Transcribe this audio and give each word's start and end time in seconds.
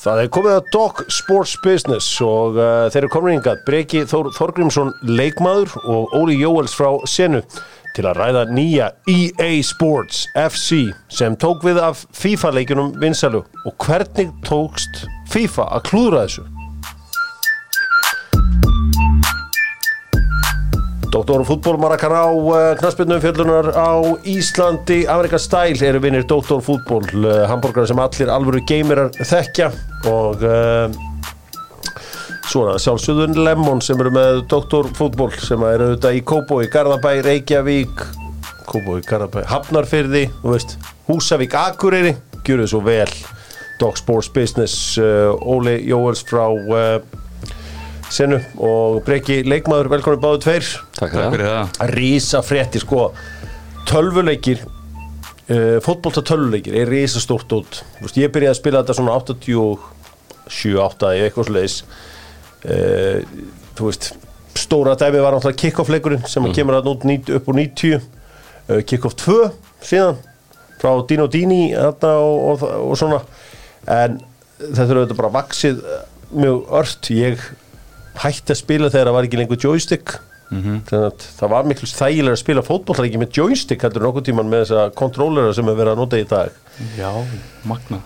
Það 0.00 0.20
er 0.22 0.28
komið 0.32 0.54
að 0.56 0.68
Dog 0.72 1.00
Sports 1.12 1.58
Business 1.60 2.06
og 2.24 2.56
uh, 2.56 2.86
þeir 2.88 3.02
eru 3.02 3.10
komin 3.12 3.34
hingað 3.34 3.58
Breki 3.66 4.06
Þór 4.08 4.30
Þorgrímsson 4.32 4.94
leikmaður 5.04 5.74
og 5.82 6.14
Óli 6.16 6.38
Jóels 6.40 6.72
frá 6.72 6.88
Senu 7.04 7.42
til 7.92 8.06
að 8.08 8.16
ræða 8.16 8.46
nýja 8.48 8.86
EA 9.10 9.50
Sports 9.66 10.22
FC 10.32 10.86
sem 11.12 11.36
tók 11.36 11.66
við 11.68 11.82
af 11.84 12.06
FIFA 12.16 12.54
leikunum 12.56 12.94
vinsalu 13.02 13.42
og 13.44 13.76
hvernig 13.84 14.32
tókst 14.48 15.04
FIFA 15.34 15.68
að 15.76 15.86
klúðra 15.90 16.24
þessu? 16.24 16.46
Doktor 21.20 21.44
fútból 21.44 21.76
Maracanã 21.76 22.32
uh, 22.32 22.52
knaspinu 22.80 23.18
fjöllunar 23.20 23.66
á 23.76 24.00
Íslandi. 24.24 25.04
Amerika 25.04 25.36
Style 25.36 25.84
eru 25.84 26.00
vinnir 26.00 26.24
Doktor 26.24 26.62
fútból 26.64 27.04
uh, 27.12 27.44
hambúrgar 27.44 27.84
sem 27.84 28.00
allir 28.00 28.30
alvöru 28.32 28.62
geymirar 28.64 29.10
þekkja. 29.12 29.68
Og 30.08 30.40
uh, 30.40 30.88
svona 32.48 32.78
sjálfsögðun 32.80 33.36
Lemon 33.36 33.84
sem 33.84 34.00
eru 34.00 34.14
með 34.16 34.40
Doktor 34.48 34.88
fútból 34.96 35.28
sem 35.36 35.60
eru 35.60 35.90
auðvitað 35.90 36.16
í 36.16 36.24
Kóbói, 36.24 36.70
Garðabæ, 36.72 37.12
Reykjavík 37.28 38.00
Kóbói, 38.64 39.04
Garðabæ, 39.04 39.44
Hafnarfyrði 39.52 40.24
veist, 40.40 40.78
Húsavík, 41.10 41.52
Akureyri. 41.52 42.16
Gjur 42.48 42.64
þau 42.64 42.72
svo 42.78 42.84
vel. 42.88 43.12
Dog 43.76 44.00
Sports 44.00 44.32
Business 44.32 44.96
Óli 44.96 45.82
Jóels 45.84 46.24
frá 46.24 46.48
Senu 48.10 48.40
og 48.58 49.00
Breki 49.06 49.40
leikmaður, 49.46 49.90
velkomin 49.92 50.22
báðu 50.22 50.42
tveir. 50.44 50.68
Takk 50.98 51.14
fyrir 51.14 51.46
það. 51.46 51.80
Rísa 51.94 52.42
frétti 52.42 52.82
sko. 52.82 53.10
Tölvuleikir 53.90 54.62
uh, 54.62 55.78
Fótbolta 55.84 56.22
tölvuleikir 56.26 56.76
er 56.82 56.90
rísa 56.90 57.22
stórt 57.22 57.50
út 57.56 57.80
Vist, 58.02 58.18
Ég 58.20 58.30
byrjaði 58.30 58.52
að 58.52 58.58
spila 58.60 58.82
þetta 58.82 58.96
svona 58.98 59.16
87, 59.18 60.74
8 60.78 61.12
eða 61.16 61.26
eitthvað 61.26 61.48
sluðis 61.48 61.78
uh, 62.68 63.24
Þú 63.78 63.88
veist 63.88 64.10
Stóra 64.60 64.94
dæmi 64.98 65.22
var 65.24 65.34
náttúrulega 65.34 65.58
kick-off 65.62 65.90
leikurinn 65.90 66.22
sem 66.28 66.44
mm. 66.44 66.54
kemur 66.54 66.78
að 66.78 66.92
út 66.92 67.06
nít- 67.08 67.32
upp 67.34 67.50
úr 67.50 67.58
90 67.58 67.96
uh, 67.96 68.80
Kick-off 68.86 69.16
2 69.24 69.40
síðan 69.86 70.20
frá 70.80 70.92
Dino 71.08 71.26
Dini 71.28 71.74
og, 71.76 72.04
og, 72.04 72.62
og 72.64 72.94
svona. 72.98 73.20
En 73.84 74.20
þetta 74.60 74.86
er 74.86 75.00
auðvitað 75.00 75.18
bara 75.18 75.32
vaksið 75.34 75.82
eh, 75.84 76.06
mjög 76.40 76.72
ört. 76.80 77.10
Ég 77.12 77.42
hætti 78.24 78.54
að 78.54 78.60
spila 78.60 78.90
þegar 78.92 79.10
það 79.10 79.16
var 79.16 79.28
ekki 79.28 79.40
lengur 79.40 79.60
joystick. 79.64 80.18
Þannig 80.50 80.94
að 81.06 81.24
það 81.38 81.50
var 81.52 81.66
miklu 81.70 81.86
þægilega 81.86 82.34
að 82.34 82.40
spila 82.40 82.62
fótbollleiki 82.66 83.20
með 83.22 83.36
joystick 83.38 83.84
heldur 83.86 84.02
nokkuð 84.08 84.24
tíman 84.26 84.48
með 84.50 84.64
þessa 84.64 84.86
kontrólera 84.98 85.52
sem 85.54 85.68
er 85.70 85.76
verið 85.78 85.92
að 85.94 86.00
nota 86.02 86.18
í 86.18 86.24
dag. 86.30 86.56
Já, 86.98 87.10
magna. 87.70 88.00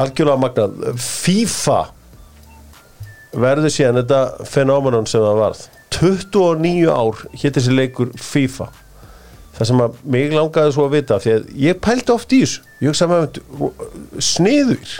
Algjörlega 0.00 0.40
magnað 0.40 0.78
FIFA 1.02 1.80
verður 3.36 3.74
síðan 3.74 4.00
þetta 4.00 4.48
fenómenon 4.48 5.08
sem 5.10 5.22
það 5.22 5.42
varð. 5.42 5.66
29 6.00 6.88
ár 6.88 7.20
hétt 7.42 7.58
þessi 7.58 7.74
leikur 7.76 8.14
FIFA. 8.16 8.70
Það 9.58 9.68
sem 9.68 9.82
að 9.84 10.00
mig 10.16 10.32
langaði 10.32 10.72
svo 10.72 10.86
að 10.88 10.94
vita 10.96 11.18
því 11.20 11.32
að 11.36 11.48
ég 11.66 11.80
pældi 11.84 12.14
oft 12.14 12.32
í 12.32 12.40
þessu. 12.46 12.62
Ég 12.80 12.94
hugsa 12.94 13.10
með 13.10 13.40
sniður 14.24 14.94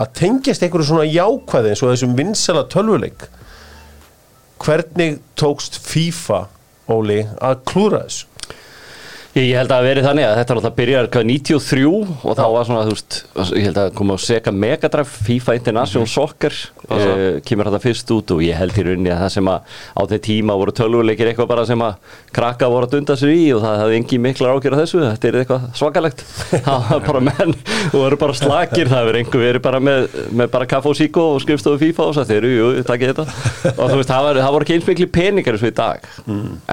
að 0.00 0.12
tengjast 0.16 0.64
einhverju 0.64 0.88
svona 0.88 1.08
jákvæði 1.10 1.74
eins 1.74 1.82
og 1.84 1.92
þessum 1.92 2.16
vinsala 2.16 2.64
tölvuleik 2.72 3.26
hvernig 4.62 5.18
tókst 5.38 5.78
FIFA 5.82 6.46
Óli 6.88 7.20
að 7.44 7.62
klúra 7.68 8.02
þessu 8.06 8.26
Ég, 9.38 9.52
ég 9.52 9.58
held 9.60 9.70
að 9.70 9.78
það 9.78 9.86
veri 9.86 10.02
þannig 10.02 10.24
að 10.26 10.32
þetta 10.38 10.50
er 10.52 10.58
alltaf 10.58 10.74
byrjar 10.78 11.08
hvað, 11.14 11.26
93 11.28 11.82
og 11.92 12.32
þá 12.34 12.44
var 12.50 12.64
svona, 12.66 12.80
þú 12.88 12.94
veist, 12.96 13.18
ég 13.54 13.66
held 13.68 13.78
að 13.78 13.90
koma 13.98 14.16
á 14.16 14.24
Sega 14.24 14.52
Mega 14.54 14.88
Drive, 14.90 15.20
FIFA 15.28 15.54
International 15.58 16.08
Soccer 16.10 16.56
uh, 16.88 17.38
kemur 17.46 17.68
þetta 17.68 17.80
fyrst 17.84 18.10
út 18.16 18.32
og 18.34 18.42
ég 18.42 18.58
held 18.58 18.74
í 18.74 18.84
rauninni 18.88 19.12
að 19.14 19.22
það 19.22 19.30
sem 19.36 19.50
að 19.52 19.76
á 19.94 20.02
þeir 20.10 20.22
tíma 20.26 20.56
voru 20.58 20.74
tölvuleikir 20.74 21.30
eitthvað 21.30 21.50
bara 21.52 21.66
sem 21.68 21.84
að 21.86 22.16
krakka 22.34 22.70
voru 22.72 22.88
að 22.88 22.96
dunda 22.96 23.16
sig 23.20 23.34
í 23.36 23.44
og 23.54 23.62
það 23.62 23.82
hafði 23.84 24.00
engi 24.00 24.18
miklar 24.24 24.56
ágjör 24.56 24.76
af 24.76 24.82
þessu, 24.82 25.02
þetta 25.04 25.30
er 25.30 25.38
eitthvað 25.42 25.68
svakalegt. 25.78 26.24
Það 26.68 26.88
var 26.88 27.04
bara 27.06 27.22
menn 27.28 27.54
og 27.54 27.94
voru 27.94 28.18
bara 28.20 28.34
slakir, 28.36 28.90
það 28.90 29.06
verið 29.08 29.22
einhver 29.22 29.42
verið 29.44 29.62
bara 29.64 29.80
með, 29.82 30.08
með 30.40 30.50
bara 30.52 30.66
kaffa 30.68 30.90
og 30.90 30.98
síkó 30.98 31.24
og 31.36 31.42
skrifstofu 31.44 31.78
FIFA 31.80 32.06
og 32.08 32.16
það 32.18 32.32
þeir 32.32 32.38
eru, 32.38 32.50
jú, 32.56 32.68
takkið 32.88 33.12
þetta. 33.12 33.26
Og 33.74 33.92
þú 33.92 33.98
veist, 34.00 34.10
það, 34.10 34.26
var, 34.26 34.40
það 34.42 34.54
voru 34.56 34.66
ekki 34.66 34.76
eins 34.76 34.88
miklu 34.88 35.08
peningar 35.14 35.56
eins 35.56 35.64
og 35.64 35.70
í 35.70 35.76
dag. 35.78 36.08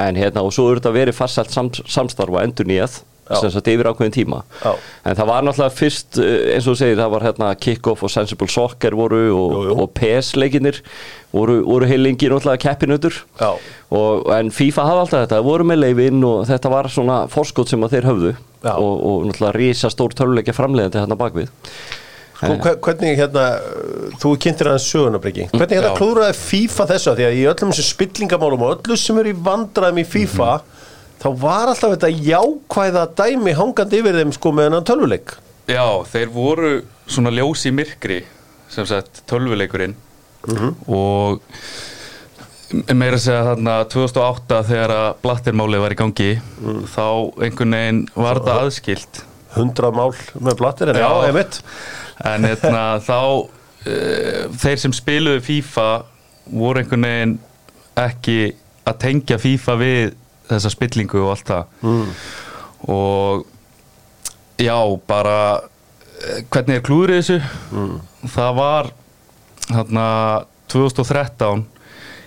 En 0.06 0.20
hérna, 0.20 0.44
og 0.46 0.56
svo 0.56 0.68
eru 0.72 0.82
þetta 0.82 0.94
verið 0.96 1.18
farsælt 1.18 1.56
sam, 1.56 1.72
samstarf 1.72 2.36
og 2.36 2.42
endur 2.56 2.72
nýjað 2.72 3.02
sem 3.26 3.50
sagt 3.50 3.66
yfir 3.72 3.88
ákveðin 3.90 4.14
tíma. 4.14 4.44
Já. 4.62 4.76
en 5.10 5.16
það 5.18 5.26
var 5.32 5.46
náttúrulega 5.48 5.74
fyrst 5.74 6.20
eh, 6.22 6.52
eins 6.54 6.68
og 6.70 6.76
þú 6.76 6.78
segir, 6.78 7.00
það 7.00 7.14
var 7.16 7.24
hérna 7.26 7.48
kick-off 7.58 8.04
og 8.06 8.12
sensible 8.14 8.46
soccer 8.54 8.94
voru 8.94 9.22
og, 9.34 9.56
og 9.82 9.88
PS 9.98 10.36
leikinir 10.38 10.78
voru, 11.34 11.56
voru 11.66 11.90
heilingi 11.90 12.30
náttúrulega 12.30 12.62
keppinutur 12.68 13.18
og, 13.90 14.30
en 14.38 14.54
FIFA 14.54 14.86
hafði 14.92 15.02
alltaf 15.08 15.24
þetta, 15.26 15.40
voru 15.48 15.66
með 15.66 15.82
leifinn 15.88 16.22
og 16.30 16.46
þetta 16.52 16.70
var 16.76 16.92
svona 16.94 17.18
forskot 17.34 17.74
sem 17.74 17.82
að 17.88 17.96
þeir 17.98 18.10
höfðu. 18.12 18.36
Og, 18.78 18.94
og 19.10 19.26
náttúrulega 19.32 19.58
rísa 19.58 19.90
stór 19.94 20.14
töluleikja 20.22 20.54
framleiðandi 20.58 21.02
hérna 21.02 21.18
bakvið 21.26 21.50
Sko, 22.36 22.52
hve- 22.62 22.78
hvernig 22.84 23.14
hérna, 23.18 23.44
þú 24.20 24.34
kynntir 24.44 24.68
aðeins 24.70 24.86
sögunabriki 24.92 25.46
hvernig 25.54 25.78
hérna 25.80 25.94
klúraði 25.96 26.36
FIFA 26.36 26.88
þessu? 26.90 27.12
Af 27.14 27.18
því 27.20 27.26
að 27.30 27.38
í 27.40 27.44
öllum 27.48 27.72
þessum 27.72 27.88
spillingamálum 27.94 28.66
og 28.68 28.74
öllu 28.76 28.98
sem 29.00 29.22
eru 29.22 29.32
í 29.32 29.38
vandræðum 29.46 30.02
í 30.02 30.06
FIFA 30.14 30.50
þá 31.22 31.28
var 31.42 31.72
alltaf 31.72 31.96
þetta 31.96 32.12
jákvæða 32.30 33.06
dæmi 33.18 33.56
hangandi 33.58 34.02
yfir 34.02 34.20
þeim 34.22 34.34
sko 34.36 34.54
með 34.56 34.70
hennan 34.70 34.88
tölvuleik. 34.88 35.36
Já, 35.72 35.86
þeir 36.12 36.32
voru 36.34 36.72
svona 37.10 37.34
ljós 37.34 37.66
í 37.66 37.74
myrkri 37.74 38.22
sem 38.70 38.86
sagt 38.90 39.24
tölvuleikurinn. 39.30 39.96
Og 40.92 41.42
meira 42.94 43.18
að 43.18 43.24
segja 43.24 43.46
þarna 43.50 43.76
2008 43.90 44.60
þegar 44.70 44.94
að 44.96 45.08
blattirmálið 45.24 45.84
var 45.86 45.94
í 45.96 45.98
gangi 46.00 46.30
þá 46.92 47.06
einhvern 47.46 47.78
veginn 47.78 48.02
var 48.18 48.42
það 48.46 48.62
aðskilt 48.66 49.22
100 49.56 49.92
mál 49.96 50.12
með 50.44 50.58
blattir 50.60 50.92
en 50.92 51.00
já, 51.00 51.06
Já. 51.08 51.28
einmitt. 51.30 51.60
En 52.26 52.48
hérna, 52.50 52.84
þá 53.10 53.20
uh, 53.22 54.54
þeir 54.60 54.82
sem 54.84 54.96
spiluðu 54.98 55.44
FIFA 55.46 55.88
voru 56.52 56.82
einhvern 56.84 57.08
veginn 57.08 57.36
ekki 58.06 58.40
að 58.86 59.00
tengja 59.06 59.40
FIFA 59.42 59.78
við 59.82 60.16
þessa 60.50 60.72
spillingu 60.74 61.22
og 61.24 61.32
allt 61.36 61.52
það. 61.52 61.78
Mm. 61.82 62.10
og 62.96 63.46
já, 64.62 64.78
bara 65.08 65.38
eh, 65.56 66.44
hvernig 66.50 66.80
er 66.80 66.86
klúðrið 66.86 67.22
þessu? 67.22 67.40
Mm. 67.72 67.96
það 68.36 68.60
var 68.60 68.92
hérna 69.72 70.10
2013 70.72 71.66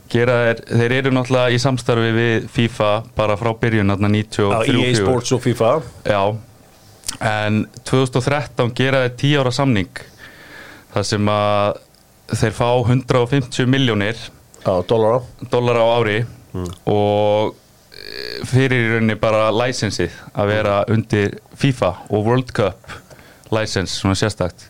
gera 0.08 0.36
þeir, 0.46 0.60
þeir 0.80 0.94
eru 0.98 1.12
náttúrulega 1.14 1.54
í 1.54 1.60
samstarfi 1.62 2.12
við 2.16 2.46
FIFA 2.52 2.90
bara 3.16 3.36
frá 3.40 3.52
byrjun 3.60 3.92
Já, 3.92 3.98
93 4.08 4.84
EA 4.84 4.94
Sports 4.96 5.34
og 5.36 5.42
FIFA. 5.44 5.72
Já, 6.08 6.22
en 7.28 7.60
2013 7.88 8.72
gera 8.78 9.04
þeir 9.06 9.14
10 9.20 9.42
ára 9.42 9.52
samning 9.54 10.02
þar 10.94 11.06
sem 11.08 11.30
að 11.32 11.80
þeir 12.40 12.56
fá 12.56 12.68
150 12.72 13.68
miljónir 13.70 14.18
Já, 14.64 14.74
dólara 14.88 15.22
dólar 15.52 15.80
á 15.80 15.86
ári 16.00 16.18
og 16.88 17.52
eh, 17.52 17.67
fyrir 18.48 18.84
í 18.84 18.90
rauninni 18.94 19.18
bara 19.20 19.48
læsensið 19.54 20.14
að 20.34 20.50
vera 20.52 20.80
undir 20.92 21.38
FIFA 21.58 21.92
og 22.08 22.26
World 22.26 22.52
Cup 22.56 22.98
license, 23.54 23.94
svona 23.96 24.18
sérstakt 24.18 24.68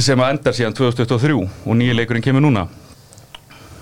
sem 0.00 0.20
að 0.22 0.36
endar 0.36 0.54
síðan 0.56 0.76
2023 0.78 1.34
og 1.40 1.74
nýja 1.76 1.96
leikurinn 1.98 2.24
kemur 2.24 2.44
núna. 2.44 2.68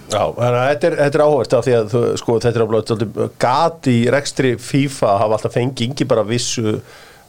Já, 0.09 0.23
þannig 0.25 0.57
að 0.57 0.71
þetta 0.71 0.89
er, 0.89 0.95
þetta 1.03 1.19
er 1.19 1.25
áhverst 1.27 1.55
af 1.55 1.67
því 1.67 1.75
að 1.77 1.91
þú, 1.93 2.01
sko, 2.19 2.37
þetta 2.41 2.59
er 2.59 2.65
alveg 2.65 3.35
gati 3.45 3.93
í 3.99 4.07
rekstri 4.15 4.55
FIFA 4.57 5.11
að 5.11 5.21
hafa 5.23 5.37
alltaf 5.37 5.55
fengið 5.59 5.93
ekki 5.93 6.07
bara 6.09 6.25
vissu 6.27 6.79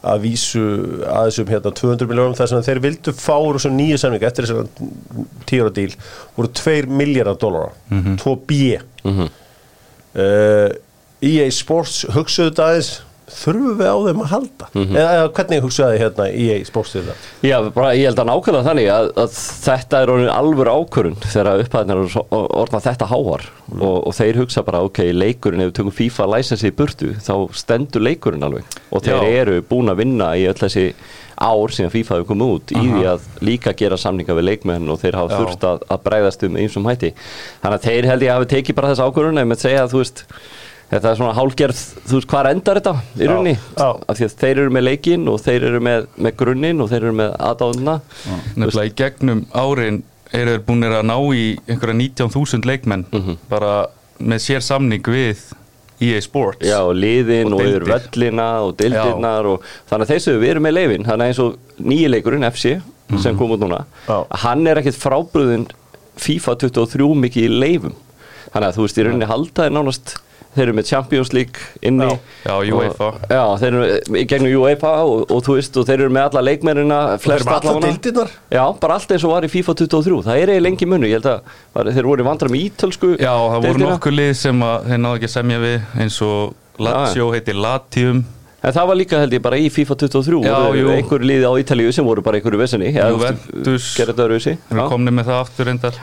að 0.00 0.22
vísu 0.24 0.62
að 1.04 1.26
þessum 1.28 1.50
hérna 1.52 1.72
200 1.76 2.08
miljónum 2.08 2.36
þar 2.38 2.48
sem 2.48 2.62
þeir 2.64 2.80
vildu 2.86 3.12
fá 3.12 3.34
úr 3.36 3.58
þessum 3.58 3.76
nýju 3.76 3.98
samning 4.00 4.24
eftir 4.24 4.48
þessum 4.48 4.94
tíra 5.50 5.72
díl 5.76 5.92
voru 6.38 6.48
2 6.56 6.78
miljardar 6.88 7.36
dólara 7.42 7.74
2 8.22 8.36
B. 8.48 8.78
Mhm. 9.04 9.28
Uh, 10.16 10.68
EA 11.20 11.46
Sports 11.52 12.02
hugsaðu 12.14 12.50
þetta 12.50 12.68
aðeins 12.70 12.90
þurfum 13.30 13.76
við 13.78 13.86
á 13.86 13.96
þeim 14.06 14.22
að 14.24 14.30
halda? 14.32 14.68
Eða, 14.74 15.10
eða 15.14 15.26
hvernig 15.36 15.62
hugsaðu 15.64 15.92
þið 15.94 16.02
hérna 16.02 16.26
EA 16.42 16.56
Sports 16.66 16.94
til 16.94 17.02
þetta? 17.06 17.28
Já, 17.46 17.56
bara 17.76 17.92
ég 17.94 18.08
held 18.08 18.22
að 18.22 18.30
nákvæmlega 18.30 18.66
þannig 18.66 18.90
að, 18.94 19.10
að 19.22 19.36
þetta 19.68 20.00
er 20.00 20.12
alvöru 20.34 20.74
ákvörun 20.74 21.18
þegar 21.22 21.64
upphæðin 21.64 21.94
er 21.94 22.18
orðna 22.40 22.82
þetta 22.88 23.10
háar. 23.12 23.46
Og, 23.76 23.96
og 24.00 24.16
þeir 24.18 24.40
hugsa 24.42 24.64
bara, 24.66 24.82
ok, 24.88 25.02
leikurinn 25.14 25.62
ef 25.62 25.70
við 25.70 25.78
tökum 25.78 25.96
FIFA 26.00 26.28
licensi 26.34 26.70
í 26.72 26.76
burtu, 26.80 27.12
þá 27.22 27.34
stendur 27.60 28.02
leikurinn 28.02 28.46
alveg. 28.48 28.78
Og 28.90 29.06
þeir 29.06 29.22
Já. 29.22 29.40
eru 29.44 29.60
búin 29.70 29.92
að 29.92 30.02
vinna 30.02 30.32
í 30.34 30.48
öll 30.50 30.58
þessi 30.58 30.88
ár 31.40 31.72
síðan 31.72 31.92
FIFA 31.94 32.14
hefur 32.18 32.28
komið 32.30 32.50
út 32.54 32.72
í 32.76 32.80
því 32.84 33.04
að 33.14 33.28
líka 33.48 33.72
gera 33.80 33.96
samninga 33.96 34.34
við 34.36 34.44
leikmenn 34.50 34.90
og 34.92 34.98
þeir 35.00 35.16
hafa 35.16 35.32
Já. 35.32 35.38
þurft 35.40 35.62
að, 35.70 35.84
að 35.94 36.02
bregðast 36.08 36.42
um 36.48 36.56
einsum 36.60 36.88
hætti. 36.90 37.12
Þannig 37.62 37.78
að 37.78 37.86
þeir 37.88 38.08
held 38.10 38.22
ég 38.26 38.32
að 38.34 38.40
hafi 38.42 38.50
tekið 38.54 38.76
bara 38.80 38.90
þessa 38.92 39.06
ákvörun 39.08 39.40
ef 39.40 39.48
með 39.54 39.62
segja 39.64 39.84
að 39.86 39.94
þú 39.94 40.02
veist 40.02 40.24
þetta 40.90 41.10
er 41.12 41.18
svona 41.20 41.34
hálgerð, 41.38 41.80
þú 42.10 42.16
veist 42.18 42.28
hvað 42.32 42.48
endar 42.50 42.80
þetta 42.80 42.94
í 43.22 43.26
rauninni, 43.30 43.56
af 43.78 44.16
því 44.18 44.24
að 44.26 44.32
þeir 44.42 44.56
eru 44.64 44.70
með 44.74 44.86
leikinn 44.88 45.28
og 45.30 45.36
þeir 45.44 45.66
eru 45.70 45.80
með, 45.86 46.06
með 46.18 46.34
grunninn 46.40 46.82
og 46.82 46.88
þeir 46.90 47.04
eru 47.06 47.12
með 47.20 47.36
aðdáðuna 47.46 47.94
Nefnilega 48.58 48.88
í 48.90 48.94
gegnum 48.98 49.44
árin 49.54 50.00
eru 50.34 50.56
þeir 50.56 50.64
búinir 50.66 50.96
að 50.98 51.06
ná 51.06 51.16
í 51.38 51.44
einhverja 51.70 51.96
19.000 52.02 52.66
leikmenn 52.72 53.06
Mhm. 53.14 53.38
bara 53.48 53.86
með 54.20 54.42
sér 54.44 54.60
samning 54.66 55.06
við 55.06 55.38
EA 56.00 56.20
Sports. 56.24 56.64
Já, 56.64 56.78
og 56.80 56.94
liðin 56.96 57.52
Og 57.52 57.60
yfir 57.64 57.84
völlina 57.88 58.48
og 58.64 58.76
deildirnar 58.80 59.48
og 59.50 59.66
þannig 59.90 60.06
að 60.06 60.12
þessu 60.14 60.36
við 60.40 60.52
erum 60.54 60.64
með 60.68 60.76
leifin 60.78 61.04
þannig 61.08 61.26
að 61.26 61.32
eins 61.32 61.42
og 61.44 61.84
nýji 61.90 62.08
leikurinn 62.14 62.48
FC 62.50 62.78
sem 63.20 63.36
kom 63.36 63.50
út 63.50 63.60
núna, 63.64 63.82
Já. 64.06 64.20
hann 64.44 64.66
er 64.70 64.78
ekkit 64.78 64.96
frábröðin 65.00 65.64
FIFA 66.20 66.54
23 66.62 67.08
mikið 67.24 67.46
í 67.48 67.60
leifum 67.64 67.96
þannig 68.52 68.68
að 68.68 68.76
þú 68.76 68.84
veist 68.86 69.00
í 69.00 69.06
rauninni 69.06 69.28
halda 69.30 69.66
er 69.66 69.74
nánast 69.74 70.12
þeir 70.56 70.64
eru 70.66 70.74
með 70.78 70.88
Champions 70.90 71.30
League 71.36 71.60
inni 71.86 72.06
Já. 72.08 72.16
Já, 72.46 72.54
og- 72.56 72.80
UEFA. 72.80 73.10
Já, 73.30 73.42
þeir 73.60 73.68
eru 73.76 74.16
í 74.18 74.24
gegnum 74.30 74.54
UEFA 74.62 74.92
og, 75.06 75.30
og 75.30 75.44
þú 75.46 75.56
veist 75.58 75.76
og 75.78 75.86
þeir 75.86 76.00
eru 76.06 76.14
með 76.16 76.26
alla 76.30 76.42
leikmennina 76.48 76.98
flest 77.22 77.46
allavega. 77.46 78.26
Já, 78.50 78.64
bara 78.82 78.96
allt 78.98 79.14
eins 79.14 79.24
og 79.28 79.34
var 79.34 79.46
í 79.46 79.52
FIFA 79.52 79.76
23 79.84 80.18
það 80.26 80.34
er 80.42 80.54
eiginlega 80.54 80.66
lengi 80.66 80.90
munnu, 80.90 81.10
ég 81.10 81.20
held 81.20 81.30
að 81.30 81.54
var, 81.76 81.92
þeir 81.94 82.10
voru 82.10 82.26
vandra 82.26 82.50
með 82.50 82.66
ítölsku 82.66 83.12
Já, 83.20 83.30
það 83.30 83.68
voru 83.68 83.84
nokkuð 83.86 84.18
lið 84.18 84.32
sem 84.42 84.66
að 84.66 84.90
þeir 84.90 85.02
náðu 85.06 85.20
ekki 85.20 85.30
að 85.30 85.36
semja 85.38 85.62
við 85.62 85.80
eins 86.04 86.20
og 86.26 86.54
Lazio 86.80 87.30
heitir 87.34 87.58
Latium 87.60 88.24
En 88.60 88.74
það 88.76 88.88
var 88.90 88.96
líka 89.00 89.20
held 89.22 89.32
ég 89.32 89.40
bara 89.40 89.56
í 89.56 89.70
FIFA 89.72 89.94
23 90.02 90.40
Já, 90.44 90.56
voru 90.66 90.80
jú. 90.82 90.88
einhver 90.92 91.22
liði 91.24 91.46
á 91.48 91.52
Ítalíu 91.62 91.92
sem 91.96 92.04
voru 92.04 92.20
bara 92.20 92.36
einhverju 92.36 92.60
vesenni 92.60 92.90
Juventus. 92.92 93.94
Þeir 93.96 94.76
eru 94.76 94.88
komni 94.90 95.14
með 95.16 95.30
það 95.30 95.38
aftur 95.46 95.70
reyndar 95.70 95.96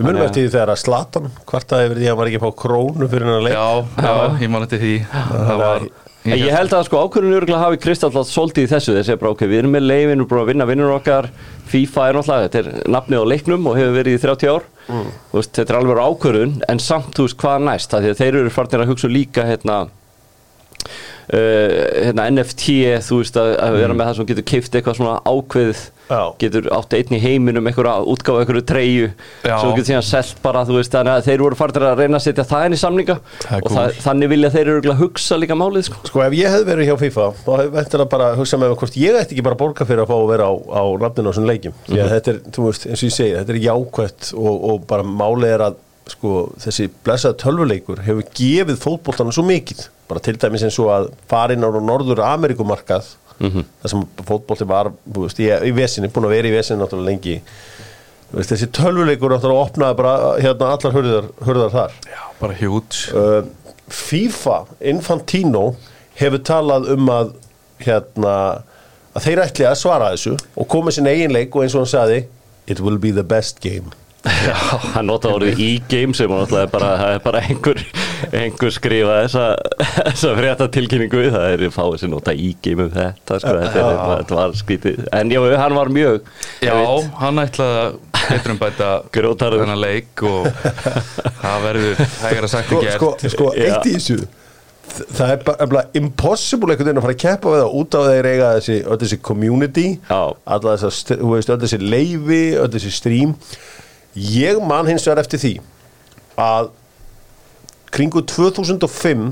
Við 0.00 0.06
munum 0.08 0.20
að- 0.24 0.28
eftir 0.30 0.46
því 0.46 0.52
þegar 0.56 0.70
að 0.74 0.78
Slatan 0.80 1.30
kvartaði 1.50 1.88
yfir 1.90 1.98
því 2.00 2.06
að 2.06 2.10
hann 2.14 2.20
var 2.20 2.30
ekki 2.30 2.40
að 2.40 2.46
fá 2.46 2.52
krónu 2.64 3.08
fyrir 3.12 3.26
hennar 3.28 3.42
leik. 3.46 3.56
Já, 3.56 3.68
já, 4.00 4.14
ég 4.44 4.50
man 4.54 4.64
eftir 4.66 4.80
því. 4.84 4.94
Það 5.12 5.58
var 5.64 5.90
En 6.20 6.36
ég 6.36 6.52
held 6.52 6.68
að 6.76 6.82
sko 6.84 6.98
ákvörðun 7.00 7.32
örgulega 7.38 7.60
hafi 7.64 7.78
Kristall 7.80 8.12
svolítið 8.28 8.66
í 8.66 8.68
þessu. 8.68 8.92
Þessi 8.92 9.14
bara 9.22 9.30
ok, 9.32 9.40
við 9.48 9.62
erum 9.62 9.72
með 9.72 9.86
leifin, 9.88 10.10
við 10.10 10.16
erum 10.18 10.26
búin 10.28 10.40
að 10.42 10.50
vinna 10.50 10.66
vinnur 10.68 10.90
okkar. 10.98 11.28
FIFA 11.70 12.02
er 12.10 12.18
náttúrulega, 12.18 12.48
þetta 12.50 12.60
er 12.60 12.90
nafnið 12.92 13.22
á 13.24 13.30
leiknum 13.32 13.68
og 13.70 13.78
hefur 13.78 13.94
verið 13.96 14.18
í 14.18 14.20
30 14.20 14.50
ár. 14.52 14.66
Þú 14.90 15.38
veist, 15.38 15.52
þetta 15.56 15.72
er 15.72 15.78
alveg 15.80 16.02
ákvörðun, 16.04 16.52
en 16.68 16.78
samt 16.84 17.14
þú 17.16 17.24
veist 17.24 17.38
hvað 17.40 17.64
næst, 17.70 17.88
það 17.94 18.04
því 18.04 18.10
að 18.12 18.20
þeir 18.20 18.38
eru 18.42 18.52
farnir 18.58 18.84
að 18.84 18.92
hugsa 18.92 19.08
líka 19.08 19.46
hérna 19.48 19.78
Uh, 21.30 21.70
hérna, 22.02 22.24
NFT, 22.32 22.64
þú 23.06 23.20
veist 23.20 23.36
að, 23.38 23.52
að 23.62 23.76
vera 23.78 23.94
með 23.94 24.08
það 24.08 24.16
sem 24.18 24.26
getur 24.32 24.46
keift 24.50 24.74
eitthvað 24.74 24.96
svona 24.98 25.18
ákveðið 25.30 25.82
Já. 26.10 26.22
getur 26.42 26.68
átt 26.74 26.96
einn 26.98 27.16
í 27.16 27.20
heiminum 27.22 27.70
einhverja 27.70 28.00
útgáfa 28.10 28.42
einhverju 28.42 28.64
treyju 28.66 29.10
sem 29.44 29.54
þú 29.62 29.72
getur 29.76 29.88
síðan 29.92 30.06
selt 30.10 30.40
bara 30.42 30.64
þú 30.66 30.78
veist 30.80 30.94
þannig 30.94 31.16
að 31.16 31.28
þeir 31.28 31.44
voru 31.44 31.58
fartir 31.60 31.86
að 31.86 32.02
reyna 32.02 32.18
að 32.18 32.24
setja 32.26 32.46
það 32.50 32.66
inn 32.66 32.76
í 32.76 32.80
er 32.82 33.18
og 33.60 33.70
það, 33.70 34.00
þannig 34.04 34.32
vilja 34.34 34.52
þeir 34.56 34.72
eru 34.74 34.92
að 34.94 35.02
hugsa 35.04 35.38
líka 35.38 35.58
málið 35.58 35.86
sko. 35.88 36.02
Sko 36.10 36.24
ef 36.24 36.36
ég 36.36 36.56
hef 36.56 36.66
verið 36.66 36.90
hjá 36.90 36.96
FIFA 37.04 37.28
þá 37.44 37.52
hef 37.60 37.78
ég 37.80 38.08
bara 38.10 38.30
að 38.32 38.40
hugsa 38.40 38.60
með 38.60 38.74
hvort 38.80 38.98
ég 39.00 39.20
ætti 39.20 39.36
ekki 39.36 39.44
bara 39.46 39.58
að 39.58 39.62
borga 39.62 39.86
fyrir 39.88 40.04
að 40.04 40.10
fá 40.10 40.16
að 40.16 40.32
vera 40.32 40.48
á, 40.50 40.54
á 40.58 40.82
nafninu 41.04 41.30
á 41.30 41.32
þessum 41.32 41.48
leikjum. 41.50 41.78
Því 41.86 42.00
að 42.00 42.12
þetta 42.16 42.32
er, 42.32 42.42
þú 42.56 42.66
veist, 42.66 42.88
eins 42.88 43.04
og 43.04 43.08
ég 43.08 43.16
segi, 43.16 43.36
þetta 43.38 43.54
er 43.54 43.62
jákvætt 43.68 44.32
og, 44.34 44.66
og 44.70 44.84
bara 44.90 45.06
málið 45.06 45.54
er 45.54 45.64
að 45.68 45.78
sko, 46.10 46.34
þessi 46.64 46.88
blessaða 47.06 47.38
tölvuleikur 47.44 48.04
hefur 48.06 48.28
gefið 48.34 48.80
fótboltana 48.82 49.34
svo 49.34 49.44
mikið. 49.46 49.86
Bara 50.10 50.22
til 50.24 50.36
dæmis 50.42 50.64
eins 50.66 50.78
og 50.82 50.90
að 50.94 51.10
farin 51.30 51.66
á 51.66 51.70
norður 51.70 52.24
Amerikumarkað 52.26 53.12
þar 53.40 53.92
sem 53.92 54.06
fótbolti 54.28 54.66
var, 54.68 54.92
veist, 55.16 55.40
í, 55.40 55.48
í 55.48 55.72
vesinni 55.76 56.10
búin 56.12 56.28
að 56.28 56.36
vera 56.36 56.50
í 56.50 56.54
vesinni 56.54 56.82
náttúrulega 56.82 57.10
lengi. 57.10 57.36
Veist, 58.30 58.52
þessi 58.52 58.68
tölvuleikur 58.76 59.32
náttúrulega 59.34 59.68
opnaði 59.68 59.98
bara 60.02 60.16
hérna 60.38 60.72
allar 60.74 60.96
hurðar, 60.96 61.30
hurðar 61.46 61.72
þar. 61.74 61.96
Já, 62.10 62.20
bara 62.40 62.58
huge. 62.60 63.14
Uh, 63.14 63.76
FIFA 63.90 64.58
Infantino 64.92 65.64
hefur 66.20 66.44
talað 66.46 66.92
um 66.94 67.08
að 67.10 67.32
hérna 67.80 68.34
að 69.16 69.24
þeir 69.26 69.42
ætli 69.46 69.66
að 69.66 69.80
svara 69.80 70.12
þessu 70.14 70.36
og 70.54 70.68
koma 70.70 70.92
sinni 70.94 71.14
eigin 71.14 71.34
leik 71.34 71.56
og 71.56 71.64
eins 71.64 71.74
og 71.74 71.84
hann 71.84 71.90
sagði 71.90 72.20
it 72.70 72.82
will 72.84 72.98
be 73.00 73.10
the 73.10 73.26
best 73.26 73.58
game 73.64 73.90
hann 74.94 75.06
nota 75.08 75.30
orðið 75.32 75.60
e-game 75.64 76.16
sem 76.16 76.28
bara, 76.28 76.88
það 77.00 77.12
er 77.14 77.22
bara 77.24 77.40
einhver, 77.40 77.78
einhver 78.36 78.74
skrifa 78.74 79.14
þessa, 79.22 79.44
þessa 80.10 80.32
frétta 80.36 80.66
tilkynningu 80.74 81.22
það 81.32 81.46
er 81.54 81.64
fáið 81.72 81.96
sem 82.02 82.12
nota 82.12 82.34
e-game 82.36 82.84
um 82.84 82.92
þetta 82.92 83.38
sko, 83.40 83.54
þetta, 83.62 83.84
er, 83.86 84.02
þetta 84.20 84.38
var 84.42 84.58
skrítið 84.60 85.00
en 85.16 85.32
já, 85.32 85.40
hann 85.62 85.78
var 85.78 85.92
mjög 85.94 86.20
Já, 86.60 86.74
hann 87.22 87.40
ætlaði 87.46 87.80
að 87.86 87.96
betur 88.26 88.54
um 88.54 88.60
bæta 88.60 88.90
Grjótarður. 89.14 89.64
þennan 89.64 89.80
leik 89.86 90.26
og 90.28 90.50
það 91.40 91.64
verður 91.64 92.04
hægara 92.26 92.52
sagt 92.52 92.68
sko, 92.68 92.82
en 92.82 92.86
gert 92.86 93.00
sko, 93.00 93.32
sko 93.32 93.48
Já. 93.56 93.64
eitt 93.70 93.88
í 93.88 93.96
þessu 93.96 94.20
það 95.16 95.32
er 95.32 95.42
bara 95.70 95.86
impossible 95.96 96.74
einhvern 96.74 96.90
veginn 96.90 97.00
að 97.00 97.04
fara 97.06 97.16
að 97.16 97.22
keppa 97.24 97.52
við 97.54 97.60
það 97.62 97.74
út 97.80 97.96
á 97.96 98.00
þeir 98.10 98.28
eiga 98.34 98.54
þessi, 98.58 98.78
öll 98.84 99.00
þessi 99.00 99.20
community 99.30 99.88
Já. 100.10 100.22
öll 100.50 101.60
þessi 101.64 101.78
leifi 101.80 102.42
öll 102.60 102.72
þessi 102.74 102.92
stream 103.00 103.36
ég 104.14 104.58
man 104.66 104.88
hins 104.90 105.06
vegar 105.06 105.22
eftir 105.24 105.40
því 105.42 105.52
að 106.40 106.70
kringu 107.94 108.22
2005 108.26 109.30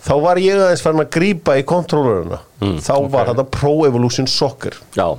þá 0.00 0.14
var 0.24 0.40
ég 0.40 0.56
aðeins 0.60 0.82
farin 0.84 1.02
að 1.02 1.10
grípa 1.16 1.58
í 1.60 1.64
kontrolleruna 1.68 2.40
þá 2.80 2.94
var 3.12 3.30
þetta 3.32 3.46
Pro 3.52 3.74
Evolution 3.88 4.28
Soccer. 4.30 4.76
Já, 4.96 5.12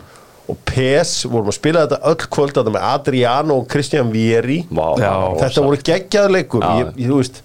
og 0.51 0.57
PES, 0.67 1.13
vorum 1.31 1.51
að 1.51 1.57
spila 1.57 1.83
þetta 1.85 1.99
öll 2.11 2.27
kvöld 2.33 2.55
þetta 2.57 2.73
með 2.73 2.87
Adriano 2.89 3.59
og 3.61 3.67
Christian 3.71 4.09
Vieri. 4.11 4.61
Vá, 4.73 4.87
Já. 4.99 5.11
þetta 5.39 5.63
voru 5.63 5.79
geggjaður 5.91 6.33
leikur. 6.35 6.65
Já. 6.65 6.81
ég, 6.81 6.89
ég, 6.97 7.11
þú 7.11 7.19
veist, 7.21 7.39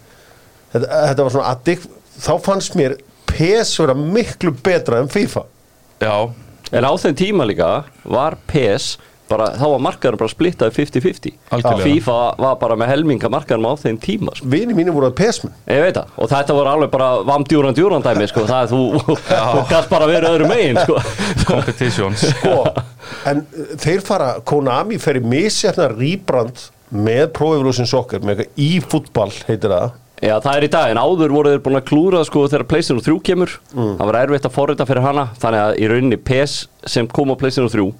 þetta, 0.72 1.02
þetta 1.10 1.26
var 1.26 1.34
svona 1.36 1.52
addikt 1.52 1.86
þá 2.16 2.32
fannst 2.48 2.78
mér 2.78 2.96
PES 3.30 3.74
vera 3.82 3.96
miklu 4.00 4.54
betra 4.64 5.02
en 5.02 5.12
FIFA. 5.12 5.44
Já, 6.02 6.16
en 6.72 6.88
á 6.88 6.92
þeim 6.98 7.18
tíma 7.20 7.46
líka 7.48 7.70
var 8.02 8.38
PES 8.50 8.96
bara, 9.30 9.48
þá 9.58 9.64
var 9.72 9.82
markaður 9.86 10.18
bara 10.20 10.32
splittaði 10.32 10.74
50-50 10.76 11.34
Algjörlega. 11.56 11.86
FIFA 11.86 12.18
var 12.44 12.58
bara 12.60 12.76
með 12.78 12.90
helminga 12.92 13.30
markaðum 13.32 13.66
á 13.66 13.72
þeim 13.82 13.98
tíma 14.02 14.34
sko. 14.36 14.48
vini 14.52 14.76
mínu 14.76 14.94
voru 14.94 15.10
að 15.10 15.16
PES 15.18 15.40
menn 15.44 15.56
Ég 15.72 15.82
veit 15.86 15.98
það, 15.98 16.12
og 16.16 16.30
þetta 16.32 16.56
voru 16.60 16.72
alveg 16.74 16.92
bara 16.94 17.10
vamdjúran 17.26 17.76
djúran 17.76 18.06
dæmi, 18.06 18.28
sko, 18.30 18.46
það 18.46 18.62
er 18.62 18.70
þú, 18.70 19.16
þú 19.26 19.66
kannst 19.72 19.92
bara 19.92 20.08
vera 20.10 20.32
öðru 20.36 20.48
megin, 20.50 20.80
sko. 20.84 21.00
competitions. 21.48 22.24
Sko, 22.36 22.56
en 23.30 23.42
uh, 23.44 23.68
þeir 23.82 24.02
fara 24.06 24.32
Konami 24.46 24.98
fer 25.02 25.18
í 25.20 25.22
misjafna 25.24 25.88
rýbrand 25.92 26.68
með 26.94 27.28
Pro 27.34 27.52
Evolution 27.56 27.88
Soccer 27.88 28.22
með 28.22 28.44
eitthvað 28.44 28.66
e-fútball 28.66 29.32
heitir 29.48 29.72
það. 29.72 29.94
Já, 30.24 30.32
það 30.40 30.52
er 30.54 30.64
í 30.64 30.70
dag, 30.72 30.90
en 30.94 31.00
áður 31.02 31.34
voru 31.34 31.50
þeir 31.52 31.62
búin 31.66 31.76
að 31.76 31.86
klúra, 31.90 32.22
sko, 32.24 32.46
þegar 32.48 32.64
PlayStation 32.70 33.02
3 33.04 33.18
kemur, 33.26 33.56
það 33.74 34.04
var 34.08 34.18
erfitt 34.22 34.48
að 34.48 34.54
forrita 34.54 34.86
fyrir 34.88 35.04
hana, 35.04 35.26
þannig 35.42 35.64
að 35.64 35.80
í 35.82 35.90
rauninni 35.92 36.18
PES 36.24 36.54
sem 36.88 37.08
kom 37.10 37.34
á 37.34 37.36
PlayStation 37.36 37.68
3 37.74 37.90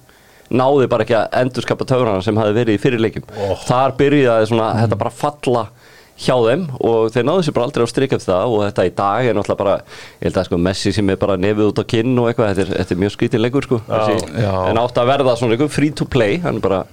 náði 0.49 0.87
bara 0.91 1.03
ekki 1.05 1.17
að 1.17 1.35
endurskapa 1.41 1.87
töfrana 1.89 2.23
sem 2.25 2.37
hafi 2.39 2.55
verið 2.55 2.77
í 2.77 2.81
fyrirleikjum. 2.81 3.27
Oh. 3.35 3.57
Þar 3.67 3.95
byrjaði 3.99 4.49
svona, 4.51 4.71
þetta 4.83 4.99
bara 5.01 5.13
falla 5.13 5.67
hjá 6.17 6.33
þeim 6.33 6.63
og 6.81 7.11
þeir 7.13 7.25
náðu 7.27 7.43
sér 7.45 7.53
bara 7.53 7.67
aldrei 7.67 7.85
á 7.85 7.89
strik 7.91 8.13
eftir 8.15 8.31
það 8.31 8.53
og 8.55 8.61
þetta 8.65 8.85
í 8.87 8.93
dag 8.97 9.27
er 9.27 9.35
náttúrulega 9.37 9.59
bara 9.59 9.75
ég 9.77 10.23
held 10.25 10.39
að 10.41 10.47
sko 10.47 10.59
Messi 10.65 10.93
sem 10.95 11.11
er 11.13 11.19
bara 11.21 11.35
nefið 11.37 11.67
út 11.69 11.81
á 11.81 11.85
kinn 11.93 12.15
og 12.17 12.29
eitthvað, 12.31 12.55
þetta 12.55 12.63
er, 12.63 12.71
þetta 12.81 12.95
er 12.95 13.01
mjög 13.03 13.13
skrítin 13.13 13.43
leikur 13.43 13.67
sko 13.67 13.79
Þessi, 13.85 14.31
Já. 14.41 14.53
en 14.71 14.81
átt 14.81 14.97
að 14.97 15.11
verða 15.11 15.35
svona 15.37 15.53
leikur 15.53 15.69
free 15.75 15.93
to 15.93 16.07
play, 16.09 16.39
hann 16.41 16.57
bara 16.63 16.83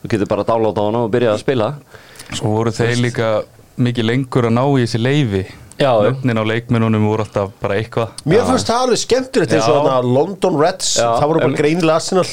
þú 0.00 0.12
getur 0.14 0.30
bara 0.30 0.46
að 0.46 0.54
downloada 0.54 0.86
hana 0.88 1.04
og 1.04 1.12
byrja 1.12 1.34
að 1.34 1.42
spila 1.44 1.68
Svo 2.32 2.54
voru 2.54 2.72
þeir 2.72 2.96
líka 3.02 3.28
mikið 3.82 4.08
lengur 4.08 4.48
að 4.48 4.56
ná 4.56 4.64
í 4.64 4.86
þessi 4.86 5.02
leifi 5.02 5.44
Nöfnin 5.80 6.38
á 6.38 6.44
leikmennunum 6.46 7.06
voru 7.08 7.24
alltaf 7.24 7.50
bara 7.62 7.78
eitthvað. 7.80 8.12
Mér 8.28 8.44
fannst 8.46 8.68
það 8.68 8.82
alveg 8.86 9.00
skemmtilegt 9.02 9.54
eins 9.56 9.68
og 9.72 9.88
London 10.06 10.58
Reds, 10.60 10.90
Já, 11.00 11.06
það 11.18 11.30
voru 11.32 11.42
bara 11.46 11.58
greinilega 11.58 11.96
Arsenal. 11.96 12.26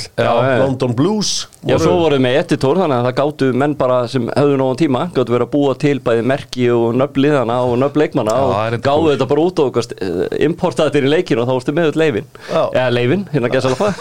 London 0.59 0.95
Blues 0.97 1.31
Já, 1.67 1.75
svo 1.81 1.95
voruð 1.99 2.21
með 2.23 2.37
editor, 2.39 2.77
þannig 2.79 2.97
að 2.99 3.07
það 3.09 3.15
gáttu 3.17 3.47
menn 3.63 3.73
bara 3.79 3.97
sem 4.11 4.27
höfðu 4.31 4.59
nógan 4.61 4.79
tíma, 4.79 5.01
gáttu 5.15 5.33
verið 5.35 5.47
að 5.47 5.51
búa 5.55 5.73
til 5.81 5.95
bæði 6.05 6.23
merki 6.31 6.69
og 6.71 6.93
nöfnliðana 6.99 7.57
og 7.67 7.73
nöfnleikmana 7.81 8.35
Já, 8.37 8.45
og 8.45 8.85
gáðu 8.85 9.09
þetta 9.13 9.27
bara 9.33 9.43
út 9.43 9.59
og 9.59 9.71
okkur, 9.73 9.89
importaði 10.47 10.93
þetta 10.93 11.09
í 11.09 11.11
leikin 11.15 11.41
og 11.43 11.49
þá 11.49 11.53
varstu 11.57 11.75
með 11.75 11.89
þetta 11.89 12.03
leifin 12.03 12.29
Já. 12.47 12.61
eða 12.69 12.93
leifin, 12.95 13.25
hérna 13.33 13.51
gæsa 13.51 13.73
alveg 13.73 13.99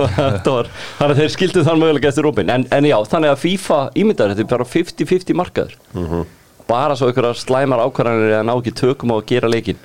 þannig 0.98 1.14
að 1.14 1.22
þeir 1.22 1.32
skildu 1.36 1.64
þann 1.66 1.80
mögulega 1.84 2.10
eftir 2.10 2.26
rópin, 2.26 2.50
en, 2.52 2.66
en 2.74 2.90
já, 2.90 2.98
þannig 3.12 3.32
að 3.34 3.40
FIFA 3.44 3.80
ímyndaður, 4.02 4.34
þetta 4.34 4.46
er 4.46 4.52
bara 4.56 4.68
50-50 4.74 5.38
markaður. 5.40 5.78
Mhm. 5.94 6.28
Bara 6.70 6.96
svo 6.98 7.10
einhverjar 7.10 7.40
slæmar 7.40 7.84
ákvarðanir 7.84 8.36
að 8.40 8.44
ná 8.48 8.54
ekki 8.56 8.74
tökum 8.80 9.14
á 9.14 9.16
að 9.18 9.26
gera 9.32 9.50
leikin 9.50 9.80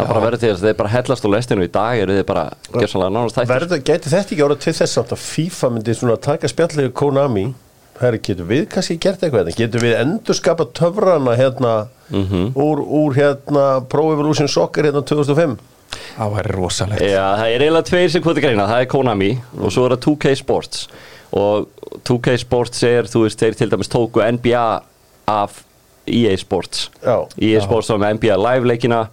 það 0.00 0.10
bara 0.10 0.22
verður 0.24 0.42
til 0.42 0.50
þess 0.50 0.62
að 0.62 0.68
þeir 0.68 0.78
bara 0.80 0.92
hellast 0.94 1.26
á 1.26 1.28
lestinu 1.34 1.66
í 1.66 1.72
dag 1.72 2.02
eru 2.04 2.18
þeir 2.18 2.28
bara 2.28 2.44
gerðsannlega 2.74 3.14
nánast 3.16 3.38
þættir 3.38 3.52
Verður, 3.54 3.82
þetta 3.88 4.22
ekki 4.22 4.44
árað 4.44 4.62
til 4.64 4.76
þess 4.80 5.00
að 5.02 5.16
FIFA 5.24 5.72
myndi 5.74 5.96
svona 5.98 6.20
taka 6.28 6.50
spjallegu 6.50 6.94
Konami? 6.96 7.48
Herri, 8.00 8.20
getur 8.24 8.46
við 8.48 8.62
kannski 8.72 8.96
gert 8.96 9.20
eitthvað 9.20 9.50
hérna? 9.50 9.58
Getur 9.58 9.82
við 9.84 9.98
endurskapa 9.98 10.64
töfrana 10.76 11.34
hérna 11.36 11.74
úr, 12.08 12.80
úr 12.80 13.18
hérna 13.18 13.66
Pro 13.92 14.06
Evolution 14.14 14.48
Soccer 14.48 14.88
hérna 14.88 15.04
2005 15.04 15.58
Það 15.90 16.34
væri 16.36 16.52
rosalegt. 16.54 17.02
Já, 17.02 17.24
það 17.38 17.48
er 17.48 17.64
eiginlega 17.64 17.88
tveir 17.88 18.12
sem 18.12 18.22
kvoti 18.24 18.44
greina, 18.44 18.66
það 18.70 18.82
er 18.84 18.90
Konami 18.92 19.30
og 19.58 19.72
svo 19.74 19.86
er 19.86 19.94
það 19.96 20.04
2K 20.06 20.34
Sports. 20.38 20.84
Og 21.36 21.66
2K 22.06 22.36
Sports 22.44 22.84
er, 22.86 23.08
þú 23.10 23.24
veist, 23.24 23.40
þeir 23.42 23.58
til 23.58 23.70
dæmis 23.72 23.90
tóku 23.90 24.22
NBA 24.22 24.64
af 25.30 25.60
EA 26.06 26.36
Sports. 26.40 26.88
Já. 27.04 27.26
EA 27.40 27.60
Sports 27.64 27.90
var 27.92 28.00
með 28.02 28.18
NBA 28.20 28.40
Live 28.40 28.72
leikina. 28.72 29.04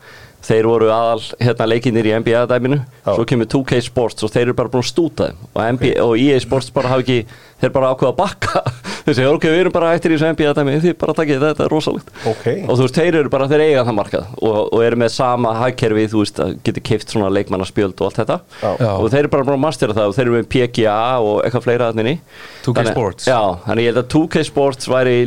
Þeir 0.48 0.67
voru 0.70 0.88
aðal 0.94 1.24
hérna 1.44 1.65
leikinir 1.67 2.08
í 2.08 2.12
NBA 2.22 2.46
dæminu. 2.48 2.77
Já. 3.03 3.10
svo 3.17 3.25
kemur 3.27 3.50
2K 3.51 3.82
Sports 3.84 4.24
og 4.24 4.32
þeir 4.32 4.46
eru 4.46 4.53
bara 4.56 4.72
búin 4.72 4.86
að 4.86 4.91
stúta 4.94 5.27
þeim. 5.27 5.39
Og, 5.50 5.62
NBA, 5.75 5.96
og 6.06 6.13
EA 6.22 6.38
Sports 6.39 6.70
bara 6.72 6.91
hafa 6.94 7.03
ekki 7.03 7.17
þeir 7.60 7.74
bara 7.75 7.89
ákveða 7.91 8.13
að 8.13 8.20
bakka. 8.22 8.62
Þeir 9.08 9.15
segja 9.15 9.32
ok, 9.32 9.46
við 9.48 9.62
erum 9.62 9.72
bara 9.72 9.89
eftir 9.96 10.12
í 10.12 10.15
þessu 10.17 10.29
NBA 10.36 10.50
dæmi 10.58 10.72
þið 10.84 10.96
bara 11.00 11.13
takkið 11.15 11.38
þetta, 11.38 11.50
þetta 11.53 11.63
er 11.63 11.72
rosalegt. 11.72 12.10
Ok. 12.27 12.48
og 12.67 12.74
þú 12.74 12.82
veist, 12.82 12.98
þeir 12.98 13.17
eru 13.22 13.32
bara, 13.32 13.46
þeir 13.48 13.63
eiga 13.63 13.86
það 13.88 13.96
markað. 13.96 14.25
Og, 14.41 14.58
og 14.65 14.84
eru 14.84 15.00
með 15.00 15.13
sama 15.15 15.53
hagkerfi, 15.62 16.03
þú 16.12 16.24
veist, 16.25 16.41
að 16.44 16.51
geti 16.67 16.84
kift 16.89 17.15
svona 17.15 17.29
leikmannaspjöld 17.32 17.96
og 18.03 18.10
allt 18.10 18.20
þetta. 18.20 18.38
Já. 18.60 18.89
Og 18.98 19.08
þeir 19.13 19.22
eru 19.22 19.32
bara 19.38 19.48
búin 19.48 19.56
að 19.56 19.63
mastera 19.63 19.96
það 19.96 20.12
og 20.12 20.17
þeir 20.17 20.25
eru 20.25 20.36
með 20.36 20.50
PGA 20.58 20.98
og 21.24 21.39
eitthvað 21.46 21.65
fleira 21.70 21.89
þannig 21.96 22.20
2K 22.67 22.86
Sports. 22.91 23.32
Já, 23.32 23.39
þannig 23.63 23.88
ég 23.88 23.94
held 23.94 24.03
að 24.03 24.12
2K 24.17 24.46
Sports 24.51 24.91
væri 24.91 25.17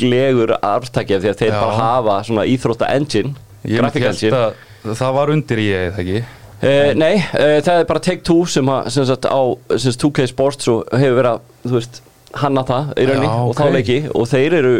líklegur 0.00 0.52
arftækja 0.62 1.20
því 1.20 1.30
að 1.32 1.38
þeir 1.40 1.52
Já. 1.52 1.60
bara 1.60 1.78
hafa 1.78 2.18
svona 2.28 2.44
íþrótta 2.48 2.90
engine 2.94 3.34
held 3.64 3.96
engine 3.96 4.44
að 4.44 4.94
það 4.96 5.16
var 5.18 5.32
undir 5.34 5.58
ég, 5.60 5.88
eða 5.90 6.04
ekki? 6.04 6.20
Uh, 6.60 6.92
nei, 6.96 7.14
uh, 7.16 7.58
það 7.64 7.74
er 7.80 7.86
bara 7.88 8.00
Take 8.04 8.20
Two 8.24 8.44
sem, 8.48 8.68
að, 8.68 8.88
sem 8.92 9.04
sagt, 9.08 9.24
á 9.28 9.40
sem 9.76 9.92
sagt, 9.92 10.02
2K 10.04 10.26
Sports 10.28 10.68
og 10.68 10.88
hefur 10.92 11.16
verið 11.16 11.30
að, 11.34 11.44
þú 11.64 11.76
veist, 11.78 12.00
hanna 12.40 12.64
það 12.68 12.90
í 13.00 13.06
rauninni 13.08 13.28
og 13.30 13.52
ok. 13.52 13.60
þá 13.60 13.76
leiki 13.76 13.98
og 14.14 14.26
þeir 14.30 14.56
eru 14.60 14.72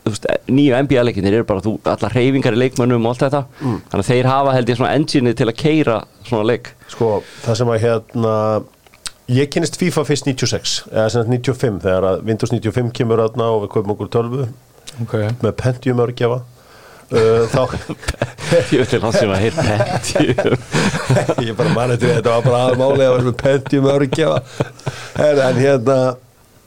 þú 0.00 0.12
veist, 0.14 0.28
nýju 0.48 0.78
NBA 0.86 1.02
leikinir 1.08 1.34
eru 1.40 1.46
bara 1.48 1.64
þú, 1.64 1.74
allar 1.92 2.14
reyfingar 2.16 2.56
í 2.56 2.60
leikmönnum 2.62 3.04
og 3.06 3.12
allt 3.14 3.24
þetta 3.26 3.42
Mm. 3.60 3.80
þannig 3.90 4.04
að 4.06 4.10
þeir 4.12 4.28
hafa 4.30 4.54
held 4.56 4.70
ég 4.70 4.78
svona 4.80 4.92
engine 4.96 5.34
til 5.36 5.48
að 5.50 5.56
keira 5.60 5.96
svona 6.24 6.46
leik 6.48 6.70
Sko, 6.88 7.10
það 7.44 7.58
sem 7.60 7.72
að 7.74 7.82
hérna 7.84 8.34
ég 9.30 9.50
kynist 9.52 9.78
FIFA 9.80 10.04
fyrst 10.08 10.26
96 10.28 10.76
eða 10.90 11.08
sem 11.12 11.22
sagt 11.22 11.32
95 11.32 11.82
þegar 11.84 12.06
að 12.08 12.22
Windows 12.28 12.54
95 12.54 12.94
kemur 12.96 13.22
aðna 13.24 13.50
og 13.54 13.64
við 13.64 13.72
kaupum 13.76 13.94
okkur 13.94 14.10
tölvu 14.16 14.46
Ok. 15.04 15.14
með 15.44 15.52
Pentium 15.60 16.00
örgjafa 16.02 16.40
uh, 16.40 17.44
þá 17.52 17.60
ég 18.74 18.82
veit 18.82 18.96
hans 19.04 19.20
sem 19.20 19.30
að 19.30 19.44
heyr 19.44 19.60
Pentium 19.60 21.44
ég 21.46 21.54
bara 21.58 21.74
mani 21.76 21.98
til 22.00 22.10
þetta 22.16 22.34
var 22.36 22.48
bara 22.48 22.64
aðmáli 22.70 23.06
að 23.06 23.14
vera 23.16 23.28
með 23.28 23.38
Pentium 23.44 23.90
örgjafa 23.92 24.40
en, 25.20 25.44
en 25.46 25.60
hérna 25.60 26.00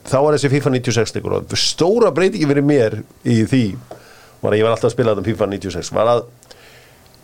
þá 0.08 0.18
var 0.20 0.38
þessi 0.38 0.54
FIFA 0.56 0.74
96 0.78 1.18
leikur 1.18 1.38
og 1.40 1.58
stóra 1.60 2.14
breytingi 2.16 2.48
fyrir 2.50 2.66
mér 2.68 2.98
í 3.28 3.42
því 3.48 3.66
var 4.44 4.52
að 4.56 4.60
ég 4.60 4.66
var 4.68 4.76
alltaf 4.76 4.90
að 4.90 4.96
spila 4.98 5.14
þetta 5.14 5.30
FIFA 5.30 5.52
96 5.56 5.94
var 5.96 6.10
að 6.12 6.26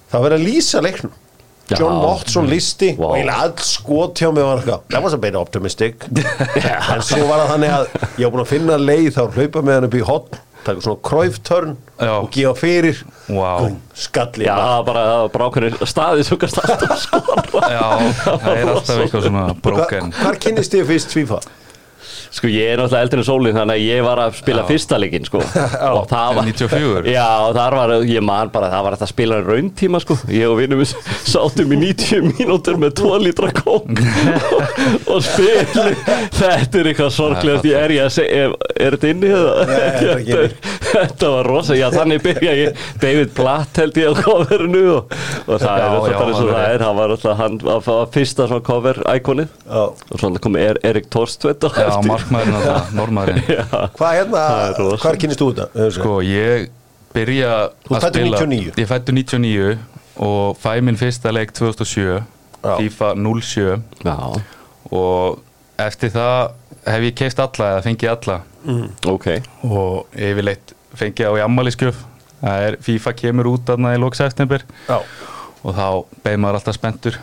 það 0.10 0.24
var 0.26 0.36
að 0.36 0.46
lýsa 0.48 0.82
leiknum. 0.84 1.12
John 1.78 2.00
Watson 2.02 2.48
listi 2.50 2.94
Wow. 2.98 3.12
og 3.12 3.18
eiginlega 3.20 3.46
all 3.46 3.54
skot 3.70 4.20
hjá 4.24 4.32
mig 4.34 4.44
var 4.48 4.58
eitthvað 4.62 4.86
that 4.90 5.04
was 5.06 5.14
a 5.14 5.22
bit 5.22 5.36
optimistic 5.38 6.06
en 6.10 7.02
svo 7.06 7.26
var 7.30 7.44
það 7.46 7.50
þannig 7.54 7.74
að 7.78 7.88
ég 8.18 8.24
var 8.26 8.34
búin 8.38 8.46
að 8.46 8.54
finna 8.56 8.78
leið 8.82 9.10
þá 9.18 9.24
hlaupa 9.38 9.62
með 9.68 9.78
hann 9.80 9.90
upp 9.90 9.98
í 10.00 10.06
hotn 10.10 10.40
taka 10.66 10.82
svona 10.84 11.00
kræftörn 11.08 11.76
og 12.04 12.26
gefa 12.36 12.52
fyrir 12.60 12.98
Vá. 13.30 13.52
Búm, 13.64 13.78
skalli 13.96 14.44
Já, 14.48 14.56
það 14.58 14.74
var 14.74 14.84
bara, 14.90 15.04
bara 15.32 15.48
ákveðin 15.48 15.78
staði 15.88 16.26
sem 16.28 16.40
kannast 16.42 16.60
alltaf 16.66 17.00
skora 17.06 17.70
Já, 17.72 17.86
það 18.26 18.50
er 18.58 18.72
alltaf 18.74 19.00
eitthvað 19.06 19.24
svona 19.30 19.46
broken. 19.64 20.12
Hvar 20.20 20.40
kynnist 20.44 20.76
þið 20.76 20.90
fyrst 20.92 21.16
FIFA? 21.16 21.40
Sko 22.30 22.50
ég 22.52 22.74
er 22.74 22.78
náttúrulega 22.78 23.06
eldri 23.08 23.22
en 23.24 23.26
sólinn 23.26 23.58
þannig 23.58 23.80
að 23.80 23.86
ég 23.88 24.04
var 24.06 24.20
að 24.22 24.36
spila 24.38 24.64
fyrsta 24.68 25.00
leikinn 25.02 25.26
sko. 25.26 25.42
Og 25.98 26.04
það 26.12 26.36
var 26.38 26.50
94? 26.50 27.10
Já 27.10 27.26
og 27.48 27.56
þar 27.58 27.78
var, 27.80 27.94
ég 28.10 28.26
man 28.26 28.52
bara 28.54 28.70
það 28.70 28.86
var 28.86 28.98
að 29.00 29.06
spila 29.10 29.40
rauntíma 29.46 30.02
sko. 30.04 30.18
Ég 30.34 30.46
og 30.52 30.60
vinnum 30.60 30.84
sátum 30.86 31.74
í 31.74 31.80
90 31.82 32.28
mínútur 32.36 32.78
með 32.82 32.96
2 33.02 33.14
lítra 33.26 33.50
kók. 33.58 33.90
Og 35.12 35.24
spilum 35.26 35.96
þetta 36.38 36.82
er 36.84 36.92
eitthvað 36.92 37.14
sorglegast 37.16 37.68
ég 37.68 37.80
er 37.80 37.96
ég 37.98 38.06
að 38.06 38.14
segja, 38.20 38.50
er, 38.76 38.98
þetta 38.98 39.14
inni 39.14 39.32
eða? 39.34 40.50
Þetta 40.90 41.32
var 41.34 41.50
rosa, 41.50 41.76
já 41.78 41.88
þannig 41.94 42.22
byrja 42.24 42.54
ég. 42.58 42.80
David 43.02 43.34
Blatt 43.38 43.78
held 43.82 43.98
ég 44.00 44.10
á 44.10 44.14
coverinu 44.22 44.84
og, 44.96 45.14
og 45.46 45.62
það 45.62 45.80
Já, 45.80 45.84
er 45.84 45.90
alltaf 45.90 46.10
já, 46.10 46.18
bara 46.20 46.30
eins 46.30 46.40
og 46.44 46.50
það 46.54 46.74
er 46.74 46.86
hann 46.86 46.98
var 47.00 47.14
alltaf 47.16 47.40
hann 47.40 47.60
að 47.76 47.90
fyrsta 48.16 48.48
svona 48.50 48.66
cover 48.66 49.02
íkonið 49.16 49.50
Já. 49.50 49.84
og 49.90 50.16
svona 50.22 50.42
kom 50.44 50.58
er, 50.60 50.80
Erik 50.90 51.10
Torstvedt 51.14 51.68
Já, 51.70 51.86
eftir. 51.86 52.19
Markmaðurinn 52.20 52.58
að 52.60 52.66
það, 52.68 52.92
normaðurinn. 53.00 53.44
Hvað 53.98 54.18
hérna, 54.18 54.44
er 54.66 55.02
hvar 55.04 55.20
kynnist 55.24 55.44
þú 55.44 55.50
þetta? 55.54 55.88
Sko, 55.96 56.16
ég 56.26 56.68
byrja 57.16 57.54
Þú 57.88 57.98
að 57.98 58.06
spila 58.08 58.42
99? 58.46 58.74
Ég 58.78 58.90
fættu 58.90 59.16
99 59.16 59.78
og 60.30 60.60
fæ 60.60 60.72
minn 60.84 61.00
fyrsta 61.00 61.32
leik 61.34 61.54
2007 61.58 62.20
Já. 62.60 62.74
FIFA 62.76 63.14
07 63.16 63.68
Já, 64.04 64.18
og 64.92 65.40
eftir 65.80 66.12
það 66.12 66.38
hef 66.90 67.06
ég 67.08 67.16
keist 67.22 67.40
alla 67.40 67.74
eða 67.76 67.84
fengið 67.86 68.12
alla. 68.14 68.38
Ok. 69.08 69.28
Og 69.64 70.20
yfirleitt 70.20 70.74
fengið 71.00 71.32
á 71.32 71.34
í 71.40 71.44
ammaliðskjöf 71.46 72.00
það 72.40 72.66
er 72.68 72.78
FIFA 72.84 73.14
kemur 73.20 73.50
út 73.54 73.72
aðna 73.74 73.94
í 73.96 74.00
lók 74.02 74.18
september. 74.20 74.64
Já. 74.90 75.00
og 75.60 75.76
þá 75.76 75.88
beð 76.24 76.38
maður 76.40 76.58
alltaf 76.60 76.76
spenntur 76.78 77.18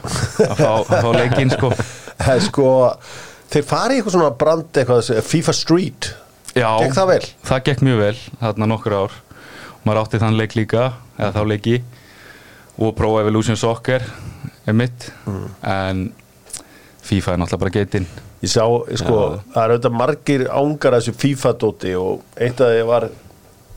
að 0.45 0.59
fá, 0.59 0.73
að 0.77 0.91
fá 1.05 1.09
leikinn 1.17 1.53
sko. 1.55 1.71
Það 2.21 2.33
er 2.35 2.43
sko, 2.45 2.67
þeir 3.53 3.67
fari 3.67 3.97
í 3.97 4.01
eitthvað 4.01 4.17
svona 4.17 4.33
brand 4.41 4.81
eitthvað, 4.81 5.11
FIFA 5.27 5.55
Street. 5.57 6.11
Já, 6.57 6.71
Gekk 6.81 6.97
það 6.97 7.11
vel? 7.13 7.25
Það 7.47 7.65
gekk 7.69 7.83
mjög 7.85 8.03
vel, 8.03 8.19
þarna 8.43 8.71
nokkur 8.73 8.97
ár. 8.97 9.17
Maður 9.87 10.03
átti 10.03 10.21
þann 10.23 10.39
leik 10.39 10.57
líka 10.57 10.87
eða 11.19 11.33
þá 11.37 11.43
leiki. 11.53 11.81
Og 12.77 12.95
Pro 12.97 13.15
Evolution 13.21 13.59
Soccer 13.61 14.05
er 14.67 14.77
mitt. 14.77 15.11
Mm. 15.29 15.45
en 15.63 16.07
FIFA 17.07 17.33
er 17.33 17.39
náttúrulega 17.41 17.63
bara 17.63 17.75
getinn. 17.77 18.07
Ég 18.43 18.51
sá, 18.53 18.65
sko, 19.01 19.21
það 19.55 19.63
er 19.63 19.73
auðvitað 19.75 19.97
margir 19.97 20.45
ángar 20.51 20.97
af 20.97 21.05
þessu 21.05 21.15
FIFA-dóti 21.23 21.95
og 21.99 22.43
eitt 22.43 22.61
af 22.61 22.73
því 22.73 22.83
var 22.89 23.07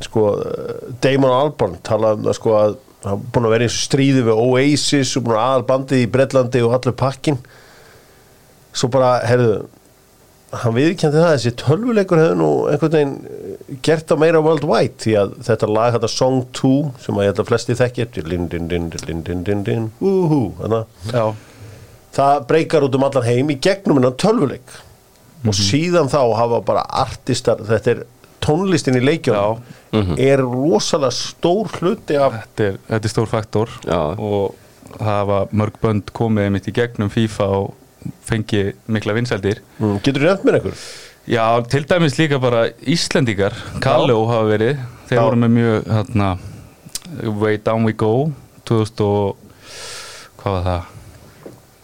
sko, 0.04 0.24
Damon 1.04 1.36
Albarn 1.36 1.78
talaði 1.86 2.20
um 2.20 2.28
það 2.28 2.38
sko 2.40 2.56
að 2.58 2.76
hann 3.06 3.24
búin 3.32 3.48
að 3.48 3.56
vera 3.56 3.70
í 3.70 3.74
stríði 3.74 4.26
við 4.28 4.42
Oasis 4.44 5.14
og 5.16 5.28
búin 5.28 5.38
að 5.38 5.46
aðal 5.46 5.68
bandið 5.70 6.04
í 6.04 6.10
Breitlandi 6.12 6.64
og 6.66 6.76
allur 6.76 6.98
pakkin 7.00 7.40
svo 8.74 8.90
bara, 8.94 9.20
herðu 9.28 9.68
hann 10.50 10.74
viðkjandi 10.74 11.20
það 11.20 11.28
að 11.28 11.36
þessi 11.36 11.52
tölvuleikur 11.62 12.20
hefði 12.24 12.38
nú 12.40 12.50
einhvern 12.72 12.94
veginn 12.96 13.12
eh, 13.30 13.76
gert 13.86 14.08
það 14.10 14.22
meira 14.24 14.42
worldwide 14.42 14.98
því 15.04 15.16
að 15.22 15.34
þetta 15.46 15.70
lag 15.70 15.94
þetta 15.94 16.10
Song 16.14 16.40
2 16.58 16.72
sem 17.04 17.20
að 17.20 17.26
ég 17.26 17.32
held 17.32 17.42
að 17.44 17.50
flesti 17.52 17.78
þekki 17.78 18.06
eftir 18.06 18.30
din 18.32 18.48
din 18.50 18.70
din 18.72 18.90
din 18.90 19.22
din 19.28 19.44
din 19.46 19.64
din 19.68 19.90
úhú 20.02 20.42
þannig 20.58 20.80
að 20.80 21.14
Já, 21.14 21.26
það 22.18 22.46
breykar 22.50 22.88
út 22.88 22.98
um 22.98 23.06
allan 23.10 23.28
heim 23.28 23.52
í 23.54 23.60
gegnum 23.62 24.00
innan 24.02 24.18
tölvuleik. 24.20 24.78
Og 25.48 25.56
síðan 25.56 26.10
þá 26.12 26.22
hafa 26.36 26.58
bara 26.68 26.82
artistar 27.00 27.62
þetta 27.64 27.94
er 27.94 28.02
tónlistin 28.44 28.98
í 29.00 29.04
leikjunum 29.04 30.18
er 30.20 30.42
rosalega 30.44 31.14
stór 31.16 31.70
hluti 31.78 32.18
af 32.20 32.34
þetta 32.42 32.66
er, 32.66 32.82
þetta 32.90 33.08
er 33.08 33.14
stór 33.14 33.30
faktor. 33.30 33.78
Já. 33.86 34.02
og 34.18 34.58
það 34.98 35.14
hafa 35.14 35.40
mörg 35.54 35.78
bönd 35.84 36.12
komið 36.18 36.50
mitt 36.56 36.68
í 36.68 36.74
gegnum 36.76 37.14
FIFA 37.14 37.48
og 37.60 37.79
fengi 38.30 38.64
mikla 38.88 39.14
vinsældir 39.18 39.62
mm, 39.80 39.98
getur 40.06 40.22
þú 40.24 40.30
nefnt 40.32 40.46
mér 40.48 40.60
einhver? 40.60 40.78
Já, 41.30 41.44
til 41.70 41.84
dæmis 41.90 42.16
líka 42.18 42.40
bara 42.42 42.68
Íslendingar 42.90 43.54
Kalló 43.84 44.22
hafa 44.30 44.48
verið 44.50 44.80
þeir 45.10 45.18
Já. 45.20 45.24
voru 45.26 45.42
með 45.44 45.52
mjög 45.58 45.90
hérna, 45.94 46.30
Way 47.44 47.58
Down 47.66 47.86
We 47.86 47.94
Go 47.94 48.14
2000 48.70 49.04
og 49.06 49.38
hvað 50.40 50.56
var 50.56 50.64
það 50.70 50.96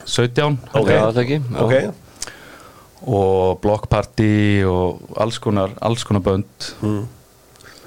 17 0.05 0.57
Ok, 0.73 0.73
held 0.73 0.89
ég. 0.89 1.03
það 1.03 1.17
er 1.17 1.23
ekki 1.25 1.39
Já. 1.41 1.61
ok, 1.65 2.31
og 3.05 3.59
Block 3.61 3.87
Party 3.91 4.63
og 4.69 5.03
alls 5.21 5.37
konar, 5.43 5.73
alls 5.81 6.03
konar 6.07 6.23
bönd 6.25 6.69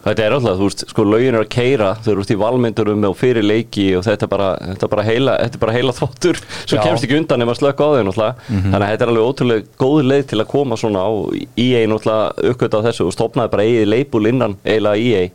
Þetta 0.05 0.25
er 0.25 0.35
alltaf, 0.37 0.57
þú 0.59 0.69
veist, 0.69 0.85
sko 0.93 1.05
lögin 1.05 1.37
er 1.37 1.43
að 1.43 1.50
keira 1.52 1.88
þau 2.05 2.11
eru 2.12 2.25
út 2.25 2.33
í 2.33 2.38
valmyndurum 2.38 3.07
og 3.09 3.17
fyrir 3.19 3.45
leiki 3.45 3.87
og 3.99 4.05
þetta 4.07 4.26
er 4.26 4.33
bara, 4.33 4.49
þetta 4.71 4.87
er 4.87 4.93
bara 4.95 5.07
heila, 5.09 5.37
þetta 5.43 5.59
er 5.59 5.62
bara 5.64 5.76
heila 5.76 5.95
þvottur 5.97 6.40
sem 6.55 6.78
Já. 6.78 6.83
kemst 6.87 7.07
ekki 7.07 7.19
undan 7.19 7.45
ef 7.45 7.52
að 7.52 7.61
slöka 7.61 7.87
á 7.87 7.90
þau 7.93 8.02
náttúrulega. 8.09 8.49
Þannig 8.49 8.78
að 8.81 8.93
þetta 8.93 9.07
er 9.07 9.12
alveg 9.12 9.28
ótrúlega 9.28 9.69
góð 9.85 10.00
leið 10.12 10.26
til 10.33 10.40
að 10.43 10.50
koma 10.55 10.81
svona 10.81 11.05
á 11.05 11.11
EA 11.67 11.85
náttúrulega 11.90 12.50
uppgöta 12.52 12.83
á 12.83 12.87
þessu. 12.88 13.09
Og 13.09 13.17
stopnaði 13.17 13.55
bara 13.55 13.69
eigið 13.69 13.88
leipul 13.93 14.26
innan 14.31 14.59
eiginlega 14.64 15.09
EA 15.09 15.31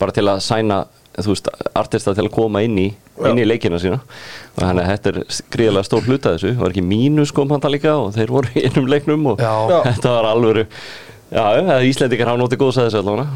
bara 0.00 0.16
til 0.16 0.26
að 0.28 0.44
sæna 0.44 0.84
þú 1.16 1.32
veist, 1.32 1.46
artista 1.76 2.12
til 2.16 2.26
að 2.26 2.34
koma 2.34 2.60
inn 2.64 2.76
í 2.80 2.90
inn 3.24 3.38
í 3.40 3.46
leikina 3.46 3.78
sína. 3.80 4.02
Og 4.56 4.60
þannig 4.60 4.82
að 4.82 4.90
þetta 4.92 5.12
er 5.12 5.18
gríðarlega 5.54 5.88
stór 5.88 6.04
hluta 6.04 6.34
þessu. 6.34 6.52
Það 6.52 6.64
var 6.64 6.74
ekki 6.74 6.84
mínus 6.84 7.32
kom 7.36 7.52
hann 7.54 7.62
það 7.64 7.76
líka 7.76 7.94
og 7.96 8.10
þeir 8.16 8.32
voru 8.34 8.62
innum 8.66 8.90
leiknum 8.92 9.28
og 9.32 9.40
Já. 9.40 9.54
Þetta 9.88 10.12
var 10.18 10.28
alvöru 10.34 10.66
já, 11.30 11.42
eða 11.60 11.76
Íslendingar 11.86 12.30
hafa 12.30 12.40
notið 12.40 12.60
góðs 12.62 12.80
að 12.80 12.88
þessu 12.88 13.00
allavega. 13.02 13.26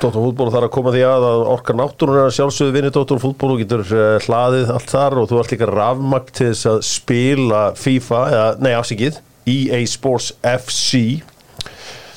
Dóttur 0.00 0.24
fútból 0.24 0.50
þarf 0.54 0.68
að 0.68 0.74
koma 0.76 0.94
því 0.94 1.04
að 1.08 1.26
að 1.30 1.44
orkar 1.54 1.78
náttúrun 1.80 2.18
er 2.20 2.28
að 2.28 2.36
sjálfsögðu 2.38 2.76
vinni 2.76 2.92
Dóttur 2.94 3.22
fútból 3.22 3.52
og 3.54 3.62
getur 3.62 3.86
uh, 3.86 4.04
hlaðið 4.26 4.74
allt 4.76 4.92
þar 4.92 5.18
og 5.22 5.30
þú 5.30 5.40
ert 5.42 5.54
líka 5.54 5.70
rafmagt 5.70 6.34
til 6.38 6.50
þess 6.52 6.70
að 6.72 6.84
spila 6.90 7.62
FIFA, 7.78 8.20
eða, 8.36 8.52
nei 8.62 8.72
afsikið 8.76 9.22
EA 9.46 9.80
Sports 9.90 10.32
FC 10.42 11.02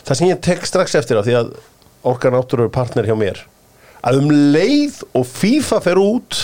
það 0.10 0.18
sem 0.18 0.30
ég 0.32 0.40
tek 0.42 0.66
strax 0.66 0.96
eftir 0.98 1.20
af 1.20 1.28
því 1.28 1.36
að 1.38 1.52
orkar 2.10 2.34
náttúrun 2.34 2.70
er 2.70 2.74
partner 2.74 3.06
hjá 3.06 3.16
mér. 3.20 3.44
Að 4.06 4.22
um 4.22 4.32
leið 4.56 5.02
og 5.18 5.28
FIFA 5.28 5.82
fer 5.84 6.00
út 6.02 6.40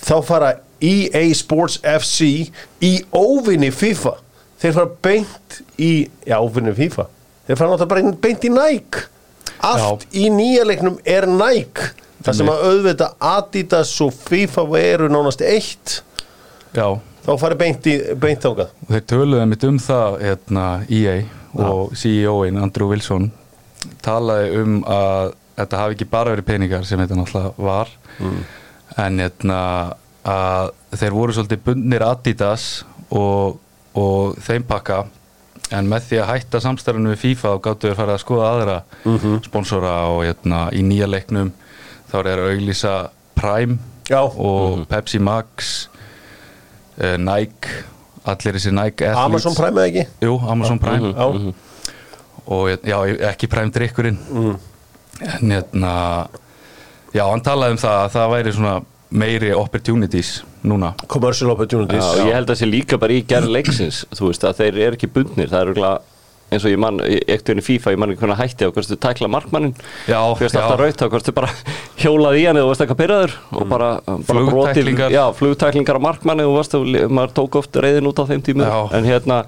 þá 0.00 0.16
fara 0.26 0.50
EA 0.80 1.22
Sports 1.36 1.78
FC 1.84 2.50
í 2.84 2.92
óvinni 3.12 3.70
FIFA 3.72 4.16
þeir 4.60 4.76
fara 4.76 4.92
beint 5.02 5.60
í 5.80 5.92
já, 6.28 6.36
óvinni 6.40 6.74
FIFA. 6.76 7.06
Þeir 7.48 7.58
fara 7.60 7.72
náttúrulega 7.72 7.92
bara 7.94 8.14
beint 8.26 8.46
í 8.46 8.52
Nike. 8.54 9.06
Allt 9.66 10.06
í 10.16 10.28
nýja 10.32 10.64
leiknum 10.68 11.00
er 11.04 11.26
Nike. 11.28 11.90
Það 12.20 12.36
sem 12.36 12.50
að 12.52 12.64
auðvita 12.68 13.10
Adidas 13.24 13.92
og 14.04 14.12
FIFA 14.28 14.64
eru 14.80 15.08
nánast 15.12 15.42
eitt. 15.44 16.00
Já, 16.76 16.86
þá 17.24 17.30
farið 17.40 17.60
beint, 17.60 17.88
í, 17.90 17.94
beint 18.20 18.44
og 18.48 18.64
þeir 18.88 19.04
töluðu 19.08 19.46
mitt 19.50 19.64
um 19.66 19.78
það 19.82 20.18
hérna, 20.22 20.66
EA 20.86 21.16
og 21.58 21.94
CEO-in 21.98 22.60
Andrew 22.62 22.92
Wilson 22.92 23.30
talaði 24.04 24.60
um 24.60 24.76
að 24.86 25.32
þetta 25.58 25.80
hafi 25.80 25.96
ekki 25.96 26.08
bara 26.12 26.34
verið 26.34 26.46
peningar 26.48 26.86
sem 26.88 27.00
þetta 27.00 27.18
náttúrulega 27.18 27.66
var 27.66 27.90
en 29.00 29.18
hérna, 29.20 29.60
að 30.26 30.70
þeir 31.00 31.16
voru 31.16 31.36
svolítið 31.36 31.64
bundnir 31.66 32.04
Adidas 32.06 32.68
og, 33.08 33.58
og 34.00 34.38
þeim 34.42 34.66
pakka. 34.68 35.02
En 35.70 35.86
með 35.90 36.08
því 36.08 36.18
að 36.22 36.30
hætta 36.32 36.60
samstærðinu 36.64 37.12
við 37.12 37.20
FIFA 37.22 37.52
þá 37.52 37.62
gáttu 37.66 37.90
þeir 37.90 37.98
fara 38.00 38.16
að 38.16 38.22
skoða 38.24 38.48
aðra 38.54 38.78
sponsora 39.44 39.94
og 40.10 40.24
hérna, 40.26 40.64
í 40.74 40.82
nýja 40.82 41.06
leiknum. 41.10 41.52
Þá 42.10 42.16
er 42.24 42.32
að 42.32 42.48
auglýsa 42.56 42.94
Prime 43.38 43.78
Já. 44.10 44.20
og 44.26 44.82
Pepsi 44.90 45.20
Max 45.22 45.70
uh, 46.98 47.14
Nike 47.22 47.70
allir 48.26 48.56
þessi 48.58 48.72
Nike 48.74 49.06
athletes. 49.06 49.24
Amazon 49.24 49.54
Prime 49.56 49.80
eða 49.80 49.90
ekki? 49.92 50.06
Jú, 50.26 50.34
Amazon 50.50 50.80
Prime. 50.82 51.12
Já, 51.14 51.54
og 52.50 52.70
já, 52.82 52.96
ekki 53.30 53.48
Prime 53.52 53.70
drikkurinn 53.72 54.18
en 55.20 55.52
hérna 55.52 55.92
já, 57.14 57.22
hann 57.28 57.42
talaði 57.44 57.76
um 57.76 57.80
það 57.82 57.96
að 58.00 58.12
það 58.16 58.32
væri 58.34 58.54
svona 58.56 58.74
meiri 59.10 59.52
opportunities 59.56 60.40
núna. 60.62 60.94
Commercial 61.06 61.50
opportunities. 61.50 62.02
Já, 62.02 62.22
og 62.22 62.30
ég 62.30 62.36
held 62.36 62.46
að 62.48 62.54
það 62.54 62.60
sé 62.62 62.70
líka 62.70 62.98
bara 63.00 63.16
í 63.16 63.24
gerð 63.26 63.52
leiksins 63.56 64.04
þú 64.14 64.30
veist 64.30 64.46
að 64.46 64.62
þeir 64.62 64.80
eru 64.86 64.98
ekki 64.98 65.12
bundnir 65.14 65.50
það 65.50 65.66
eru 65.66 65.76
eins 66.50 66.64
og 66.66 66.72
ég 66.72 66.80
mann, 66.82 66.98
ekkert 67.06 67.60
í 67.60 67.64
FIFA 67.64 67.92
ég 67.94 68.00
mann 68.02 68.10
ekki 68.14 68.24
hvernig 68.24 68.38
hætti 68.40 68.66
á 68.66 68.70
hvort 68.74 68.88
þú 68.90 68.96
tækla 69.04 69.28
markmannin 69.30 69.74
Já, 70.10 70.18
fyrst 70.38 70.56
já. 70.56 70.60
alltaf 70.64 70.80
raut 70.80 70.98
þá 71.00 71.06
hvort 71.12 71.28
þú 71.30 71.34
bara 71.36 71.50
hjólaði 72.02 72.40
í 72.42 72.46
hann 72.48 72.58
eða 72.60 72.64
þú 72.66 72.70
varst 72.72 72.84
eitthvað 72.84 73.00
byrjaður 73.02 73.34
og 73.60 73.68
bara, 73.70 73.90
bara 74.06 74.22
brotið- 74.24 74.50
Flugtæklingar. 74.50 75.14
já, 75.14 75.22
flugtæklingar 75.38 76.00
á 76.00 76.06
markmanni 76.08 76.46
og 76.48 76.56
varst, 76.58 76.74
maður 77.10 77.34
tók 77.38 77.58
oft 77.60 77.80
reyðin 77.84 78.10
út 78.10 78.22
á 78.22 78.24
þeim 78.30 78.42
tímu 78.50 78.66
Já. 78.66 78.78
en 78.98 79.08
hérna, 79.10 79.38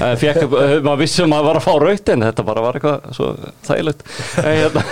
eh, 0.00 0.14
fekk, 0.20 0.42
eh, 0.44 0.76
maður 0.84 1.02
vissi 1.04 1.24
að 1.24 1.30
maður 1.32 1.48
var 1.50 1.60
að 1.60 1.66
fá 1.68 1.72
raut 1.84 2.12
en 2.14 2.26
þetta 2.28 2.46
bara 2.50 2.64
var 2.66 2.78
eitthvað 2.80 3.14
svo 3.16 3.30
þægilegt 3.70 4.04
en, 4.44 4.52
hérna, 4.60 4.84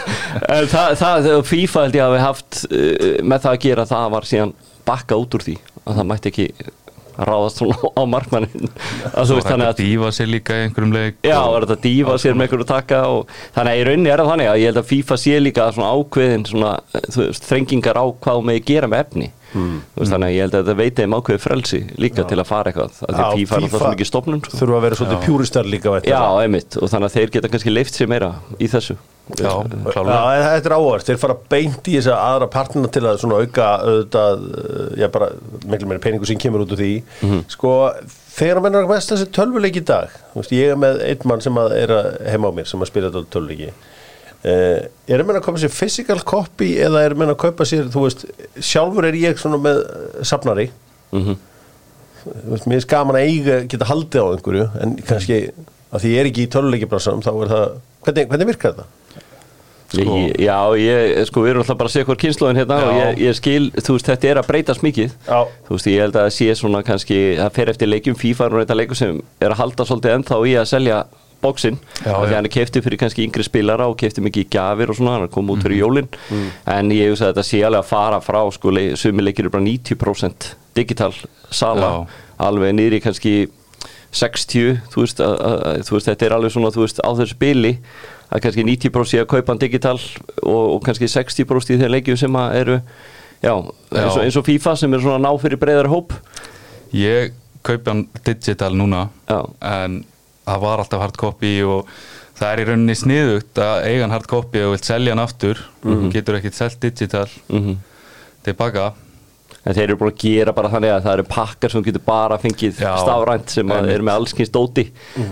en 0.48 0.70
það, 0.72 0.96
það, 1.02 1.30
FIFA 1.52 1.84
held 1.86 1.98
ég 2.00 2.06
að 2.08 2.16
við 2.16 2.24
haft 2.24 2.62
eh, 2.72 3.22
með 3.22 3.44
það 3.44 3.52
að 3.54 3.62
gera 3.68 3.86
það 3.92 4.10
var 4.16 4.28
síðan 4.32 4.54
bakka 4.88 5.18
út 5.20 5.34
úr 5.36 5.44
því 5.44 5.56
að 5.84 5.98
það 6.00 6.08
mætti 6.14 6.32
ekki 6.32 6.48
ráðast 7.18 7.58
svona 7.62 7.90
á 7.98 8.02
markmannin 8.06 8.68
að 8.68 9.16
þú 9.18 9.26
Svo 9.28 9.38
veist 9.38 9.48
þannig 9.50 9.66
hægt 9.68 9.80
að 9.80 9.80
dífa 9.84 10.10
sér 10.18 10.28
líka 10.30 10.54
í 10.58 10.66
einhverjum 10.68 10.92
leik 10.94 11.16
Já, 11.26 11.38
og- 11.40 11.52
var 11.56 11.66
þetta 11.66 11.76
að 11.78 11.86
dífa 11.88 12.18
sér 12.22 12.36
með 12.38 12.46
einhverju 12.48 12.68
taka 12.68 13.00
og 13.10 13.32
þannig 13.56 13.72
að 13.72 13.80
í 13.80 13.86
rauninni 13.88 14.12
er 14.14 14.22
það 14.22 14.30
þannig 14.32 14.50
að 14.52 14.60
ég 14.62 14.70
held 14.70 14.82
að 14.82 14.90
FIFA 14.92 15.18
sé 15.24 15.40
líka 15.42 15.66
svona 15.74 15.90
ákveðin 15.98 16.46
svona, 16.52 16.72
þú 17.08 17.24
veist, 17.24 17.48
þrengingar 17.50 17.98
á 17.98 18.04
hvað 18.22 18.44
með 18.50 18.60
gera 18.70 18.90
með 18.94 19.04
efni 19.06 19.30
þú 19.52 20.00
veist, 20.00 20.12
þannig 20.12 20.26
að 20.28 20.34
ég 20.34 20.42
held 20.44 20.54
að 20.56 20.64
þetta 20.64 20.78
veiti 20.78 21.04
þeim 21.04 21.14
ákveði 21.18 21.42
frelsi 21.44 21.80
líka 22.04 22.24
til 22.28 22.38
að 22.38 22.48
fara 22.48 22.72
eitthvað 22.72 22.98
að 23.08 23.14
því 23.14 23.22
Já, 23.22 23.28
FIFA 23.38 23.54
er 23.58 23.62
alltaf 23.62 23.68
FIFA 23.68 23.82
svo 23.82 23.92
mikið 23.94 24.10
stopnum 24.10 24.42
sko. 24.44 24.58
þurfa 24.60 24.78
að 24.78 24.84
vera 24.86 24.98
svolítið 25.00 25.22
pjúristar 25.24 25.70
líka 25.72 25.94
Já, 26.08 26.20
einmitt, 26.42 26.76
og 26.76 26.92
þannig 26.92 27.08
að 27.08 27.16
þeir 27.16 27.32
geta 27.36 27.52
kannski 27.54 27.72
leift 27.72 27.98
sér 27.98 28.10
meira 28.12 28.30
í 28.58 28.68
þessu. 28.68 28.98
Já, 29.36 29.50
Já, 29.52 30.20
en 30.32 30.44
þetta 30.46 30.70
er 30.70 30.76
áhverst, 30.78 31.10
þeir 31.10 31.20
fara 31.20 31.36
beint 31.52 31.88
í 31.90 31.96
þess 31.98 32.12
að 32.12 32.22
aðra 32.28 32.48
partnina 32.52 32.88
til 32.92 33.02
að 33.04 33.26
auka 33.36 33.66
auðvitað, 33.84 34.46
já 34.96 35.08
bara 35.12 35.28
miklu 35.68 35.90
meira 35.90 36.00
peningu 36.00 36.28
sem 36.28 36.40
kemur 36.40 36.64
út 36.64 36.72
úr 36.72 36.80
því. 36.80 36.92
Sko, 37.52 37.74
þegar 38.38 38.62
að 38.64 38.88
mest 38.88 39.12
þessi 39.12 39.28
tölvuleik 39.36 39.76
í 39.76 39.84
dag, 39.84 40.14
þú 40.32 40.40
veist, 40.42 40.56
ég 40.56 40.72
er 40.72 40.80
með 40.80 41.04
einn 41.10 41.28
mann 41.28 41.44
sem 41.44 41.60
að 41.60 41.76
er 41.76 41.92
að 41.98 42.10
heima 42.32 42.48
á 42.48 42.56
mér, 42.56 42.70
sem 42.70 42.80
að 42.80 42.92
spila 42.92 43.12
þetta 43.12 43.34
tölvuleiki 43.36 43.72
uh, 44.44 44.86
er 45.08 45.24
menn 45.26 45.36
að 45.40 45.44
kaupa 45.48 45.58
sér 45.64 45.72
physical 45.74 46.20
copy 46.26 46.74
eða 46.84 47.02
er 47.08 47.14
menn 47.18 47.32
að 47.32 47.40
kaupa 47.46 47.64
sér, 47.68 47.88
þú 47.92 48.04
veist 48.06 48.26
sjálfur 48.60 49.08
er 49.08 49.18
ég 49.18 49.38
svona 49.40 49.58
með 49.62 49.82
uh, 49.84 50.22
safnari 50.22 50.70
Mhm. 51.12 51.38
þú 52.28 52.50
veist, 52.52 52.66
mér 52.68 52.82
er 52.82 52.86
gaman 52.90 53.16
að 53.16 53.26
eiga, 53.30 53.54
geta 53.72 53.86
haldið 53.88 54.20
á 54.20 54.26
einhverju 54.36 54.64
en 54.84 54.96
kannski, 55.08 55.36
að 55.92 56.02
því 56.04 56.10
ég 56.12 56.20
er 56.20 56.28
ekki 56.28 56.42
í 56.44 56.50
tölvuleikibransanum 56.52 57.22
þá 57.24 57.30
er 57.32 57.52
það, 57.54 57.68
hvernig, 58.04 58.26
hvernig 58.28 58.48
virkar 58.52 58.74
þetta? 58.74 58.86
Sko. 59.88 60.02
Ég, 60.18 60.34
já, 60.44 60.56
ég, 60.76 61.22
sko, 61.30 61.40
við 61.40 61.54
erum 61.54 61.62
alltaf 61.64 61.78
bara 61.80 61.88
að 61.88 61.94
segja 61.94 62.04
hvort 62.10 62.20
kynnslóðin 62.20 62.58
hérna 62.60 62.76
og 62.84 62.90
Já. 62.92 62.98
ég, 63.08 63.20
ég 63.24 63.36
skil, 63.38 63.70
þú 63.80 63.94
veist, 63.96 64.08
þetta 64.10 64.28
er 64.28 64.40
að 64.42 64.48
breytast 64.50 64.82
mikið 64.84 65.14
Já. 65.24 65.38
þú 65.64 65.72
veist, 65.78 65.86
ég 65.88 66.02
held 66.04 66.18
að 66.18 66.26
það 66.26 66.34
sé 66.36 66.48
svona 66.60 66.82
kannski, 66.84 67.20
það 67.38 67.54
fer 67.56 67.70
eftir 67.72 67.88
leikjum 67.88 68.18
FIFA 68.20 68.50
og 68.50 68.58
þetta 68.60 68.76
leikum 68.76 68.98
sem 69.00 69.22
er 69.40 69.54
að 69.54 69.60
halda 69.62 69.86
svolítið 69.88 70.16
ennþá 70.18 70.40
í 70.44 70.52
að 70.60 70.68
selja 70.74 70.98
bóksinn, 71.42 71.76
því 72.02 72.10
já. 72.10 72.34
hann 72.34 72.48
er 72.48 72.52
keftið 72.54 72.84
fyrir 72.86 73.00
kannski 73.02 73.24
yngri 73.26 73.44
spilara 73.46 73.86
og 73.90 73.96
keftið 74.00 74.24
mikið 74.26 74.44
í 74.44 74.48
gjafir 74.56 74.90
og 74.92 74.96
svona, 74.98 75.12
hann 75.18 75.26
er 75.28 75.32
komið 75.34 75.54
út 75.56 75.66
fyrir 75.66 75.80
jólin. 75.82 76.08
En 76.66 76.90
ég 76.94 77.12
hugsa 77.12 77.28
að 77.28 77.32
þetta 77.36 77.46
sé 77.46 77.60
alveg 77.66 77.84
að 77.84 77.90
fara 77.92 78.18
frá 78.24 78.40
sko, 78.56 78.72
le- 78.74 78.96
sumi 78.98 79.22
leikir 79.22 79.46
eru 79.46 79.54
bara 79.54 79.64
90% 79.66 80.48
digital 80.78 81.12
sala, 81.50 81.92
Já. 81.92 82.24
alveg 82.48 82.74
niður 82.74 82.98
í 82.98 83.02
kannski 83.04 83.34
60, 84.10 84.78
þú 84.92 85.02
veist, 85.04 85.20
að, 85.20 85.34
að, 85.44 85.82
þú 85.88 85.96
veist, 85.98 86.08
þetta 86.08 86.26
er 86.28 86.34
alveg 86.38 86.52
svona, 86.54 86.70
þú 86.74 86.84
veist, 86.86 87.00
á 87.04 87.10
þessu 87.18 87.36
bili 87.38 87.72
að 88.32 88.42
kannski 88.44 88.64
90% 88.64 89.10
sé 89.12 89.20
að 89.22 89.28
kaupa 89.34 89.52
hann 89.52 89.60
digital 89.62 89.96
og, 90.42 90.62
og 90.76 90.78
kannski 90.86 91.08
60% 91.12 91.74
í 91.74 91.80
þeir 91.80 91.92
leikjum 91.92 92.18
sem 92.20 92.38
að 92.40 92.56
eru, 92.62 92.78
já, 93.44 93.52
eins 93.54 94.14
og, 94.16 94.22
eins 94.24 94.38
og 94.40 94.46
FIFA 94.48 94.74
sem 94.80 94.96
er 94.96 95.04
svona 95.04 95.20
ná 95.28 95.30
fyrir 95.40 95.60
breyðar 95.60 95.90
hóp. 95.92 96.16
Ég 96.96 97.34
kaupi 97.66 97.90
hann 97.90 98.06
digital 98.24 98.72
núna 98.78 99.08
Já. 99.28 99.42
en 99.60 100.00
það 100.48 100.62
var 100.64 100.82
alltaf 100.84 101.00
hard 101.04 101.16
copy 101.20 101.52
og 101.68 101.90
það 102.38 102.52
er 102.54 102.62
í 102.62 102.66
rauninni 102.68 102.94
sniðugt 102.98 103.58
að 103.64 103.82
eiga 103.90 104.04
hann 104.06 104.14
hard 104.14 104.28
copy 104.30 104.62
og 104.66 104.72
vilt 104.76 104.88
selja 104.88 105.14
hann 105.14 105.22
aftur. 105.24 105.60
Getur 106.14 106.38
ekkert 106.38 106.54
selt 106.58 106.80
digital 106.80 107.26
Mhm. 107.48 107.76
tilbaka. 108.46 108.92
En 109.66 109.74
þeir 109.74 109.88
eru 109.90 109.96
búin 110.00 110.12
að 110.14 110.20
gera 110.22 110.52
bara 110.56 110.68
þannig 110.70 110.92
að 110.94 111.02
það 111.04 111.12
eru 111.18 111.24
pakkar 111.28 111.70
sem 111.74 111.82
getur 111.84 112.04
bara 112.06 112.38
fengið 112.38 112.78
stafrænt 112.78 113.50
sem 113.50 113.66
að 113.68 113.76
einmitt. 113.82 113.94
eru 113.94 114.04
með 114.06 114.16
allskins 114.20 114.50
dóti 114.54 114.84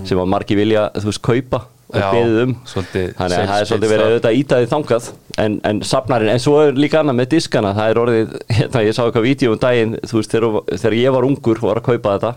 sem 0.05 0.19
að 0.19 0.29
margi 0.29 0.57
vilja, 0.59 0.91
þú 0.93 1.05
veist, 1.09 1.23
kaupa 1.23 1.61
og 1.87 1.97
beðið 2.17 2.39
um. 2.43 2.55
svolítið 2.67 3.11
Þannig 3.17 3.37
að 3.39 3.51
það 3.51 3.61
er 3.61 3.69
svolítið 3.71 3.93
verið 3.93 4.07
auðvitað 4.07 4.39
ítaðið 4.41 4.73
þangað. 4.73 5.11
En, 5.37 5.59
en 5.69 5.83
safnarinn, 5.85 6.33
en 6.33 6.43
svo 6.43 6.55
er 6.65 6.81
líka 6.81 7.03
annað 7.03 7.19
með 7.21 7.29
diskana. 7.35 7.75
Það 7.77 7.93
er 7.93 8.01
orðið, 8.03 8.33
hérna, 8.59 8.83
ég 8.87 8.97
sá 8.97 9.03
eitthvað 9.05 9.27
vídeo 9.27 9.53
um 9.55 9.61
daginn, 9.63 9.95
þú 10.03 10.21
veist, 10.21 10.35
þegar, 10.35 10.59
þegar 10.73 10.99
ég 10.99 11.17
var 11.17 11.29
ungur 11.29 11.61
og 11.63 11.69
var 11.71 11.83
að 11.83 11.87
kaupa 11.91 12.17
þetta 12.17 12.33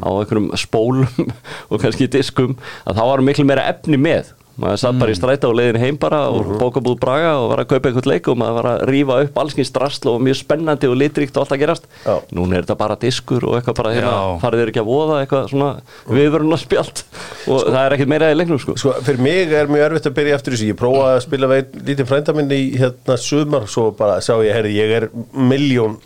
á 0.00 0.08
einhverjum 0.12 0.48
spólum 0.64 1.34
og 1.70 1.82
kannski 1.82 2.08
diskum 2.10 2.56
að 2.84 3.00
þá 3.00 3.04
var 3.10 3.24
miklu 3.28 3.48
meira 3.48 3.68
efni 3.74 4.00
með 4.00 4.32
maður 4.60 4.80
satt 4.82 4.98
bara 5.00 5.14
í 5.14 5.16
stræta 5.18 5.48
og 5.50 5.56
leiðin 5.58 5.80
heim 5.82 5.96
bara 6.00 6.20
og 6.30 6.54
bókabúð 6.60 6.96
Braga 7.02 7.32
og 7.40 7.48
var 7.50 7.62
að 7.64 7.70
kaupa 7.72 7.90
einhvern 7.90 8.10
leik 8.12 8.28
og 8.30 8.38
maður 8.38 8.56
var 8.58 8.68
að 8.70 8.84
rífa 8.90 9.18
upp 9.24 9.40
allskins 9.42 9.72
drasl 9.74 10.10
og 10.12 10.22
mjög 10.24 10.38
spennandi 10.40 10.90
og 10.90 10.96
litríkt 11.00 11.34
og 11.34 11.44
allt 11.44 11.56
að 11.56 11.62
gerast. 11.64 11.88
Já. 12.04 12.14
núna 12.34 12.58
er 12.58 12.66
þetta 12.66 12.78
bara 12.84 12.98
diskur 13.00 13.48
og 13.48 13.58
eitthvað 13.58 13.78
bara 13.80 13.94
hérna, 13.96 14.14
farið 14.42 14.62
þeir 14.62 14.72
ekki 14.72 14.82
að 14.84 14.90
voða 14.90 15.18
eitthvað 15.24 15.50
svona 15.52 15.70
viðvöruna 16.14 16.60
spjalt 16.62 17.04
og 17.50 17.68
það 17.68 17.80
er 17.82 17.96
ekkert 17.98 18.14
meira 18.14 18.30
í 18.30 18.38
leiknum 18.38 18.62
sko. 18.62 18.78
Sko, 18.80 18.96
fyrir 19.04 19.22
mig 19.26 19.54
er 19.58 19.70
mjög 19.70 19.86
erfitt 19.90 20.10
að 20.10 20.16
byrja 20.20 20.38
eftir 20.38 20.56
þessu. 20.56 20.70
Ég 20.70 20.80
prófaði 20.80 21.18
að 21.18 21.22
spila 21.26 21.50
við 21.50 21.62
einn 21.62 21.86
lítið 21.90 22.10
frænda 22.10 22.38
minn 22.38 22.54
í 22.54 22.62
hérna 22.78 23.18
sumar, 23.20 23.68
svo 23.70 23.90
bara 23.98 24.20
sá 24.24 24.34
ég, 24.38 24.54
herri, 24.54 24.76
ég 24.78 24.98
er 25.02 25.08
miljón 25.34 25.98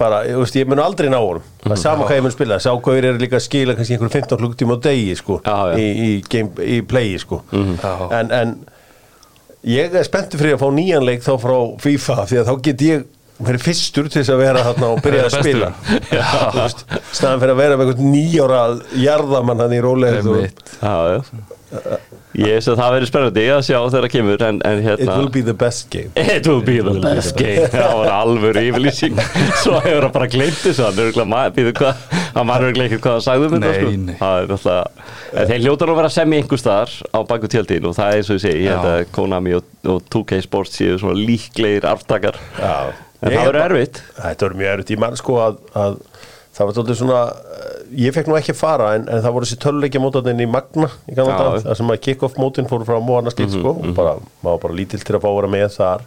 bara, 0.00 0.22
ég, 0.28 0.36
veist, 0.40 0.56
ég 0.60 0.68
mun 0.70 0.80
aldrei 0.82 1.10
ná 1.12 1.18
honum. 1.20 1.44
Það 1.64 1.74
er 1.76 1.80
sama 1.82 2.08
hvað 2.08 2.18
ég 2.20 2.26
mun 2.26 2.34
spila. 2.34 2.58
Sá 2.62 2.70
hvað 2.74 2.98
er 3.04 3.20
líka 3.20 3.38
að 3.38 3.46
skila 3.46 3.76
kannski 3.78 3.96
einhverjum 3.96 4.16
15 4.16 4.42
klukktíma 4.42 4.76
á 4.76 4.78
degi, 4.88 5.14
sko, 5.20 5.38
Já, 5.44 5.56
já. 5.72 5.78
Í, 5.78 5.88
í, 6.08 6.10
game, 6.32 6.66
í 6.66 6.80
playi, 6.86 7.16
sko. 7.22 7.42
Já. 7.52 7.94
En, 8.20 8.34
en 8.40 8.54
ég 9.70 9.94
er 10.00 10.06
spenntur 10.08 10.40
fyrir 10.40 10.56
að 10.56 10.62
fá 10.64 10.68
nýjan 10.76 11.06
leik 11.06 11.24
þá 11.26 11.32
frá 11.42 11.56
FIFA, 11.84 12.18
því 12.30 12.40
að 12.42 12.50
þá 12.50 12.54
get 12.68 12.84
ég 12.88 13.08
verið 13.40 13.62
fyrstur 13.64 14.08
til 14.12 14.20
þess 14.20 14.32
að 14.34 14.40
vera 14.42 14.64
þarna 14.66 14.88
og 14.92 14.98
byrja 15.04 15.22
að 15.28 15.36
spila 15.38 15.68
staðan 17.16 17.40
fyrir 17.40 17.54
að 17.54 17.60
vera 17.62 17.78
með 17.80 17.92
einhvern 17.94 18.10
nýjára 18.12 18.58
jarðamann 19.00 19.62
hann 19.64 19.72
í 19.72 19.80
rólegð 19.84 20.28
og. 20.34 20.66
Ég 22.40 22.54
veist 22.56 22.70
að 22.70 22.78
það 22.80 22.92
verður 22.94 23.10
spennandi 23.10 23.44
að 23.50 23.60
sjá 23.66 23.76
þegar 23.78 24.04
það 24.06 24.12
kemur 24.14 24.44
en, 24.46 24.60
en 24.66 24.80
it 24.80 24.86
hérna 24.86 25.16
will 25.18 25.30
be 25.34 25.42
the 25.46 25.54
best 25.54 25.90
game. 25.92 26.10
It 26.18 26.46
will 26.48 26.62
be 26.66 26.78
the 26.82 26.94
best 27.02 27.36
game. 27.38 27.66
Það 27.74 27.94
var 28.00 28.10
alvöru 28.14 28.64
yfirlýsing. 28.70 29.18
Svo 29.62 29.76
hefur 29.82 30.06
það 30.06 30.14
bara 30.16 30.28
gleymt 30.30 30.58
þessu. 30.62 30.86
Hann 30.86 31.00
er 31.00 31.72
hvað 31.78 32.18
Hann 32.30 32.46
var 32.46 32.62
örglega 32.62 32.86
ekkert 32.90 33.02
hvað 33.04 33.16
það 33.16 33.24
sagði 33.26 33.46
um 33.48 33.54
þetta 33.56 33.70
Nei, 33.70 33.80
sko. 33.80 33.92
nei. 34.06 34.14
Það 34.20 34.36
er 34.40 34.50
náttúrulega 34.50 35.40
En 35.40 35.50
þeir 35.50 35.62
hljóta 35.64 35.86
nú 35.86 35.94
að 35.94 36.00
vera 36.00 36.12
sem 36.14 36.32
í 36.34 36.38
einhver 36.40 36.60
staðar 36.62 36.92
á 37.10 37.18
baku 37.30 37.50
tjöldin 37.50 37.88
og 37.90 37.96
það 37.98 38.10
er 38.10 38.20
eins 38.20 38.30
og 38.30 38.38
ég 38.38 38.44
segi 38.44 38.64
Ég 38.64 38.70
held 38.76 38.90
að 38.90 39.02
Konami 39.16 39.54
og, 39.58 39.68
og 39.94 40.00
2K 40.14 40.40
Sports 40.46 40.78
séu 40.78 40.98
svona 41.00 41.18
líklegir 41.18 41.86
aftakar. 41.90 42.38
Já. 42.58 42.74
En 43.20 43.34
Ég 43.34 43.36
það 43.36 43.42
er 43.42 43.50
verður 43.50 43.64
erfitt. 43.66 44.02
Þetta 44.16 44.46
voru 44.46 44.60
mjög 44.60 44.72
erfitt, 44.74 44.92
ég 44.94 45.02
man 45.02 45.18
sko 45.18 45.38
að, 45.44 45.58
að 45.76 45.98
það 46.60 46.68
var 46.68 46.76
tótið 46.76 46.98
svona 47.00 47.20
eh, 47.56 47.76
ég 48.04 48.12
fekk 48.14 48.28
nú 48.30 48.36
ekki 48.38 48.52
að 48.52 48.58
fara 48.60 48.90
en, 48.98 49.06
en 49.08 49.22
það 49.24 49.32
voru 49.36 49.48
þessi 49.48 49.58
töluleikja 49.64 50.02
mótarnir 50.04 50.44
í 50.44 50.48
Magna 50.50 50.90
í 51.08 51.16
Já. 51.16 51.22
dag, 51.24 51.56
það 51.64 51.78
sem 51.80 51.92
að 51.94 52.00
kick-off 52.06 52.36
mótin 52.40 52.68
fóru 52.70 52.84
frá 52.88 52.98
móðana 53.00 53.32
slíkt 53.34 53.56
sko 53.56 53.72
og 53.80 53.94
bara, 53.96 54.12
maður 54.44 54.52
var 54.58 54.62
bara 54.66 54.76
lítill 54.76 55.00
til 55.02 55.16
að 55.16 55.24
fá 55.24 55.28
að 55.30 55.38
vera 55.40 55.50
með 55.56 55.66
þar. 55.78 56.04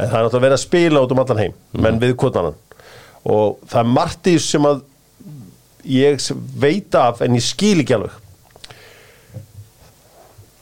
En 0.00 0.04
það 0.08 0.16
er 0.18 0.26
náttúrulega 0.26 0.44
verið 0.46 0.56
að 0.58 0.62
spila 0.66 1.02
út 1.06 1.14
um 1.16 1.22
allan 1.24 1.40
heim 1.42 1.56
menn 1.86 2.00
við 2.04 2.14
kvotanan 2.20 2.60
og 3.30 3.56
það 3.68 3.80
er 3.82 3.88
margt 3.96 4.30
í 4.30 4.36
sem 4.40 4.68
að 4.70 4.84
ég 5.96 6.28
veit 6.60 6.94
af 7.00 7.24
en 7.24 7.34
ég 7.40 7.44
skil 7.44 7.78
ekki 7.82 7.96
alveg. 7.96 8.14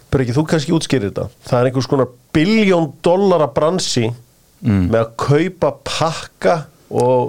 Bara 0.09 0.25
ekki, 0.25 0.35
þú 0.39 0.45
kannski 0.49 0.73
útskýrir 0.75 1.11
þetta. 1.11 1.27
Það 1.51 1.59
er 1.61 1.69
einhvers 1.69 1.91
konar 1.91 2.09
biljón 2.35 2.89
dollara 3.05 3.51
bransi 3.53 4.09
Mm. 4.59 4.89
með 4.91 5.05
að 5.05 5.11
kaupa 5.23 5.69
pakka 5.87 6.55
og 6.91 7.29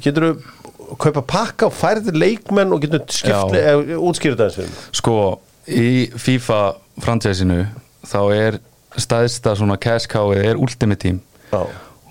getur 0.00 0.26
þú 0.30 0.96
kaupa 1.00 1.22
pakka 1.26 1.68
og 1.70 1.74
færðir 1.76 2.16
leikmenn 2.18 2.72
og 2.74 2.82
getur 2.82 3.04
eins 4.48 4.56
fyrir 4.58 4.70
mig. 4.72 4.80
Sko, 4.98 5.14
í 5.70 5.90
FIFA 6.18 6.60
fransæsinu 7.04 7.60
þá 8.10 8.20
er 8.34 8.58
staðista 9.00 9.52
svona 9.58 9.76
cash 9.80 10.08
cow-ið 10.10 10.44
er 10.50 10.58
Ultimate 10.60 10.98
Team 11.04 11.20
Já. 11.52 11.60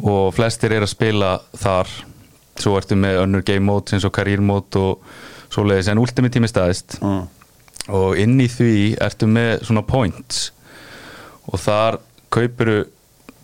og 0.03 0.29
flestir 0.37 0.71
er 0.75 0.85
að 0.85 0.93
spila 0.93 1.33
þar 1.59 1.89
svo 2.59 2.77
ertu 2.79 2.95
með 2.99 3.21
önnur 3.25 3.43
game 3.47 3.65
mode 3.67 3.95
eins 3.95 4.05
og 4.07 4.13
career 4.15 4.41
mode 4.43 4.79
og 4.79 5.03
svoleiðis 5.51 5.89
en 5.91 5.99
Ultimate 6.01 6.33
Team 6.35 6.47
er 6.47 6.53
staðist 6.53 6.99
Mm. 7.01 7.25
og 7.89 8.17
inn 8.21 8.39
í 8.39 8.47
því 8.51 8.71
ertu 9.01 9.27
með 9.27 9.63
svona 9.67 9.81
points 9.87 10.51
og 11.49 11.59
þar 11.59 11.97
kaupuru 12.31 12.83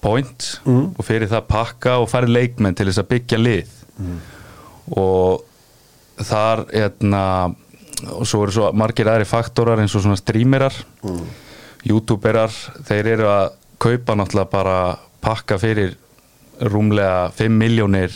points 0.06 0.54
Mm. 0.66 0.92
og 0.98 1.06
fyrir 1.10 1.28
það 1.34 1.48
pakka 1.50 1.98
og 2.04 2.10
farið 2.14 2.36
leikmenn 2.38 2.78
til 2.78 2.88
þess 2.92 3.02
að 3.04 3.12
byggja 3.16 3.42
lið 3.42 3.76
og 4.96 5.42
þar 6.26 6.66
hérna 6.72 7.24
og 8.12 8.26
svo 8.28 8.44
eru 8.46 8.54
svo 8.54 8.70
margir 8.78 9.08
aðri 9.10 9.26
faktorar 9.28 9.80
eins 9.82 9.96
og 9.98 10.04
svona 10.04 10.20
streamerar 10.20 10.76
youtuberar, 11.86 12.50
þeir 12.88 13.08
eru 13.16 13.28
að 13.30 13.50
kaupa 13.82 14.16
náttúrulega 14.18 14.50
bara 14.52 14.78
pakka 15.22 15.58
fyrir 15.62 15.96
rúmlega 16.72 17.32
5 17.38 17.52
miljónir 17.60 18.14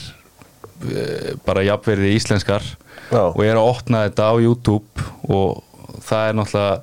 eh, 0.89 1.34
bara 1.45 1.63
jafnverði 1.67 2.13
íslenskar 2.17 2.63
Já. 3.12 3.23
og 3.34 3.41
eru 3.43 3.60
að 3.62 3.69
opna 3.73 4.04
þetta 4.08 4.30
á 4.30 4.34
YouTube 4.41 5.08
og 5.30 5.63
það 6.06 6.30
er 6.32 6.38
náttúrulega 6.39 6.82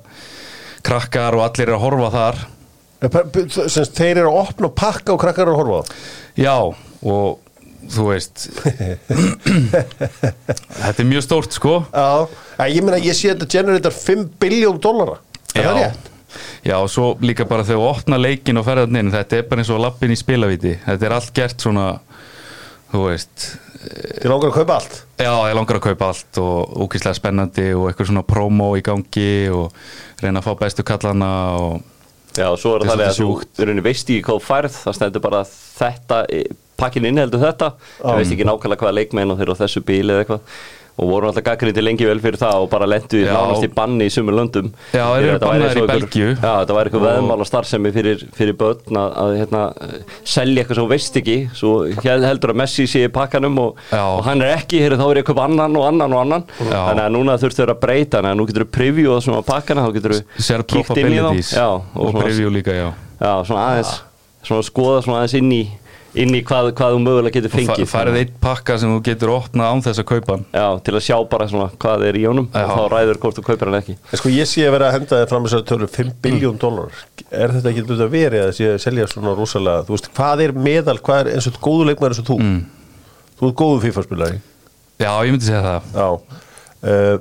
krakkar 0.87 1.35
og 1.37 1.43
allir 1.47 1.67
eru 1.67 1.77
að 1.77 1.83
horfa 1.85 2.11
þar 2.17 2.41
Eh, 2.97 3.09
þeir 3.93 4.23
eru 4.23 4.31
að 4.31 4.39
opna 4.41 4.65
og 4.71 4.75
pakka 4.77 5.13
og 5.13 5.19
krakkar 5.21 5.45
eru 5.45 5.53
að 5.53 5.59
horfa 5.61 5.77
á. 5.77 5.83
Já 6.37 6.57
og 6.57 7.37
þú 7.87 8.03
veist 8.09 8.35
þetta 10.81 10.97
er 10.97 11.07
mjög 11.07 11.23
stórt 11.27 11.51
sko. 11.55 11.73
Já, 11.93 12.27
ég 12.73 12.81
meina 12.83 12.99
ég 12.99 13.15
sé 13.15 13.29
þetta 13.31 13.47
generator 13.53 13.93
5 13.95 14.25
biljón 14.41 14.81
það 14.81 15.13
rétt? 15.77 16.03
Já, 16.65 16.75
og 16.81 16.89
svo 16.91 17.15
líka 17.23 17.45
bara 17.47 17.63
þegar 17.63 17.79
þú 17.79 17.85
opna 17.87 18.17
leikin 18.19 18.59
og 18.59 18.65
ferðarinn 18.67 18.99
inn, 18.99 19.13
þetta 19.13 19.37
er 19.37 19.43
bara 19.47 19.59
eins 19.63 19.71
og 19.71 19.79
lappin 19.81 20.11
í 20.11 20.17
spilavíti, 20.19 20.73
þetta 20.83 21.03
er 21.07 21.13
allt 21.15 21.31
gert 21.37 21.59
svona 21.63 21.85
þú 22.91 22.99
veist 23.07 23.37
Þið 23.87 24.31
langar 24.31 24.49
að 24.49 24.55
kaupa 24.57 24.73
allt? 24.81 24.95
Já, 25.21 25.31
ég 25.47 25.55
langar 25.55 25.77
að 25.77 25.83
kaupa 25.85 26.05
allt 26.11 26.33
og 26.41 26.55
ókýrslega 26.83 27.15
spennandi 27.15 27.67
og 27.77 27.83
eitthvað 27.87 28.09
svona 28.09 28.25
promo 28.27 28.75
í 28.75 28.81
gangi 28.83 29.47
og 29.53 29.71
reyna 30.19 30.39
að 30.41 30.47
fá 30.49 30.53
bestu 30.59 30.83
kallana 30.87 31.29
og 31.61 31.73
Já, 32.37 32.47
svo 32.61 32.75
er 32.77 32.85
það 32.87 33.03
að 33.07 33.19
þú 33.19 33.85
veist 33.85 34.09
ekki 34.11 34.23
hvað 34.27 34.41
færð, 34.45 34.79
það 34.85 34.97
stendur 34.99 35.23
bara 35.23 35.43
þetta, 35.49 36.19
pakkin 36.77 37.07
inniheldur 37.09 37.41
þetta, 37.41 37.71
það 38.01 38.19
veist 38.21 38.35
ekki 38.35 38.47
nákvæmlega 38.47 38.83
hvaða 38.85 38.97
leikmenn 38.99 39.33
og 39.33 39.39
þeir 39.39 39.53
á 39.53 39.61
þessu 39.63 39.83
bíli 39.87 40.13
eða 40.13 40.25
eitthvað 40.25 40.59
og 40.97 41.09
voru 41.11 41.27
alltaf 41.29 41.43
gaggrindi 41.45 41.83
lengi 41.83 42.07
vel 42.09 42.17
fyrir 42.23 42.39
það 42.41 42.63
og 42.63 42.69
bara 42.71 42.87
lendu 42.89 43.19
í 43.21 43.25
nánast 43.29 43.65
í 43.67 43.69
banni 43.73 44.07
í 44.09 44.13
sumur 44.13 44.33
löndum. 44.33 44.71
Já, 44.95 45.03
þeir 45.13 45.27
eru 45.27 45.39
bannaðir 45.43 45.75
svo 45.75 45.83
í 45.85 45.91
Belgíu. 45.91 46.29
Já, 46.33 46.53
þetta 46.63 46.77
væri 46.77 46.89
eitthvað 46.89 47.05
veðmála 47.07 47.47
starfsemi 47.49 47.91
fyrir, 47.93 48.23
fyrir 48.37 48.57
börn 48.57 48.97
að, 49.03 49.13
að 49.23 49.35
hérna, 49.41 49.61
selja 50.25 50.63
eitthvað 50.63 50.79
sem 50.79 50.87
þú 50.87 50.91
veist 50.95 51.19
ekki. 51.21 51.37
Svo 51.59 51.73
hel- 52.07 52.25
heldur 52.25 52.53
að 52.55 52.59
Messi 52.63 52.87
sé 52.89 53.03
í 53.05 53.11
pakkanum 53.13 53.61
og, 53.61 53.83
og 53.93 54.23
hann 54.25 54.41
er 54.41 54.55
ekki, 54.57 54.81
hér 54.81 54.97
þá 54.97 55.05
er 55.11 55.21
að 55.21 55.27
kaupa 55.29 55.45
annan 55.45 55.77
og 55.77 55.87
annan 55.91 56.17
og 56.17 56.23
annan. 56.25 56.47
Já. 56.57 56.79
þannig 56.89 57.03
að 57.05 57.13
núna 57.17 57.37
þurftu 57.41 57.61
þeir 57.63 57.73
að 57.75 57.81
breyta 57.85 58.17
þannig 58.17 58.33
að 58.33 58.39
nú 58.41 58.47
getur 58.49 58.65
þú 58.65 58.71
preview 58.77 59.13
það 59.13 59.23
svona 59.27 59.41
á 59.41 59.49
pakkana 59.53 59.85
þá 59.85 59.91
getur 59.97 60.15
þú 60.17 60.63
kíkt 60.73 61.01
inn 61.03 61.13
í 61.13 61.19
þá. 61.21 61.63
og, 61.67 62.07
og, 62.07 62.17
preview 62.21 62.49
líka, 62.57 62.73
já. 62.73 62.87
Já, 63.21 63.31
svona 63.47 63.67
aðeins 63.71 63.93
svona 64.47 64.65
skoða 64.65 65.03
svona 65.05 65.21
aðeins 65.21 65.37
inn 65.39 65.51
í 65.53 65.61
inn 66.23 66.35
í 66.37 66.41
hvað, 66.47 66.69
hvað 66.77 66.95
þú 66.95 67.01
mögulega 67.03 67.35
getur 67.37 67.51
og 67.51 67.55
fengið. 67.57 67.89
farið 67.91 68.19
einn 68.21 68.31
pakka 68.43 68.77
sem 68.81 68.93
þú 68.93 69.01
getur 69.07 69.33
opnað 69.35 69.71
án 69.73 69.83
þess 69.85 70.01
að 70.03 70.07
kaupa 70.11 70.35
hann. 70.35 70.45
Já, 70.53 70.65
til 70.87 70.95
að 70.97 71.05
sjá 71.07 71.17
bara 71.31 71.47
svona 71.51 71.67
hvað 71.83 72.05
er 72.07 72.19
í 72.19 72.23
honum 72.27 72.47
Já. 72.51 72.63
og 72.63 72.73
þá 72.73 72.83
ræður 72.95 73.21
hvort 73.23 73.39
þú 73.39 73.45
kaupir 73.47 73.71
hann 73.71 73.79
ekki. 73.81 73.97
En 74.11 74.21
sko 74.21 74.33
ég 74.33 74.49
sé 74.49 74.65
að 74.67 74.73
vera 74.77 74.89
að 74.89 74.97
henda 74.97 75.21
þér 75.21 75.31
fram 75.33 75.47
þessari 75.47 75.67
tölu 75.71 75.91
5 75.97 76.15
biljón 76.25 76.59
dólar 76.61 76.99
Er 77.27 77.53
þetta 77.55 77.71
ekki 77.73 77.85
þetta 77.91 78.09
verið 78.11 78.45
að 78.47 78.51
sé 78.57 78.71
að 78.71 78.81
selja 78.83 79.07
svona 79.11 79.35
rosalega 79.37 79.85
Þú 79.87 79.95
veist, 79.97 80.11
hvað 80.17 80.43
er 80.45 80.53
meðal, 80.67 80.97
hvað 81.03 81.23
er 81.23 81.31
eins 81.35 81.49
og 81.49 81.61
góðu 81.63 81.89
leikmæður 81.89 82.15
eins 82.15 82.21
og 82.23 82.29
þú? 82.29 82.37
Mm. 82.43 82.59
Þú 83.37 83.49
ert 83.51 83.57
góðu 83.59 83.81
FIFA-spilari. 83.83 84.39
Já, 84.97 85.11
ég 85.27 85.33
myndi 85.35 85.45
segja 85.45 85.63
það. 85.65 85.89
Já. 85.93 86.07
Uh, 86.77 87.17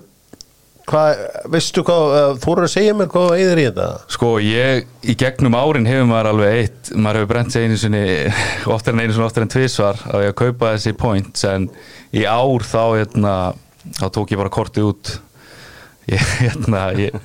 Hvað, 0.86 1.20
veistu 1.50 1.82
hvað, 1.82 2.12
þú 2.38 2.46
voru 2.52 2.66
að 2.68 2.70
segja 2.76 2.94
mér 2.94 3.08
hvað 3.10 3.32
eðir 3.40 3.58
í 3.58 3.62
þetta? 3.66 3.86
Sko, 4.14 4.28
ég, 4.38 4.84
í 5.02 5.16
gegnum 5.18 5.56
árin 5.58 5.88
hefur 5.88 6.06
maður 6.06 6.28
alveg 6.30 6.58
eitt, 6.60 6.90
maður 6.94 7.18
hefur 7.18 7.30
brent 7.32 7.54
sig 7.54 7.66
einu 7.66 7.78
sinni, 7.82 8.02
oftar 8.76 8.94
en 8.94 9.02
einu 9.02 9.16
sinni, 9.16 9.26
oftar 9.26 9.46
en 9.46 9.50
tvisvar 9.50 9.98
á 10.06 10.14
ég 10.22 10.30
að 10.30 10.36
kaupa 10.44 10.70
þessi 10.76 10.94
points, 11.00 11.42
en 11.50 11.66
í 12.14 12.22
ár 12.22 12.66
þá, 12.68 12.82
hérna, 13.00 13.34
þá 13.98 14.06
tók 14.14 14.36
ég 14.36 14.42
bara 14.44 14.54
kortið 14.60 14.92
út, 14.92 15.12
ég, 16.12 16.22
hérna, 16.44 16.86
ég 17.02 17.18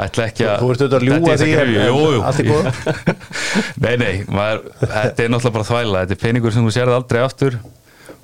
ætla 0.00 0.26
ekki 0.26 0.50
að... 0.50 0.58
Þú 0.58 0.74
ert 0.74 0.84
auðvitað 0.88 1.08
að 1.20 1.30
er 1.30 1.42
því, 1.44 1.56
en 1.62 1.72
jú, 1.86 2.04
jú. 2.16 2.20
allt 2.26 2.42
í 2.42 2.50
góðu? 2.50 3.16
nei, 3.86 3.94
nei, 4.02 4.12
maður, 4.26 4.66
þetta 4.82 5.28
er 5.28 5.34
náttúrulega 5.36 5.56
bara 5.60 5.70
þvæla, 5.70 6.02
þetta 6.02 6.18
er 6.18 6.24
peningur 6.26 6.58
sem 6.58 6.66
þú 6.66 6.74
sérði 6.74 6.98
aldrei 6.98 7.22
aftur 7.22 7.62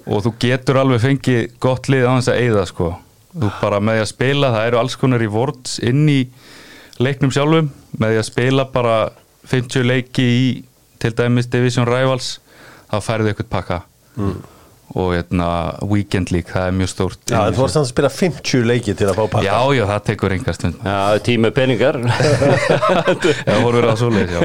og 0.07 0.27
þú 0.27 0.39
getur 0.43 0.83
alveg 0.83 1.07
fengið 1.07 1.43
gott 1.63 1.87
lið 1.93 2.11
á 2.11 2.19
þess 2.19 2.35
að 2.35 2.47
eyða, 2.49 2.71
sko. 2.75 2.95
Þú 3.37 3.51
bara 3.61 3.81
með 3.85 3.99
því 3.99 4.03
að 4.05 4.11
spila, 4.15 4.53
það 4.55 4.67
eru 4.71 4.79
alls 4.81 4.97
konar 4.97 5.23
í 5.23 5.29
vorts 5.29 5.77
inn 5.85 6.07
í 6.09 6.21
leiknum 7.03 7.33
sjálfum, 7.35 7.69
með 8.01 8.15
því 8.15 8.21
að 8.23 8.29
spila 8.31 8.65
bara 8.73 8.97
50 9.51 9.85
leiki 9.85 10.25
í 10.25 10.47
til 11.03 11.13
dæmis 11.19 11.51
Division 11.53 11.87
Rivals, 11.87 12.39
þá 12.89 12.97
færðu 13.05 13.33
eitthvað 13.33 13.51
pakka. 13.53 13.81
Og 14.95 15.11
hérna, 15.17 15.49
Weekend 15.83 16.31
League, 16.31 16.47
það 16.53 16.69
er 16.71 16.75
mjög 16.79 16.91
stórt. 16.93 17.19
Já, 17.27 17.41
þú 17.53 17.63
varst 17.65 17.79
að 17.81 17.89
spila 17.91 18.11
50 18.13 18.63
leiki 18.71 18.95
til 18.97 19.09
að 19.11 19.19
fá 19.19 19.25
pakka 19.33 19.43
Já, 19.45 19.57
já, 19.75 19.83
það 19.91 20.05
tekur 20.07 20.35
engar 20.37 20.57
stund. 20.57 20.79
Já, 20.87 21.19
tími 21.27 21.51
peningar 21.57 21.99
Já, 23.49 23.57
voru 23.65 23.81
verið 23.81 23.91
að 23.91 23.99
svoleiðis, 24.01 24.37
já. 24.37 24.41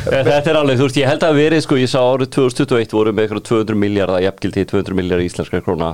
Þetta 0.00 0.52
er 0.52 0.58
alveg, 0.60 0.78
þú 0.78 0.86
veist, 0.86 1.00
ég 1.02 1.10
held 1.10 1.26
að 1.26 1.36
verið 1.40 1.64
sko, 1.66 1.78
ég 1.80 1.90
sá 1.90 1.98
árið 2.00 2.30
2021 2.38 2.94
voru 2.94 3.12
með 3.12 3.26
eitthvað 3.26 3.44
200 3.50 3.80
miljardar, 3.82 4.22
jafngildi 4.24 4.64
200 4.70 4.96
miljardar 4.96 5.26
íslenskar 5.26 5.64
króna 5.66 5.90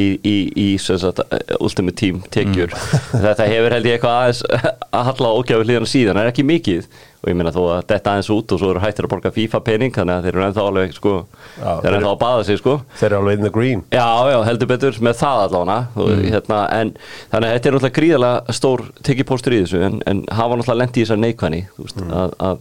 í, 0.00 0.06
í, 0.18 0.34
í 0.64 0.68
sem 0.82 0.98
sagt, 1.02 1.22
eh, 1.28 1.54
Ultimate 1.60 1.98
Team 2.00 2.22
tekjur 2.34 2.74
þetta 3.12 3.46
hefur 3.52 3.76
held 3.76 3.90
ég 3.90 3.98
eitthvað 3.98 4.20
aðeins 4.24 4.42
að 4.90 5.10
halla 5.10 5.34
ógjafi 5.38 5.68
hlýðan 5.68 5.90
síðan, 5.90 6.18
það 6.18 6.24
er 6.24 6.32
ekki 6.32 6.46
mikið 6.50 6.88
og 7.24 7.30
ég 7.32 7.38
meina 7.40 7.52
þó 7.54 7.60
að 7.64 7.78
þetta 7.88 8.12
aðeins 8.12 8.30
út 8.34 8.52
og 8.52 8.60
svo 8.60 8.70
eru 8.74 8.82
hættir 8.82 9.06
að 9.06 9.12
borga 9.14 9.32
FIFA 9.32 9.60
pening, 9.64 9.94
þannig 9.94 10.14
að 10.14 10.26
þeir 10.26 10.34
eru 10.34 10.44
ennþá 10.44 10.64
alveg 10.68 10.94
sko, 10.98 11.14
Já, 11.56 11.70
þeir 11.80 11.88
eru 11.88 11.98
ennþá 11.98 12.12
að 12.12 12.20
baða 12.20 12.46
sig 12.48 12.60
sko. 12.60 12.74
Þeir 13.00 13.08
eru 13.08 13.20
alveg 13.22 13.38
in 13.38 13.46
the 13.48 13.52
green. 13.54 13.84
Já, 13.94 14.08
já, 14.28 14.38
heldur 14.50 14.70
betur 14.74 14.98
með 15.08 15.18
það 15.22 15.44
allána 15.46 15.78
mm. 15.96 16.24
hérna, 16.34 16.60
en 16.76 16.94
þannig 17.32 17.48
að 17.48 17.54
þetta 17.56 17.70
er 17.70 17.76
náttúrulega 17.78 17.98
gríðalega 18.00 18.56
stór 18.60 18.84
tekipóstur 19.08 19.56
í 19.56 19.62
þessu 19.64 19.84
en, 19.88 20.00
en 20.10 20.24
hafa 20.28 20.58
náttúrulega 20.60 20.82
lent 20.82 20.98
í 20.98 21.06
þessar 21.06 21.22
neikvæni 21.24 21.62
þú 21.74 21.86
veist, 21.88 22.02
að, 22.04 22.36
að 22.50 22.60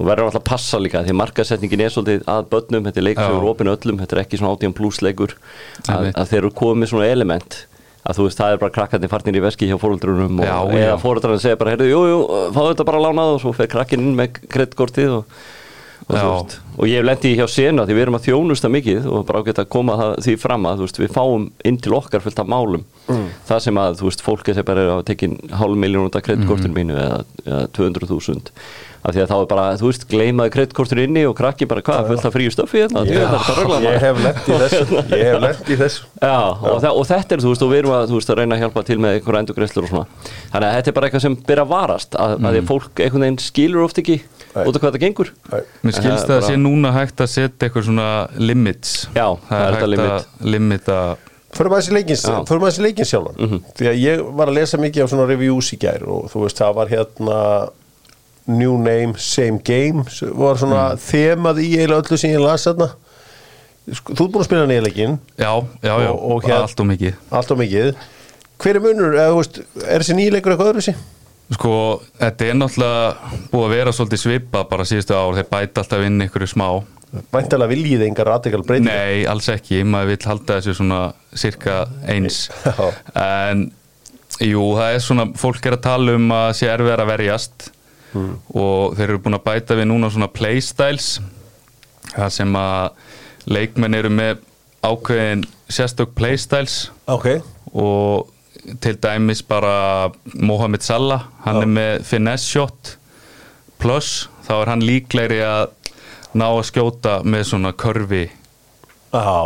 þú 0.00 0.06
verður 0.08 0.28
náttúrulega 0.30 0.40
að 0.40 0.48
passa 0.48 0.80
líka 0.80 1.04
því 1.04 1.16
markasetningin 1.20 1.84
er 1.84 1.94
svolítið 1.94 2.28
að 2.30 2.46
börnum 2.54 2.86
þetta 2.88 3.02
er 3.02 3.06
leikur 3.08 3.26
sem 3.26 3.36
eru 3.36 3.50
opinu 3.52 3.74
öllum, 3.74 4.00
þetta 4.00 4.16
er 4.16 4.22
ekki 4.24 4.40
svona 4.40 4.54
átján 4.56 4.76
plus 4.76 5.00
leikur 5.04 5.36
að, 5.86 6.08
að 6.14 6.32
þeir 6.32 6.40
eru 6.40 6.52
komið 6.62 6.92
svona 6.94 7.10
element 7.10 7.58
að 8.00 8.16
þú 8.16 8.26
veist, 8.26 8.40
það 8.40 8.54
er 8.54 8.60
bara 8.62 8.74
krakkandi 8.74 9.10
farnir 9.12 9.38
í 9.38 9.42
veski 9.44 9.68
hjá 9.68 9.76
fóruldrunum 9.80 10.40
og 10.40 10.74
eða 10.78 10.98
fóruldrarinn 11.02 11.42
segja 11.42 11.58
bara, 11.60 11.74
heyrðu, 11.74 11.88
jú, 11.90 12.00
jú, 12.08 12.20
fáðu 12.56 12.70
þetta 12.72 12.86
bara 12.88 13.02
lánað 13.04 13.34
og 13.34 13.40
svo 13.44 13.52
fer 13.56 13.68
krakkin 13.70 14.04
inn 14.04 14.16
með 14.18 14.40
kreddkortið 14.48 15.16
og 15.18 15.40
og, 16.10 16.54
og 16.76 16.88
ég 16.88 17.00
hef 17.00 17.06
lendið 17.06 17.36
hjá 17.40 17.46
sena 17.52 17.84
því 17.86 17.96
við 17.96 18.04
erum 18.06 18.18
að 18.18 18.26
þjónusta 18.26 18.70
mikið 18.72 19.08
og 19.10 19.24
bara 19.28 19.42
ágætt 19.44 19.62
að 19.62 19.70
koma 19.76 19.96
það, 20.00 20.12
því 20.26 20.36
fram 20.42 20.68
að 20.70 20.84
veist, 20.84 21.00
við 21.02 21.14
fáum 21.16 21.48
inn 21.70 21.80
til 21.84 21.96
okkar 21.98 22.24
fullt 22.24 22.42
af 22.42 22.50
málum. 22.50 22.84
Það 23.48 23.64
sem 23.66 23.80
að 23.82 24.04
veist, 24.06 24.22
fólk 24.26 24.48
er 24.48 24.60
sem 24.60 24.66
bara 24.66 24.84
er 24.86 24.92
að 24.98 25.06
tekin 25.10 25.38
hálf 25.60 25.76
miljón 25.80 26.06
út 26.10 26.16
af 26.18 26.24
kreddkortinu 26.26 26.76
mínu 26.76 26.94
eða, 26.98 27.24
eða 27.46 27.66
200.000 27.78 28.54
af 29.00 29.14
því 29.16 29.22
að 29.22 29.30
þá 29.30 29.36
er 29.38 29.46
bara, 29.48 29.62
þú 29.80 29.86
veist, 29.88 30.02
gleymaði 30.10 30.50
kreddkortinu 30.52 31.04
inni 31.06 31.22
og 31.24 31.32
krakki 31.38 31.64
bara, 31.70 31.80
hvað, 31.84 32.10
fullt 32.10 32.26
af 32.28 32.34
fríu 32.34 32.50
stöfi 32.52 32.82
hérna, 32.82 33.00
Ég 33.86 34.02
hef 34.02 34.20
lent 34.20 34.44
í 34.44 34.58
þessu 34.60 34.82
Ég 35.16 35.24
hef 35.24 35.38
lent 35.40 35.70
í 35.72 35.78
þessu. 35.80 36.04
Já, 36.20 36.36
og, 36.52 36.84
og 36.90 37.06
þetta 37.08 37.36
er, 37.36 37.40
þú 37.40 37.54
veist, 37.54 37.64
og 37.64 37.72
við 37.72 37.80
erum 37.80 37.94
að, 37.96 38.12
veist, 38.12 38.32
að 38.34 38.42
reyna 38.42 38.58
að 38.58 38.66
hjálpa 38.66 38.84
til 38.90 38.98
með 39.00 39.16
einhverja 39.16 39.42
endurgreislur 39.46 39.86
og 39.86 39.92
svona. 39.94 40.04
Þannig 40.52 40.68
að 40.68 40.76
þetta 40.76 40.92
er 40.92 40.98
bara 40.98 41.08
eitthvað 41.08 41.24
sem 41.24 41.38
byrja 41.48 41.64
að 41.64 41.72
varast 41.72 42.20
að, 42.20 42.36
að 42.44 42.60
út 44.50 44.76
af 44.76 44.82
hvað 44.82 44.94
það 44.96 45.02
gengur. 45.04 45.28
Mér 45.82 45.94
skilst 45.96 46.26
Það 46.26 46.36
er 46.36 46.40
að 46.42 46.46
sé 46.50 46.56
núna 46.60 46.92
hægt 46.96 47.20
að 47.22 47.28
setja 47.34 47.68
eitthvað 47.68 47.84
svona 47.88 48.06
limits. 48.38 48.94
Já, 49.14 49.26
það 49.48 49.66
er 49.66 49.76
hægt 49.80 50.04
að 50.06 50.48
limita 50.54 51.00
Förum 51.50 51.72
aðeins 51.74 51.88
í 51.90 51.94
leikins, 51.96 52.20
Já. 52.22 52.34
förum 52.46 52.62
aðeins 52.62 52.76
í 52.78 52.82
leikins 52.84 53.10
sjálfan. 53.10 53.62
Því 53.74 53.86
að 53.90 53.96
ég 53.98 54.20
var 54.38 54.46
að 54.52 54.54
lesa 54.60 54.78
mikið 54.78 55.02
af 55.02 55.08
svona 55.10 55.24
reviews 55.26 55.72
í 55.74 55.78
gær 55.82 56.04
og 56.06 56.28
þú 56.30 56.44
veist 56.44 56.60
það 56.62 56.74
var 56.76 56.92
hérna 56.92 57.38
New 58.46 58.76
Name, 58.78 59.14
Same 59.18 59.58
Game 59.66 60.04
var 60.38 60.58
svona 60.62 60.84
þemað 60.98 61.58
í 61.64 61.68
eiginlega 61.80 62.04
öllu 62.04 62.18
sem 62.22 62.30
ég 62.36 62.42
las 62.44 62.66
þarna 62.68 62.86
Þú 63.90 64.12
ert 64.14 64.30
búin 64.30 64.42
að 64.44 64.46
spila 64.46 64.66
nýjarleikin 64.70 65.18
Já, 65.42 65.50
já, 65.82 65.94
já, 66.04 66.10
Og- 66.12 66.22
og 66.36 66.44
hér- 66.46 66.60
allt 66.62 66.80
og 66.80 66.86
mikið. 66.86 67.14
Allt 67.34 67.50
og 67.50 67.58
mikið. 67.58 67.94
Hver 68.60 68.76
er 68.76 68.80
munur, 68.84 69.14
eða 69.18 69.30
þú 69.32 69.38
veist, 69.40 69.60
er 69.88 70.02
þessi 70.04 70.14
nýleikur 70.18 70.52
eitthvað 70.54 70.70
öðru 70.74 70.82
sí? 70.86 70.94
Sko, 71.50 71.72
þetta 72.20 72.46
er 72.46 72.56
náttúrulega 72.58 73.32
búið 73.50 73.64
að 73.66 73.74
vera 73.74 73.94
svolítið 73.94 74.22
svipa 74.22 74.62
bara 74.70 74.86
síðustu 74.86 75.16
ár, 75.18 75.34
þeir 75.38 75.48
bæta 75.50 75.82
alltaf 75.82 76.06
inn 76.06 76.26
ykkur 76.26 76.46
smá. 76.50 76.68
Væntalega 77.34 77.72
viljið 77.72 78.04
enga 78.06 78.26
radikal 78.28 78.62
breytingar 78.62 79.00
Nei, 79.00 79.24
alls 79.26 79.48
ekki, 79.50 79.80
maður 79.82 80.12
vill 80.12 80.28
halda 80.30 80.60
þessu 80.60 80.76
svona 80.78 81.00
cirka 81.34 81.80
eins. 82.06 82.44
En 83.18 83.66
jú, 84.38 84.62
það 84.78 84.94
er 84.94 85.02
svona, 85.02 85.26
fólk 85.42 85.66
er 85.66 85.74
að 85.74 85.84
tala 85.88 86.14
um 86.20 86.30
að 86.36 86.52
sé 86.60 86.70
erfiðar 86.70 87.02
að 87.02 87.12
verjast. 87.16 87.66
Og 88.54 88.94
þeir 88.98 89.08
eru 89.08 89.20
búin 89.22 89.38
að 89.38 89.46
bæta 89.46 89.76
við 89.78 89.90
núna 89.90 90.10
svona 90.10 90.30
playstyles 90.34 91.18
það 92.10 92.32
sem 92.34 92.56
að 92.58 93.50
leikmenn 93.50 93.96
eru 93.98 94.10
með 94.12 94.40
ákveðin 94.86 95.44
sérstök 95.70 96.14
playstyles. 96.18 96.90
Ok, 97.10 97.28
og 97.74 98.30
til 98.80 98.96
dæmis 99.00 99.42
bara 99.46 100.10
Mohamed 100.34 100.82
Salah, 100.84 101.26
hann 101.46 101.56
Já. 101.56 101.62
er 101.62 101.70
með 101.76 102.04
finesse 102.08 102.50
shot 102.50 102.94
plus 103.80 104.28
þá 104.46 104.52
er 104.60 104.70
hann 104.74 104.84
líklegri 104.84 105.40
að 105.46 105.70
ná 106.36 106.46
að 106.50 106.66
skjóta 106.68 107.14
með 107.24 107.46
svona 107.48 107.72
körfi 107.72 108.26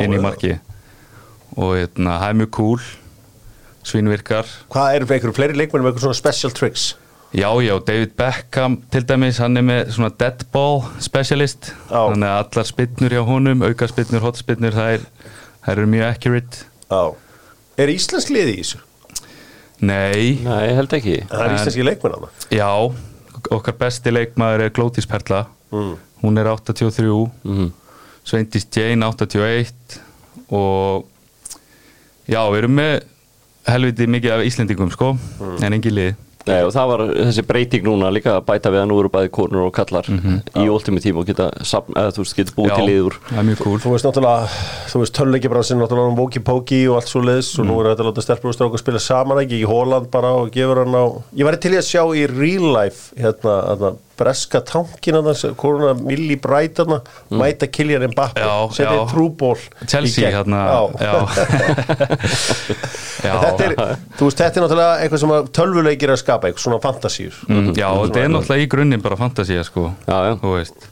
inn 0.05 0.17
í 0.17 0.21
marki 0.21 0.57
og 1.55 1.77
hérna, 1.79 2.19
það 2.21 2.29
er 2.33 2.39
mjög 2.43 2.51
cool 2.59 2.83
svínvirkar 3.85 4.49
Hvað 4.73 4.97
eru 4.99 5.07
einhverju 5.09 5.37
fleiri 5.37 5.57
leikmenn 5.59 5.85
með 5.85 5.93
eitthvað 5.93 6.07
svona 6.09 6.19
special 6.21 6.55
tricks? 6.57 6.85
já 7.35 7.49
já, 7.67 7.75
David 7.87 8.13
Beckham 8.19 8.77
til 8.95 9.03
dæmis, 9.09 9.41
hann 9.43 9.57
er 9.59 9.65
með 9.67 9.89
svona 9.97 10.13
dead 10.19 10.45
ball 10.55 10.85
specialist, 11.03 11.73
Já. 11.91 12.05
þannig 12.13 12.29
að 12.31 12.41
allar 12.45 12.69
spinnur 12.69 13.17
hjá 13.17 13.23
honum, 13.27 13.65
auka 13.67 13.89
spinnur, 13.91 14.23
hot 14.23 14.39
spinnur 14.39 14.77
það, 14.77 14.93
er, 14.99 15.07
það 15.65 15.73
eru 15.75 15.87
mjög 15.97 16.09
accurate 16.13 16.67
Já 16.91 17.03
Er 17.75 17.91
íslensk 17.91 18.31
liði 18.31 18.53
í 18.55 18.61
þessu? 18.63 18.79
Nei, 19.87 20.39
Nei, 20.45 20.61
ég 20.69 20.75
held 20.79 20.93
ekki. 20.99 21.17
Það 21.31 21.41
er 21.45 21.51
En- 21.51 21.57
íslenski 21.59 21.85
leikmenn 21.87 22.15
hana 22.15 22.29
já 22.51 22.69
okkar 23.51 23.75
besti 23.79 24.11
leikmaður 24.15 24.61
er 24.67 24.71
Glótis 24.71 25.07
Perla. 25.07 25.47
Mm. 25.73 25.97
hún 26.23 26.39
er 26.39 26.47
83 26.49 27.31
Mhm. 27.45 27.73
Sveindís 28.25 28.65
Jane 28.73 29.05
81 29.05 30.01
og 30.51 31.05
já, 32.29 32.41
við 32.51 32.59
erum 32.63 32.75
með 32.79 33.03
helviti 33.69 34.07
mikið 34.09 34.33
af 34.33 34.45
Íslendingum 34.49 34.91
sko, 34.93 35.11
en 35.61 35.73
engin 35.77 35.95
lið 35.95 36.15
Nei, 36.45 36.59
og 36.61 36.73
það 36.75 36.91
var 36.91 37.03
þessi 37.15 37.45
breyting 37.49 37.87
núna 37.87 38.11
líka 38.13 38.35
að 38.37 38.45
bæta 38.51 38.73
við 38.75 38.83
að 38.83 38.89
nú 38.91 38.99
eru 39.01 39.11
bæði 39.15 39.31
konur 39.33 39.67
og 39.69 39.73
kallar 39.77 40.09
í 40.11 40.67
ultimate 40.69 41.05
team 41.05 41.21
og 41.23 41.29
geta, 41.29 41.49
safn, 41.65 41.97
eða, 41.97 42.13
þú 42.17 42.25
veist, 42.25 42.37
geta 42.37 42.57
búið 42.57 42.71
Já, 42.71 42.75
til 42.77 42.89
liður. 42.91 43.19
Það 43.31 43.41
er 43.41 43.49
mjög 43.49 43.63
cool. 43.65 43.79
Þú 43.85 43.95
veist 43.95 44.09
náttúrulega, 44.09 44.51
þú 44.93 45.03
veist 45.05 45.17
töluleikibransin 45.19 45.81
náttúrulega 45.81 46.13
um 46.13 46.19
Woki-Póki 46.21 46.81
og 46.91 46.99
allt 47.01 47.13
svo 47.13 47.25
leiðis 47.25 47.53
og 47.59 47.69
nú 47.71 47.79
er 47.81 47.91
þetta 47.93 48.05
að 48.05 48.11
láta 48.11 48.27
stelpur 48.27 48.53
og 48.53 48.59
stráku 48.59 48.83
spila 48.83 49.03
saman 49.03 49.41
ekki? 49.45 49.63
Í 49.65 49.71
Hóland 49.71 50.11
bara 50.13 50.35
og 50.43 50.53
gefur 50.55 50.85
hann 50.85 50.99
á 51.01 51.05
Ég 51.33 51.49
væri 51.49 51.63
til 51.65 51.73
í 51.73 51.81
að 51.81 51.89
sjá 51.89 52.03
í 52.13 52.27
real 52.29 52.69
life 52.77 53.17
hérna, 53.17 53.57
hérna 53.73 53.95
breska 54.19 54.61
tankin 54.67 55.19
að 55.19 55.29
það, 55.33 55.55
koruna 55.61 55.93
Milli 55.99 56.37
Bright 56.41 56.79
hérna, 56.83 57.01
mæta 57.35 57.69
Killian 57.73 58.07
Mbappe 58.13 58.41
Já, 58.45 58.53
setja 58.77 59.05
trúból 59.11 59.59
Chelsea 59.91 60.31
hérna 60.35 60.65
Þetta 63.25 63.65
er, 63.67 63.75
þú 64.19 64.27
veist, 64.29 64.41
þetta 64.41 64.59
er 64.61 64.65
náttúrulega 64.65 64.97
eitthvað 65.05 65.23
sem 65.23 65.53
tölvuleikir 65.57 66.13
að 66.13 66.19
skapa, 66.21 66.49
eitthvað 66.51 66.65
svona 66.67 66.81
fantasíur. 66.85 67.39
Mm, 67.49 67.71
já, 67.79 67.87
og 67.91 68.03
þetta 68.09 68.25
er 68.25 68.33
náttúrulega 68.35 68.67
í 68.67 68.71
grunninn 68.75 69.05
bara 69.05 69.19
fantasía 69.21 69.65
sko, 69.67 69.87
Já, 70.09 70.17
já. 70.29 70.35
þú 70.43 70.53
veist 70.59 70.91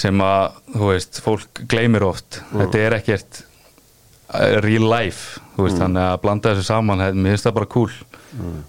sem 0.00 0.22
að, 0.24 0.58
þú 0.74 0.90
veist, 0.94 1.20
fólk 1.24 1.62
gleymir 1.70 2.04
oft, 2.06 2.40
þetta 2.54 2.82
er 2.86 2.96
ekkert 3.00 3.42
real 4.64 4.86
life, 4.86 5.40
veist, 5.58 5.80
þannig 5.80 6.06
að 6.06 6.20
blanda 6.22 6.54
þessu 6.54 6.68
saman, 6.68 7.02
mér 7.16 7.34
finnst 7.34 7.48
það 7.48 7.58
bara 7.58 7.70
cool. 7.74 7.90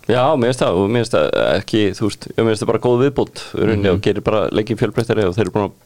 Já, 0.09 0.23
mér 0.39 0.51
finnst 0.51 0.63
það 0.63 0.81
mér 0.87 1.03
finnst 1.03 1.15
það 1.15 1.29
ekki, 1.45 1.85
þú 1.97 2.09
veist, 2.09 2.27
mér 2.33 2.49
finnst 2.49 2.63
það 2.63 2.71
bara 2.71 2.83
góð 2.87 3.05
viðbútt 3.05 3.45
mm. 3.59 3.87
og 3.93 4.03
gerir 4.07 4.25
bara 4.25 4.43
leikin 4.51 4.79
fjölbreyttari 4.79 5.27
og 5.27 5.35
þeir 5.37 5.45
eru 5.45 5.55
búin 5.55 5.67
að 5.69 5.79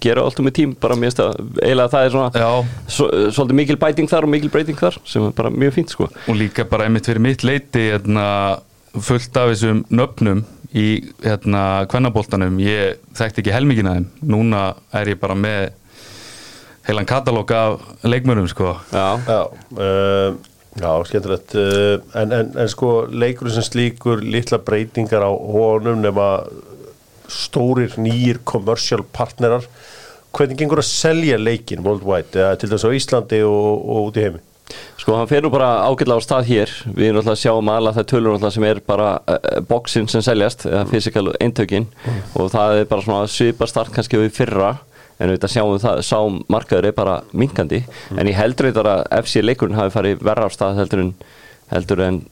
gera 0.00 0.24
allt 0.24 0.40
um 0.40 0.48
í 0.48 0.54
tím, 0.56 0.72
bara 0.80 0.96
mér 0.96 1.10
finnst 1.10 1.20
það 1.20 1.40
eiginlega 1.62 1.92
það 1.92 2.06
er 2.06 2.14
svona 2.14 2.46
svo, 2.86 3.08
svolítið 3.36 3.58
mikil 3.60 3.78
bæting 3.80 4.10
þar 4.12 4.28
og 4.28 4.32
mikil 4.34 4.52
breyting 4.52 4.80
þar 4.80 4.98
sem 5.08 5.26
er 5.26 5.36
bara 5.36 5.52
mjög 5.52 5.76
fínt 5.78 5.94
sko. 5.94 6.08
Og 6.28 6.38
líka 6.38 6.66
bara 6.68 6.88
einmitt 6.88 7.08
fyrir 7.08 7.24
mitt 7.24 7.44
leiti 7.46 7.88
hérna, 7.90 8.26
fullt 8.92 9.40
af 9.40 9.52
þessum 9.52 9.84
nöfnum 9.92 10.44
í 10.76 10.86
hérna, 11.24 11.84
kvennaboltanum 11.92 12.56
ég 12.62 13.00
þekkti 13.16 13.44
ekki 13.44 13.54
helmingin 13.54 13.90
að 13.90 13.98
þeim. 13.98 14.10
Núna 14.32 14.64
er 14.96 15.12
ég 15.12 15.20
bara 15.20 15.36
með 15.36 15.72
heilan 16.88 17.06
katalóg 17.08 17.52
af 17.54 17.80
leikmörum 18.02 18.48
sko. 18.50 18.76
Já, 18.92 19.20
Já, 19.26 19.40
uh, 19.78 20.34
já 20.80 21.04
skemmtilegt 21.04 21.54
uh, 21.54 22.00
en, 22.14 22.32
en, 22.32 22.52
en 22.58 22.68
sko 22.68 23.06
leikurinn 23.10 23.54
sem 23.54 23.66
slíkur 23.66 24.22
litla 24.24 24.58
breytingar 24.58 25.22
á 25.22 25.30
honum 25.30 26.02
nema 26.02 26.28
stórir 27.28 27.94
nýjir 27.96 28.42
commercial 28.44 29.04
partnerar 29.12 29.66
hvernig 30.32 30.58
gengur 30.58 30.80
að 30.80 30.88
selja 30.88 31.36
leikin 31.38 31.84
worldwide, 31.84 32.32
eða 32.32 32.56
til 32.60 32.70
þess 32.72 32.88
á 32.88 32.90
Íslandi 32.96 33.42
og, 33.44 33.84
og 33.84 34.08
út 34.08 34.18
í 34.18 34.24
heimi? 34.26 34.40
Sko 34.96 35.16
hann 35.18 35.28
fer 35.28 35.44
nú 35.44 35.50
bara 35.52 35.82
ágætlega 35.84 36.22
á 36.22 36.24
stað 36.24 36.46
hér. 36.48 36.70
Við 36.86 37.08
erum 37.10 37.18
alltaf 37.20 37.34
að 37.34 37.40
sjá 37.42 37.52
um 37.58 37.68
alla 37.68 37.92
það 37.92 38.06
tölur 38.12 38.36
alltaf 38.38 38.54
sem 38.54 38.64
er 38.64 38.80
bara 38.86 39.08
uh, 39.20 39.58
boxin 39.68 40.08
sem 40.08 40.24
seljast 40.24 40.64
eða 40.70 40.86
fysikal 40.88 41.26
eintökin 41.36 41.90
og 42.38 42.48
það 42.54 42.78
er 42.80 42.88
bara 42.88 43.04
svona 43.04 43.28
svipa 43.28 43.68
start 43.68 43.92
kannski 43.92 44.20
við 44.22 44.32
fyrra 44.38 44.70
en 45.20 45.32
þetta 45.34 45.48
sjáum 45.52 45.78
það, 45.82 46.00
sá 46.06 46.18
markaður 46.52 46.88
er 46.90 46.94
bara 46.96 47.16
minkandi 47.32 47.82
en 48.16 48.26
ég 48.30 48.36
heldur 48.38 48.70
þetta 48.72 48.84
að 48.96 49.02
FC 49.22 49.42
leikurinn 49.44 49.76
hafi 49.78 49.94
farið 49.96 50.22
verra 50.24 50.46
á 50.46 50.50
stað 50.54 50.80
heldur 50.82 51.04
en, 51.06 51.12
heldur 51.72 52.00
en 52.06 52.22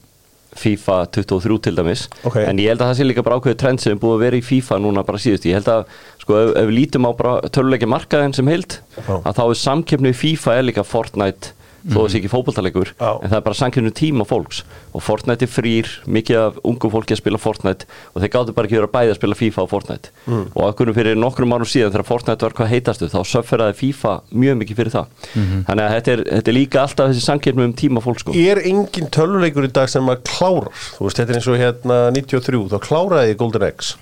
FIFA 0.51 0.95
23 1.15 1.59
til 1.63 1.75
dæmis 1.77 2.01
Ok. 2.27 2.35
en 2.43 2.57
ég 2.59 2.73
held 2.73 2.81
að 2.83 2.89
það 2.89 2.97
sé 2.99 3.05
líka 3.07 3.23
bara 3.23 3.37
ákveðu 3.39 3.57
trend 3.61 3.79
sem 3.79 3.93
er 3.93 3.99
búið 4.01 4.17
að 4.17 4.23
vera 4.25 4.39
í 4.41 4.43
FIFA 4.43 4.79
núna 4.83 5.03
bara 5.07 5.21
síðust 5.23 5.45
ég 5.47 5.55
held 5.55 5.69
að 5.71 5.85
sko 6.19 6.39
ef, 6.41 6.49
við 6.67 6.73
lítum 6.75 7.07
á 7.07 7.11
bara 7.15 7.37
töluleiki 7.55 7.87
markaðin 7.87 8.35
sem 8.35 8.49
heild 8.51 8.75
Já. 8.97 9.13
að 9.21 9.37
þá 9.37 9.43
er 9.45 9.59
samkeppni 9.61 10.11
í 10.11 10.17
FIFA 10.25 10.57
er 10.59 10.67
líka 10.67 10.83
Fortnite 10.83 11.53
þó 11.87 11.97
það 11.97 12.09
sé 12.13 12.17
ekki 12.21 12.29
fótboltalegur 12.31 12.89
Já. 12.99 13.09
en 13.23 13.29
það 13.31 13.37
er 13.37 13.45
bara 13.47 13.57
samkeppni 13.57 13.91
tíma 13.97 14.25
fólks 14.27 14.63
og 14.93 15.01
Fortnite 15.01 15.47
er 15.47 15.49
frýr, 15.49 15.87
mikið 16.05 16.37
af 16.41 16.59
ungum 16.63 16.91
fólki 16.93 17.15
að 17.15 17.21
spila 17.23 17.39
Fortnite 17.41 17.85
og 18.13 18.21
þeir 18.21 18.31
gáttu 18.35 18.53
bara 18.53 18.67
ekki 18.69 18.77
vera 18.77 18.91
bæði 18.91 19.13
að 19.15 19.19
spila 19.21 19.35
FIFA 19.39 19.61
og 19.65 19.69
Fortnite 19.71 20.09
Mm. 20.27 20.45
og 20.55 20.63
akkurum 20.69 20.93
fyrir 20.93 21.15
nokkrum 21.17 21.53
árum 21.55 21.65
síðan 21.65 21.89
þegar 21.91 22.05
Fortnite 22.05 22.45
var 22.45 22.53
hvað 22.53 22.69
heitastu 22.75 23.07
þá 23.09 23.19
söfferaði 23.25 23.75
FIFA 23.81 24.13
mjög 24.33 24.59
mikið 24.61 24.75
fyrir 24.77 24.93
það 24.93 25.05
Mhm. 25.35 25.63
þannig 25.65 25.83
að 25.87 25.95
þetta 25.95 26.11
er, 26.11 26.23
þetta 26.37 26.47
er 26.51 26.57
líka 26.59 26.81
alltaf 26.85 27.09
þessi 27.09 27.25
samkeppni 27.25 27.63
um 27.65 27.73
tíma 27.73 28.01
fólks 28.03 28.19
sko. 28.21 28.33
Er 28.35 28.57
engin 28.61 29.09
tölvuleikur 29.09 29.65
í 29.65 29.71
dag 29.73 29.89
sem 29.89 30.05
að 30.05 30.21
klárar 30.23 30.69
þú 30.99 31.07
veist, 31.07 31.17
þetta 31.17 31.29
er 31.29 31.39
eins 31.41 31.47
og 31.47 31.57
hérna 31.57 31.97
93 32.13 32.69
þá 32.69 32.79
kláraði 32.85 33.35
Golden 33.37 33.63
Eggs 33.63 33.95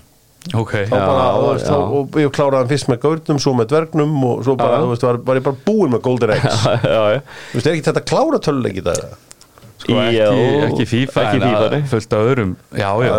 ok, 0.56 0.74
þá 0.88 0.94
Já, 0.96 1.00
bara, 1.04 1.24
veist, 1.44 1.66
þá, 1.68 1.76
og 2.00 2.20
ég 2.22 2.30
kláraði 2.36 2.62
hann 2.62 2.70
fyrst 2.72 2.90
með 2.90 3.02
gaurnum, 3.04 3.40
svo 3.44 3.52
með 3.58 3.72
dvergnum 3.74 4.14
og 4.30 4.44
svo 4.46 4.54
bara, 4.60 4.78
Já. 4.80 4.86
veist, 4.92 5.08
var, 5.08 5.18
var 5.30 5.40
ég 5.40 5.48
bara 5.50 5.64
búinn 5.66 5.92
með 5.96 6.04
Golden 6.06 6.36
Eggs 6.36 6.62
þú 6.84 7.58
veist, 7.58 7.66
er 7.66 7.74
ekki 7.74 7.88
þetta 7.90 8.00
að 8.04 8.08
klára 8.12 8.40
tölvuleik 8.48 8.80
í 8.80 8.86
dag 8.86 9.02
eða? 9.04 9.18
sko 9.80 9.96
ekki, 9.96 10.16
Já, 10.18 10.26
ekki 10.66 10.84
FIFA 10.90 11.22
ekki 11.24 11.38
FIFA, 11.40 11.68
nei. 11.72 11.84
fullt 11.88 12.12
af 12.16 12.26
öðrum 12.30 12.50
já, 12.76 12.88
já, 13.00 13.14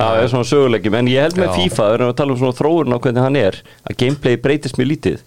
það 0.00 0.16
er 0.18 0.30
svona 0.32 0.48
sögulegjum, 0.50 0.96
en 0.98 1.10
ég 1.12 1.26
held 1.28 1.38
með 1.38 1.46
Já. 1.46 1.52
FIFA, 1.60 1.84
við 1.86 1.94
erum 1.98 2.10
að 2.10 2.16
tala 2.18 2.34
um 2.34 2.40
svona 2.40 2.56
þróurinn 2.58 2.96
á 2.96 2.98
hvernig 3.04 3.26
hann 3.26 3.38
er, 3.38 3.58
að 3.86 3.98
gameplay 4.02 4.38
breytist 4.42 4.80
mjög 4.80 4.90
lítið. 4.90 5.22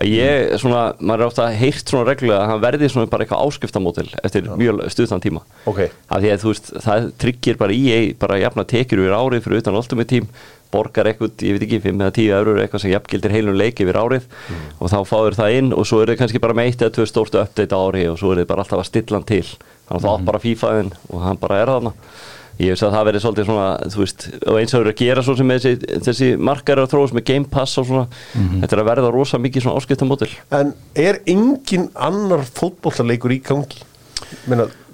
Að 0.00 0.12
ég, 0.14 0.52
svona, 0.62 0.84
maður 1.02 1.24
er 1.24 1.32
ofta 1.32 1.48
heyrt 1.60 1.90
svona 1.90 2.06
reglulega 2.06 2.38
að 2.44 2.52
hann 2.52 2.62
verði 2.62 2.92
svona 2.94 3.10
bara 3.10 3.26
eitthvað 3.26 3.42
áskiptamódel 3.50 4.06
eftir 4.22 4.46
mjög 4.62 4.84
stuðtan 4.94 5.24
tíma. 5.26 5.42
Ok. 5.68 5.82
Af 5.90 6.22
því 6.22 6.30
að 6.36 6.44
þú 6.44 6.54
veist, 6.54 6.70
það 6.86 7.10
tryggir 7.20 7.58
bara 7.60 7.74
EA 7.76 7.98
bara 8.22 8.38
jafna 8.40 8.64
tekjur 8.70 9.02
yfir 9.02 9.18
árið 9.18 9.44
fyrir 9.48 9.64
utan 9.64 9.80
alltum 9.82 10.00
með 10.00 10.10
tím, 10.14 10.30
borgar 10.70 11.10
eitthvað, 11.10 11.34
ég 11.46 11.56
veit 11.56 11.66
ekki, 11.66 11.80
5 11.86 12.00
eða 12.04 12.14
10 12.16 12.34
eurur 12.38 12.60
eitthvað 12.62 12.84
sem 12.84 12.92
jafngildir 12.94 13.34
heilum 13.34 13.58
leik 13.58 13.80
yfir 13.82 13.98
árið 14.00 14.26
og 14.78 14.92
þá 14.92 14.98
fáður 15.10 15.38
það 15.40 15.56
inn 15.58 15.72
og 15.74 15.86
svo 15.88 16.00
er 16.02 16.12
þið 16.12 16.20
kannski 16.22 16.42
bara 16.42 16.56
með 16.58 16.70
eitt 16.70 16.84
eða 16.84 16.96
tvö 16.98 17.06
stórtu 17.10 17.40
update 17.42 17.74
á 17.74 17.80
ári 17.80 18.04
og 18.10 18.18
svo 18.20 18.32
er 18.34 18.42
þið 18.42 18.50
bara 18.52 18.64
alltaf 18.66 18.82
að 18.84 18.90
stilla 18.90 19.18
hann 19.18 19.30
til. 19.30 19.46
Þannig 19.88 19.96
að 19.98 20.04
það 20.06 20.12
átt 20.14 20.28
bara 20.30 20.44
FIFA-in 20.44 20.92
og 21.10 21.24
hann 21.26 21.40
bara 21.42 21.58
er 21.62 21.74
þarna. 21.74 21.94
Ég 22.60 22.74
veist 22.74 22.84
að 22.84 22.92
það 22.92 23.06
verið 23.08 23.22
svolítið 23.24 23.46
svona, 23.48 23.68
þú 23.88 24.00
veist, 24.02 24.24
og 24.44 24.56
eins 24.60 24.74
og 24.74 24.82
eru 24.82 24.90
að 24.92 24.98
gera 25.00 25.22
svo 25.24 25.34
sem 25.38 25.52
þessi, 25.54 25.70
þessi 26.04 26.26
markar 26.36 26.76
eru 26.76 26.84
að 26.84 26.90
þróast 26.92 27.16
með 27.16 27.24
Game 27.30 27.48
Pass 27.48 27.78
og 27.80 27.86
svona, 27.88 28.02
þetta 28.34 28.76
er 28.76 28.82
að 28.82 28.90
verða 28.90 29.12
rosa 29.14 29.40
mikið 29.40 29.64
svona 29.64 29.80
áskiptamódel. 29.80 30.28
En 30.58 30.74
er 30.92 31.22
engin 31.24 31.86
annar 31.96 32.44
fótbollaleikur 32.44 33.32
í 33.32 33.40
gangi? 33.48 33.80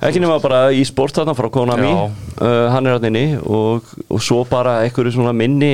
Ekki 0.06 0.20
nema 0.20 0.36
bara 0.42 0.58
í 0.76 0.82
sport 0.84 1.16
þarna 1.16 1.32
frá 1.38 1.48
Konami, 1.52 1.88
uh, 1.88 2.68
hann 2.72 2.86
er 2.86 2.98
hann 2.98 3.06
inni 3.08 3.38
og, 3.40 3.86
og 4.12 4.20
svo 4.20 4.42
bara 4.48 4.82
einhverju 4.84 5.14
svona 5.14 5.32
minni, 5.36 5.70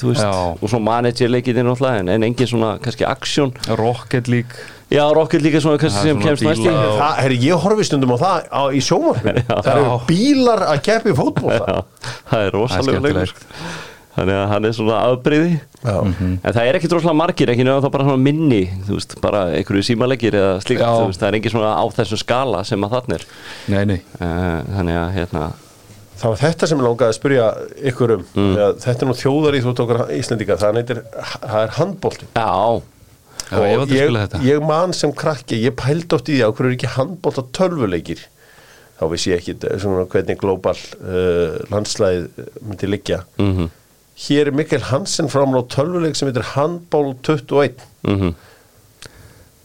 þú 0.00 0.12
veist, 0.14 0.24
og 0.62 0.70
svo 0.72 0.80
managerleikið 0.80 1.60
er 1.60 1.68
náttúrulega, 1.68 2.00
en, 2.04 2.08
en 2.14 2.24
engin 2.30 2.48
svona 2.48 2.76
kannski 2.80 3.04
aksjón. 3.08 3.52
Rocket 3.76 4.28
League. 4.32 4.64
Já, 4.88 5.02
Rocket 5.12 5.42
líka 5.42 5.58
svona 5.60 5.80
kannski 5.82 5.98
er 5.98 6.12
sem 6.14 6.20
svona 6.20 6.28
kemst 6.30 6.46
næst 6.46 6.66
og- 6.70 7.00
það, 7.00 7.14
herri, 7.24 7.38
ég 7.42 7.58
horfi 7.66 7.84
stundum 7.88 8.12
á 8.14 8.18
það 8.22 8.48
á, 8.54 8.62
í 8.70 8.80
sjómarfinu 8.86 9.42
Það 9.66 9.70
eru 9.72 9.96
bílar 10.06 10.62
að 10.70 10.82
keppi 10.86 11.14
fótbolla 11.18 11.66
Já, 11.74 11.80
það 12.30 12.44
er 12.46 12.54
rosalega 12.54 13.00
leikur. 13.08 13.32
Þannig 14.16 14.36
að 14.40 14.46
hann 14.48 14.64
er 14.64 14.72
svona 14.76 14.98
afbreyði. 15.10 15.58
Já. 15.84 15.96
En 16.00 16.40
það 16.56 16.62
er 16.70 16.78
ekki 16.78 16.88
droslega 16.88 17.16
margir, 17.20 17.50
ekki 17.52 17.66
nefnum 17.66 17.84
þá 17.84 17.92
bara 17.92 18.06
svona 18.08 18.22
minni, 18.24 18.62
þú 18.86 18.96
veist, 18.96 19.12
bara 19.20 19.42
einhverju 19.58 19.84
símaleikir 19.90 20.38
eða 20.40 20.54
slíkt, 20.64 20.82
þú 20.86 21.10
veist, 21.10 21.20
það 21.20 21.28
er 21.28 21.38
ekki 21.40 21.52
svona 21.52 21.74
á 21.76 21.84
þessum 21.98 22.22
skala 22.22 22.62
sem 22.64 22.86
að 22.88 22.96
þarna 22.96 23.18
er. 23.20 23.28
nei, 23.68 23.84
nei, 23.92 24.00
Uh, 24.16 24.62
þannig 24.72 24.96
að, 24.96 25.08
hérna, 25.18 25.44
Það 26.16 26.32
var 26.32 26.38
þetta 26.40 26.66
sem 26.70 26.78
ég 26.80 26.86
langaði 26.86 27.12
að 27.12 27.16
spyrja 27.18 27.46
ykkur 27.90 28.12
um 28.14 28.22
Mm. 28.32 28.44
mm. 28.56 28.78
Þetta 28.80 29.04
er 29.04 29.08
nú 29.10 29.16
þjóðar 29.20 29.56
í 29.58 29.60
þú 29.60 29.72
okkar 29.84 29.98
Íslendinga 30.16 30.56
Það, 30.62 30.78
neytir, 30.78 31.00
það 31.44 31.58
er 31.60 31.74
handbólti 31.76 32.28
Já, 32.32 32.82
Já, 33.46 33.58
ég 33.62 33.82
að 33.84 34.22
þetta 34.22 34.40
ég 34.42 34.64
man 34.64 34.94
sem 34.96 35.12
krakki, 35.12 35.60
ég 35.62 35.76
pældi 35.76 36.16
oft 36.16 36.30
í 36.32 36.38
því 36.38 36.48
á 36.48 36.50
hverju 36.56 36.72
er 36.72 36.78
ekki 36.78 36.94
handbólt 36.96 37.38
á 37.38 37.44
tölvuleikir 37.60 38.24
þá 38.96 39.04
vissi 39.12 39.30
ég 39.34 39.42
ekki 39.42 39.54
eh, 39.60 39.76
svona, 39.82 40.06
hvernig 40.10 40.40
global 40.40 40.76
uh, 41.04 41.58
landslæð 41.70 42.30
myndi 42.64 42.88
liggja 42.90 43.20
mhm, 43.36 43.68
hér 44.16 44.50
er 44.50 44.56
Mikael 44.56 44.88
Hansen 44.90 45.30
fram 45.32 45.56
á 45.56 45.62
tölvuleik 45.72 46.16
sem 46.16 46.30
heitir 46.30 46.54
handból 46.54 47.14
21 47.26 47.82
mhm. 48.06 48.36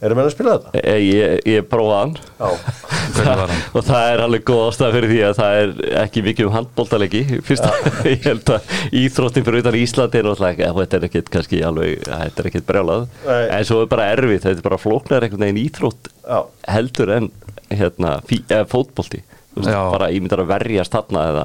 Erum 0.02 0.18
við 0.18 0.26
að 0.26 0.32
spila 0.34 0.52
þetta? 0.56 0.80
Ég, 0.82 1.02
ég, 1.06 1.32
ég 1.46 1.66
prófaði 1.70 1.98
hann. 2.00 2.14
Já, 2.40 2.72
Hvernig 3.14 3.28
var 3.28 3.50
hann? 3.52 3.60
og 3.70 3.84
það 3.86 4.06
er 4.08 4.22
alveg 4.24 4.44
góð 4.48 4.62
ástæða 4.64 4.94
fyrir 4.96 5.12
því 5.12 5.20
að 5.28 5.36
það 5.38 5.58
er 5.60 5.74
ekki 6.00 6.22
mikið 6.26 6.48
um 6.48 6.56
handbóltalegi 6.56 7.20
fyrst 7.46 7.68
ég 8.10 8.26
held 8.26 8.50
að 8.56 8.72
íþróttin 8.98 9.46
fyrir 9.46 9.62
utan 9.62 9.78
Íslandi 9.78 10.18
er 10.18 10.26
náttúrulega 10.26 10.72
þetta 10.80 10.98
er 10.98 11.06
ekkit 11.06 11.30
kannski 11.36 11.62
alveg, 11.68 12.02
þetta 12.08 12.42
er 12.42 12.50
ekkit 12.50 12.66
brjálað. 12.72 13.06
En 13.30 13.68
svo 13.68 13.78
er 13.84 13.92
bara 13.94 14.08
erfitt, 14.16 14.42
þetta 14.42 14.58
er 14.58 14.66
bara 14.66 14.80
flóknar 14.82 15.28
einhvern 15.28 15.46
veginn 15.46 15.62
íþrótt 15.62 16.10
já, 16.10 16.40
heldur 16.74 17.14
en 17.20 17.30
hérna, 17.70 18.18
fí, 18.26 18.42
eh, 18.50 18.66
fótbolti. 18.66 19.22
Þú 19.22 19.41
veist, 19.56 19.68
bara 19.92 20.08
ímyndar 20.14 20.40
að 20.42 20.48
verjast 20.52 20.92
þarna 20.96 21.22
eða 21.30 21.44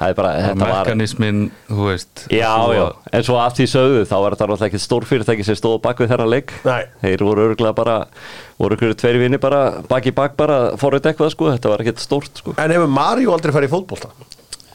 það 0.00 0.08
er 0.08 0.14
bara, 0.18 0.30
þetta 0.46 0.68
var 0.70 0.86
Mekanismin, 0.86 1.40
þú 1.68 1.86
veist 1.90 2.22
Já, 2.32 2.50
svo- 2.56 2.74
já, 2.76 2.84
en 3.12 3.22
svo 3.28 3.36
af 3.42 3.54
því 3.58 3.66
sögðu 3.74 4.02
þá 4.08 4.14
var 4.24 4.36
þetta 4.36 4.48
náttúrulega 4.50 4.70
ekki 4.72 4.82
stórfyrirtæki 4.86 5.44
sem 5.46 5.58
stóð 5.60 5.76
bak 5.84 5.98
við 6.02 6.08
þennan 6.14 6.30
leik. 6.32 6.54
Nei. 6.64 6.82
Þeir 7.04 7.24
voru 7.28 7.46
örgulega 7.50 7.74
bara, 7.76 7.96
voru 8.58 8.76
ykkur 8.78 8.94
tveir 9.02 9.18
vinni 9.20 9.38
bara 9.42 9.62
bak 9.88 10.06
í 10.08 10.14
bak 10.16 10.36
bara 10.36 10.60
forrið 10.80 11.10
eitthvað 11.12 11.34
sko, 11.36 11.50
þetta 11.52 11.68
var 11.74 11.84
ekkert 11.84 12.00
stórt 12.02 12.40
sko. 12.42 12.54
En 12.58 12.70
hefur 12.74 12.88
Mario 12.88 13.32
aldrei 13.36 13.52
farið 13.54 13.68
í 13.70 13.74
fótbolta? 13.76 14.08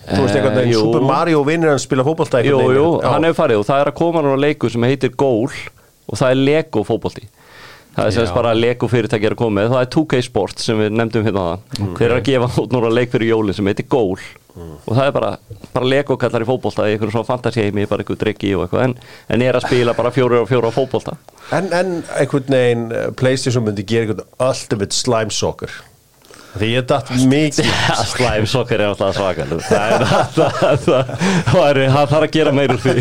Þú 0.08 0.22
veist 0.24 0.36
Eh, 0.36 0.40
einhvern 0.40 0.56
veginn, 0.56 0.72
jú. 0.72 0.84
Super 0.86 1.02
Mario 1.04 1.42
vinnir 1.44 1.68
hann 1.74 1.80
spila 1.84 2.04
fótbolta 2.08 2.40
Jú, 2.46 2.62
jú, 2.72 2.86
hann 3.04 3.26
hefur 3.28 3.42
farið 3.44 3.60
og 3.60 3.66
það 3.68 3.82
er 3.82 3.90
að 3.92 3.96
koma 4.00 4.22
núna 4.24 4.38
leikur 4.40 4.72
sem 4.72 4.82
heitir 4.88 5.12
Goal 5.20 5.50
og 6.08 6.16
það 6.16 6.30
er 6.32 6.36
Lego 6.48 6.84
fótbolti 6.88 7.26
Það 7.98 8.08
er 8.08 8.14
semst 8.14 8.36
bara 8.38 8.54
Lego 8.54 8.88
fyrirtæki 8.92 9.26
er 9.26 9.34
að 9.34 9.40
koma 9.40 9.62
með, 9.62 9.72
það 9.74 9.84
er 9.84 9.94
2K 9.96 10.20
Sports 10.28 10.68
sem 10.70 10.78
við 10.78 10.92
nefndum 10.94 11.24
hérna 11.26 11.46
það 11.48 11.96
Þeir 11.98 12.06
eru 12.08 12.18
að 12.20 12.28
gefa 12.28 12.50
út 12.62 12.76
núna 12.76 12.92
leik 12.94 13.10
fyrir 13.14 13.32
jólin 13.32 13.58
sem 13.58 13.70
heitir 13.72 13.88
Goal 13.90 14.20
og 14.58 14.96
það 14.96 15.04
er 15.04 15.14
bara, 15.14 15.32
bara 15.74 15.90
Lego 15.90 16.18
kallar 16.18 16.42
í 16.42 16.48
fótbolta 16.48 16.88
í 16.88 16.96
einhverjum 16.96 17.14
svona 17.14 17.30
fantasíheimi, 17.30 17.86
bara 17.90 18.02
einhver 18.02 18.18
drikki 18.22 18.54
og 18.58 18.64
eitthvað. 18.66 18.88
En, 18.88 18.96
en 19.36 19.44
er 19.46 19.58
að 19.60 19.68
spila 19.68 19.94
bara 19.98 20.12
fjóra 20.16 20.42
og 20.42 20.50
fjóra 20.50 20.72
fótbolta. 20.74 21.14
En, 21.54 21.70
en 21.78 21.92
einhvern 22.18 22.56
veginn 22.56 22.88
eh, 22.90 23.06
Playstation 23.20 23.68
myndi 23.68 23.86
gera 23.88 24.08
einhvern 24.08 24.26
ultimate 24.48 24.98
slime 24.98 25.34
soccer 25.36 25.74
Því 26.58 26.70
ég 26.72 26.88
datt 26.90 27.12
mikið 27.30 27.70
Slæm 28.12 28.48
sokkar 28.50 28.82
er 28.84 28.92
alltaf 28.92 29.18
svakal 29.18 29.48
Það 29.68 30.06
það, 30.08 30.32
það, 30.38 30.80
það, 30.88 31.12
það 31.52 31.82
það 31.94 32.12
þarf 32.14 32.18
að 32.18 32.32
gera 32.38 32.54
meir 32.56 32.74
úr 32.74 32.82
því 32.84 32.96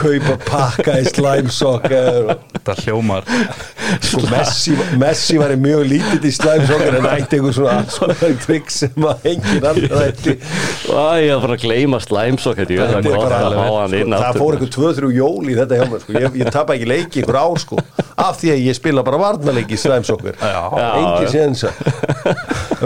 kaupa 0.00 0.36
pakka 0.46 0.96
í 1.00 1.06
slime 1.08 1.54
soccer 1.54 2.30
og 2.30 2.44
Þetta 2.54 2.76
hljómar 2.84 3.28
Sko 4.04 4.22
Messi, 4.30 4.74
Messi 5.00 5.38
var 5.40 5.54
mjög 5.60 5.86
lítið 5.90 6.28
í 6.28 6.32
slime 6.34 6.66
soccer 6.68 6.98
en 7.00 7.08
ætti 7.10 7.40
einhver 7.40 7.56
svona 7.56 7.84
konar 7.90 8.36
trikk 8.44 8.70
sem 8.74 9.06
að 9.10 9.26
engin 9.32 9.66
annar 9.72 10.06
ætti 10.08 10.36
ég 10.36 11.34
er 11.34 11.42
bara 11.42 11.56
að 11.56 11.64
gleyma 11.64 12.00
slæm 12.02 12.38
sokkar 12.40 12.70
það 12.70 13.08
það 14.14 14.38
fór 14.38 14.56
einhver 14.56 14.72
2-3 14.76 15.12
jól 15.16 15.50
í 15.50 15.56
þetta 15.58 15.80
hjá 15.80 15.86
mér 15.90 16.04
sko. 16.04 16.16
ég, 16.16 16.38
ég 16.42 16.52
tapa 16.54 16.76
ekki 16.76 16.88
leiki 16.90 17.22
einhver 17.22 17.40
ár 17.40 17.62
sko 17.62 17.80
af 18.20 18.40
því 18.40 18.54
að 18.54 18.64
ég 18.68 18.78
spila 18.78 19.04
bara 19.06 19.20
varnarleiki 19.20 19.76
í 19.76 19.80
slæm 19.80 20.06
soccer 20.06 20.38
Já. 20.40 20.60
engin 20.90 21.26
já. 21.26 21.32
sénsa 21.34 21.72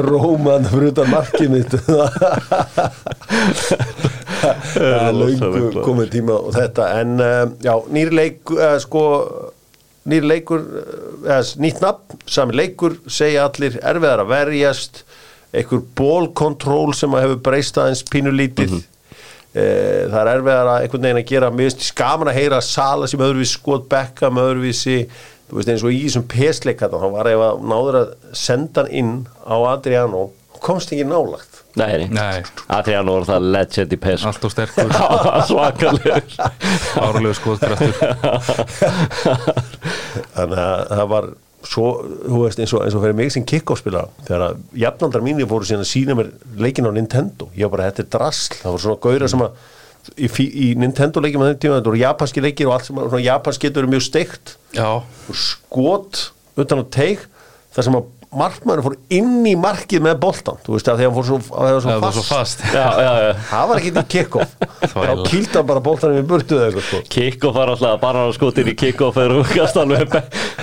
Róman 0.04 0.66
fyrir 0.70 0.92
utan 0.92 1.10
markið 1.12 1.50
mitt. 1.52 1.74
Það 4.44 4.84
er 4.84 5.14
rosalega 5.16 5.84
komið 5.86 6.08
tíma 6.12 6.36
og 6.36 6.54
þetta. 6.56 6.88
En 7.00 7.14
uh, 7.22 7.44
já, 7.64 7.74
nýr 7.96 8.10
leik 8.14 8.52
uh, 8.52 8.74
sko 8.82 9.04
nýr 10.10 10.26
leikur 10.28 10.64
eða, 11.24 11.42
nýtt 11.64 11.80
nafn, 11.80 12.18
sami 12.28 12.58
leikur 12.58 12.98
segja 13.08 13.46
allir 13.48 13.78
erfiðar 13.80 14.24
að 14.24 14.32
verjast. 14.34 15.04
Einhver 15.54 15.84
bólkontról 15.96 16.90
sem 16.98 17.12
að 17.14 17.28
hefur 17.28 17.40
breyst 17.46 17.78
aðeins 17.78 18.04
pínulítið. 18.10 18.74
Mm 18.74 18.90
það 19.54 20.16
er 20.18 20.30
erfiðar 20.32 20.68
að 20.68 20.80
einhvern 20.82 21.04
veginn 21.06 21.20
að 21.20 21.28
gera. 21.28 21.50
Finnst 21.54 21.86
skaman 21.86 22.30
að 22.30 22.38
heyra 22.40 22.58
Sala 22.64 23.06
sem 23.10 23.22
öðruvísi 23.22 23.54
skot 23.54 23.86
bekka 23.90 24.30
með 24.34 24.48
öðruvísi 24.50 24.96
þú 25.48 25.58
veist 25.58 25.72
eins 25.74 25.84
og 25.84 25.94
í 25.94 26.04
þessum 26.06 26.28
pesleik 26.30 26.84
þá 26.84 26.98
var 27.04 27.30
ef 27.30 27.44
að 27.48 27.66
náður 27.72 28.00
að 28.00 28.14
senda 28.44 28.84
hann 28.84 28.94
inn 29.02 29.12
á 29.44 29.56
Adriano. 29.74 30.30
Komst 30.64 30.94
ekki 30.94 31.04
nálagt 31.04 31.60
Nei, 31.74 32.06
nei. 32.06 32.38
Adriano 32.70 33.16
var 33.18 33.24
það 33.26 33.46
legend 33.50 33.94
í 33.94 33.96
PES 33.98 34.24
Allt 34.30 34.44
og 34.46 34.52
sterkur. 34.52 34.92
Svakalegur. 35.48 36.22
Árlegu 37.02 37.34
skotkraftur 37.34 37.94
þannig 40.36 40.60
að 40.60 40.92
það 40.92 41.08
var 41.10 41.26
svo, 41.64 41.86
þú 42.04 42.42
veist, 42.44 42.60
eins 42.60 42.74
og, 42.76 42.84
eins 42.84 42.94
og 42.94 43.02
fyrir 43.02 43.16
mig 43.18 43.32
sem 43.34 43.46
kickoff-spila 43.48 44.04
þegar 44.26 44.42
að 44.50 44.60
jafnaldar 44.84 45.24
mínir 45.24 45.48
fóru 45.50 45.64
síðan 45.66 45.82
að 45.82 45.90
sína 45.90 46.16
mér 46.18 46.28
leikin 46.60 46.86
á 46.86 46.92
Nintendo 46.94 47.48
ég 47.56 47.66
var 47.66 47.72
bara, 47.78 47.88
þetta 47.90 48.04
er 48.04 48.10
drasl, 48.14 48.58
það 48.60 48.74
voru 48.74 48.84
svona 48.84 49.02
gauðra 49.06 49.30
sem 49.32 49.44
að 49.46 49.52
í, 50.18 50.28
fí- 50.28 50.50
í 50.52 50.66
Nintendo 50.78 51.20
leikjum 51.24 51.42
að 51.44 51.52
þeim 51.52 51.60
tíma, 51.64 51.76
þetta 51.78 51.90
voru 51.90 52.00
japanski 52.02 52.42
leikir 52.44 52.68
og 52.70 52.74
allt 52.76 52.88
sem 52.90 52.98
japanski 53.24 53.68
getur 53.70 53.88
mjög 53.90 54.04
steikt. 54.08 54.56
Skot 55.32 56.30
utan 56.60 56.82
á 56.82 56.84
teig 56.94 57.24
þar 57.74 57.86
sem 57.88 57.96
að 57.98 58.08
markmæður 58.38 58.82
fór 58.86 58.94
inn 59.14 59.44
í 59.46 59.54
markið 59.60 60.02
með 60.04 60.16
boltan, 60.22 60.58
þú 60.64 60.74
veist, 60.76 60.88
að 60.90 61.00
því 61.00 61.04
að 61.04 61.10
hann 61.10 61.16
fór 61.18 61.26
svo, 61.28 61.38
að 61.40 61.66
það 61.68 61.74
það 61.74 61.80
svo 61.84 61.94
var 62.04 62.14
svo 62.16 62.24
fast, 62.28 62.62
fast. 62.64 62.64
Já, 62.74 62.86
já, 63.04 63.12
já. 63.24 63.30
Það 63.54 63.68
var 63.70 63.80
ekki 63.80 63.92
kickoff. 64.14 64.54
Þá 64.94 64.98
hann 65.54 65.68
bara 65.70 65.82
boltanum 65.84 66.18
í 66.20 66.24
burtu 66.28 66.58
eða 66.58 66.66
eitthvað 66.70 66.86
sko. 66.88 67.00
Kickoff 67.14 67.56
var 67.58 67.72
alltaf 67.74 68.00
bara 68.02 68.24
að 68.28 68.32
skotir 68.38 68.70
í 68.70 68.74
kickoff 68.78 69.18
þegar 69.18 69.34
þú 69.38 69.58
gast 69.58 69.78
alveg 69.80 70.16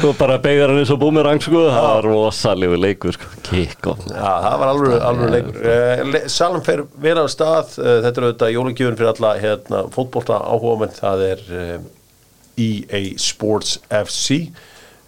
og 0.08 0.18
bara 0.20 0.38
beigðar 0.44 0.74
hann 0.74 0.82
eins 0.84 0.94
og 0.94 1.00
búmerang 1.02 1.42
sko. 1.44 1.64
Það 1.72 1.88
var 1.88 2.08
rosalegu 2.10 2.80
leikur 2.82 3.18
sko. 3.18 3.32
Kickoff. 3.48 4.04
Það 4.12 4.58
var 4.64 4.74
alveg, 4.74 4.98
alveg 5.12 5.34
leikur. 5.38 5.62
uh, 5.64 6.04
le- 6.12 6.24
Salum 6.32 6.64
fer 6.66 6.84
vel 7.04 7.18
á 7.22 7.26
stað. 7.32 7.76
Uh, 7.80 7.98
þetta 8.06 8.22
er 8.22 8.28
auðvitað 8.30 8.54
jólugjöfun 8.58 9.00
fyrir 9.00 9.14
alla 9.16 9.34
hérna, 9.42 9.84
fótbolta 9.96 10.40
áhuga 10.42 10.78
menn 10.84 10.96
það 10.98 11.26
er 11.32 11.44
uh, 11.52 11.76
EA 12.62 13.02
Sports 13.22 13.78
FC 13.90 14.42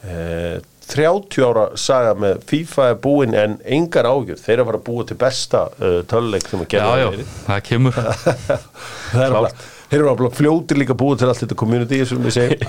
uh, 0.08 0.60
30 0.94 1.46
ára 1.48 1.68
saga 1.80 2.14
með 2.20 2.42
FIFA 2.50 2.88
er 2.92 2.98
búin 3.04 3.36
en 3.40 3.54
engar 3.66 4.06
ágjör, 4.10 4.40
þeir 4.42 4.56
eru 4.58 4.64
að 4.66 4.72
fara 4.72 4.80
að 4.82 4.88
búa 4.90 5.06
til 5.10 5.18
besta 5.22 5.62
uh, 5.80 6.02
töluleik 6.12 6.50
sem 6.50 6.60
að 6.64 6.66
Já, 6.68 6.74
gera 6.74 6.98
já, 7.00 7.30
það 7.48 7.62
kemur. 7.70 8.02
Það 9.14 9.24
er 9.28 9.38
bara 9.38 9.54
Þeir 9.94 10.02
eru 10.02 10.14
bara 10.18 10.30
fljótir 10.34 10.78
líka 10.82 10.96
búið 10.98 11.20
til 11.22 11.28
allt 11.30 11.42
þetta 11.44 11.56
community 11.60 11.98
sem 12.10 12.24
við 12.26 12.34
segjum. 12.34 12.64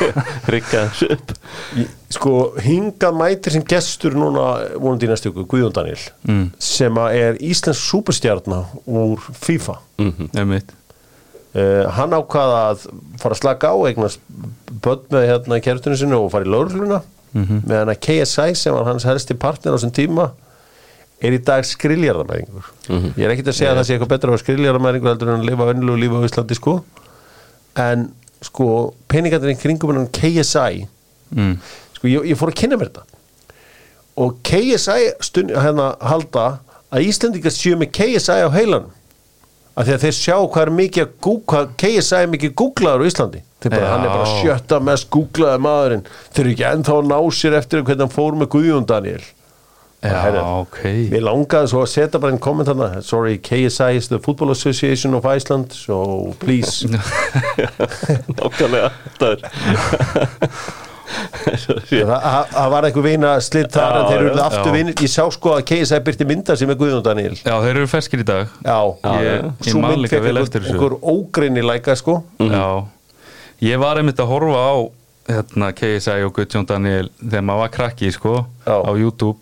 Rikka 0.54 0.86
upp. 1.12 1.34
Í- 1.76 1.84
Sko, 2.16 2.30
hingað 2.64 3.18
mætir 3.20 3.52
sem 3.52 3.64
gestur 3.68 4.16
núna 4.16 4.46
vonandi 4.80 5.04
í 5.04 5.10
næstu 5.10 5.28
ykkur, 5.28 5.44
Guðjón 5.52 5.74
Daniel 5.76 6.00
mm. 6.24 6.46
sem 6.56 6.96
er 7.04 7.36
Íslensk 7.44 7.84
superstjarnar 7.84 8.72
úr 8.88 9.20
FIFA. 9.44 9.76
Einmitt. 10.00 10.72
uh, 11.52 11.84
Hann 11.98 12.16
ákvaða 12.16 12.62
að 12.72 12.88
fara 13.20 13.36
að 13.36 13.42
slaka 13.42 13.70
á 13.70 13.76
eignast 13.90 14.24
börn 14.80 15.04
með 15.12 15.28
hérna 15.34 15.60
kærtunum 15.68 16.00
sinu 16.00 16.22
og 16.24 16.32
fara 16.32 16.48
í 16.48 16.54
lögregluna 17.34 17.46
Mhm. 17.46 17.62
meðan 17.68 17.88
að 17.94 18.00
KSI 18.00 18.54
sem 18.56 18.74
var 18.74 18.84
hans 18.84 19.04
helsti 19.04 19.34
partner 19.38 19.72
á 19.72 19.76
þessum 19.76 19.92
tíma 19.92 20.30
er 21.22 21.32
í 21.32 21.38
dag 21.44 21.62
skriljarðamæringur 21.64 22.64
Mhm. 22.88 23.12
ég 23.16 23.24
er 23.24 23.30
ekkert 23.36 23.48
að 23.48 23.58
segja 23.58 23.72
að 23.72 23.78
það 23.78 23.84
sé 23.86 23.98
eitthvað 23.98 24.08
betra 24.08 24.30
vera 24.30 24.42
skriljarðamæringur 24.44 25.08
heldur 25.14 25.28
en 25.34 25.40
að 25.40 25.48
lifa 25.50 25.66
vennilegu 25.72 26.00
lífi 26.00 26.16
á 26.16 26.26
Íslandi 26.28 26.54
sko 26.56 26.84
en 27.76 28.12
sko 28.42 28.94
peningarnir 29.08 29.54
í 29.54 29.60
kringum 29.60 29.92
hennan 29.92 30.08
KSI 30.08 30.86
mm. 31.34 31.56
sko 31.94 32.08
ég, 32.08 32.24
ég 32.30 32.36
fór 32.36 32.48
að 32.50 32.54
kynna 32.62 32.76
mér 32.76 32.88
þetta 32.90 33.04
og 34.16 34.38
KSI 34.42 35.12
stund, 35.20 35.50
hérna 35.50 35.96
halda 36.00 36.58
að 36.90 37.04
Íslendingar 37.06 37.52
séu 37.54 37.76
með 37.76 37.92
KSI 37.92 38.42
á 38.42 38.50
heilanum 38.50 38.90
af 39.80 39.88
því 39.88 39.96
að 39.96 40.04
þeir 40.04 40.16
sjá 40.18 40.36
hvað 40.36 40.62
er 40.62 40.72
mikið 40.76 41.06
að 41.06 41.12
Google, 41.26 41.46
hvað 41.54 41.74
KSI 41.80 42.20
er 42.20 42.30
mikið 42.34 42.54
googlaður 42.60 43.04
á 43.04 43.08
Íslandi. 43.10 43.42
Þeir 43.60 43.74
bara, 43.74 43.90
hann 43.90 44.06
er 44.06 44.14
bara 44.14 44.30
sjötta 44.38 44.80
mest 44.84 45.10
googlaði 45.12 45.64
maðurinn. 45.66 46.06
Þeir 46.30 46.44
eru 46.44 46.54
ekki 46.54 46.66
ennþá 46.70 46.96
að 46.96 47.10
ná 47.10 47.18
sér 47.40 47.58
eftir 47.60 47.84
hvernig 47.84 48.06
hann 48.06 48.14
fór 48.14 48.40
með 48.40 48.52
Guðjón 48.54 48.88
Daniel 48.88 49.22
Já, 50.00 50.14
Herra, 50.16 50.42
ok. 50.62 50.78
Við 51.12 51.20
langaði 51.26 51.68
svo 51.68 51.82
að 51.84 51.90
setja 51.92 52.20
bara 52.22 52.32
einn 52.32 52.40
komment 52.40 52.70
hana 52.72 53.02
Sorry, 53.04 53.34
KSI 53.36 53.98
is 53.98 54.08
the 54.08 54.16
Football 54.16 54.54
Association 54.54 55.12
of 55.18 55.26
Iceland 55.28 55.76
so 55.76 56.32
please. 56.40 56.88
Nákvæmlega 58.40 58.88
Það 61.10 62.70
var 62.72 62.86
einhver 62.88 63.04
vina 63.04 63.32
slitt 63.42 63.72
þar 63.74 63.96
en 63.96 64.04
Já, 64.04 64.08
þeir 64.10 64.20
eru 64.24 64.30
já. 64.36 64.44
aftur 64.46 64.74
vinir. 64.74 64.94
Ég 65.00 65.10
sá 65.12 65.24
sko 65.34 65.54
að 65.56 65.64
KSI 65.70 66.00
byrti 66.06 66.26
mynda 66.28 66.56
sem 66.58 66.70
er 66.72 66.78
Guðjón 66.80 67.02
Daniel 67.06 67.34
Já, 67.40 67.54
þeir 67.64 67.72
eru 67.80 67.90
ferskir 67.90 68.22
í 68.22 68.26
dag. 68.28 68.54
Já, 68.64 68.78
Ég, 69.24 69.50
ég 69.70 69.78
man 69.82 69.96
líka 70.00 70.20
vel 70.22 70.36
eftir 70.42 70.64
þessu. 70.64 70.76
einhver 70.76 70.96
ógreinileika 71.14 71.96
sko. 71.98 72.20
Já, 72.40 72.64
ég 73.66 73.82
var 73.82 74.00
einmitt 74.00 74.20
að 74.22 74.30
horfa 74.32 74.62
á 74.62 74.74
hérna, 75.30 75.72
KSI 75.76 76.24
og 76.26 76.34
Guðjón 76.38 76.66
Daniel 76.70 77.10
þegar 77.20 77.46
maður 77.50 77.64
var 77.66 77.74
krakki 77.76 78.12
sko, 78.14 78.34
á 78.66 78.90
YouTube. 78.98 79.38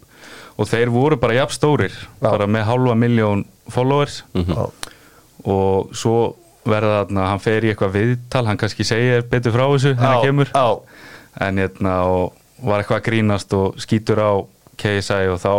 Og 0.59 0.67
þeir 0.67 0.91
voru 0.91 1.17
bara 1.23 1.37
jafn 1.39 1.55
stórir 1.55 1.93
Já. 1.95 2.27
bara 2.33 2.47
með 2.51 2.65
halva 2.67 2.97
miljón 2.99 3.45
followers. 3.71 4.23
Já. 4.35 4.67
og 5.49 5.93
svo 5.95 6.35
verða 6.69 7.05
þarna, 7.07 7.27
hann 7.31 7.39
fer 7.41 7.65
í 7.65 7.71
eitthvað 7.71 7.93
viðtal 7.95 8.43
hann 8.49 8.59
kannski 8.61 8.85
segir 8.85 9.23
betur 9.31 9.55
frá 9.55 9.63
þessu 9.71 9.93
þegar 9.95 10.11
hann 10.11 10.25
kemur. 10.27 10.51
á, 10.53 10.69
en 11.45 11.61
hérna 11.63 11.97
og 12.09 12.39
var 12.65 12.83
eitthvað 12.83 13.01
að 13.01 13.07
grínast 13.09 13.55
og 13.57 13.79
skýtur 13.83 14.23
á 14.23 14.33
KSI 14.79 15.29
og 15.33 15.39
þá 15.43 15.53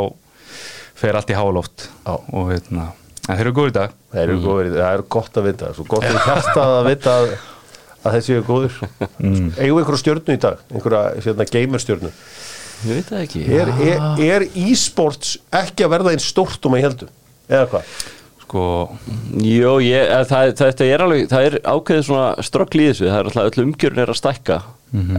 fer 0.99 1.15
allt 1.15 1.31
í 1.31 1.37
háloft. 1.37 1.87
Já. 2.03 2.15
og 2.15 2.51
hérna, 2.51 2.89
en 3.27 3.31
þeir 3.31 3.45
eru 3.45 3.55
góður 3.55 3.71
í 3.71 3.77
dag. 3.77 3.95
Það 4.09 4.23
eru 4.25 4.37
góðir, 4.43 4.73
það 4.75 4.97
er 4.97 5.05
gott 5.15 5.39
að 5.39 5.49
vita 5.51 5.71
svo 5.77 5.87
gott 5.87 6.07
að 6.09 6.21
hjartað 6.25 6.75
að 6.75 6.89
vita 6.89 7.15
að, 7.15 7.33
að 8.03 8.15
þessi 8.17 8.35
er 8.35 8.45
góður 8.47 8.79
eigum 8.79 9.51
við 9.59 9.81
einhverja 9.83 10.03
stjörnu 10.03 10.35
í 10.35 10.41
dag? 10.45 10.63
Einhverja 10.73 11.03
hérna, 11.27 11.49
gamer 11.53 11.83
stjörnu 11.83 12.13
Ég 12.79 12.95
veit 12.95 13.09
það 13.09 13.23
ekki. 13.25 13.41
Er, 13.51 13.69
er, 13.83 14.03
er 14.23 14.45
e-sports 14.55 15.33
ekki 15.51 15.83
að 15.83 15.91
verða 15.97 16.13
einn 16.15 16.23
stórt 16.23 16.63
um 16.63 16.75
að 16.77 16.79
ég 16.79 16.87
heldur? 16.87 17.09
Eða 17.49 17.65
hvað? 17.73 17.89
Sko, 18.49 18.65
Jó, 19.37 19.77
ég, 19.83 20.09
eh, 20.09 20.25
það, 20.25 20.51
þetta 20.57 20.85
er 20.85 21.03
alveg, 21.05 21.27
það 21.29 21.47
er 21.47 21.55
ákveðið 21.63 22.05
svona 22.07 22.45
ströggl 22.45 22.81
í 22.81 22.87
þessu, 22.89 23.07
það 23.07 23.19
er 23.19 23.29
alltaf 23.29 23.49
öll 23.49 23.65
umgjörn 23.65 24.01
er 24.01 24.11
að 24.11 24.17
stækka, 24.19 24.57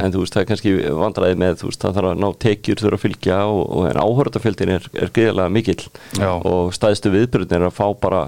en 0.02 0.14
þú 0.14 0.24
veist, 0.24 0.34
það 0.34 0.42
er 0.42 0.48
kannski 0.48 0.72
vandræði 0.98 1.38
með, 1.38 1.62
veist, 1.68 1.84
það 1.84 1.98
þarf 1.98 2.10
að 2.10 2.24
ná 2.24 2.28
tekjur 2.44 2.82
þurfa 2.82 2.98
að 2.98 3.04
fylgja 3.04 3.38
og, 3.46 3.60
og 3.70 3.86
en 3.90 4.00
áhörðafjöldin 4.02 4.74
er, 4.74 4.88
er 4.98 5.12
gríðarlega 5.14 5.54
mikill. 5.54 5.84
Já. 6.18 6.32
og 6.34 6.74
stæðstu 6.74 7.14
viðbyrjun 7.14 7.56
er 7.60 7.68
að 7.68 7.78
fá 7.78 7.86
bara 8.02 8.24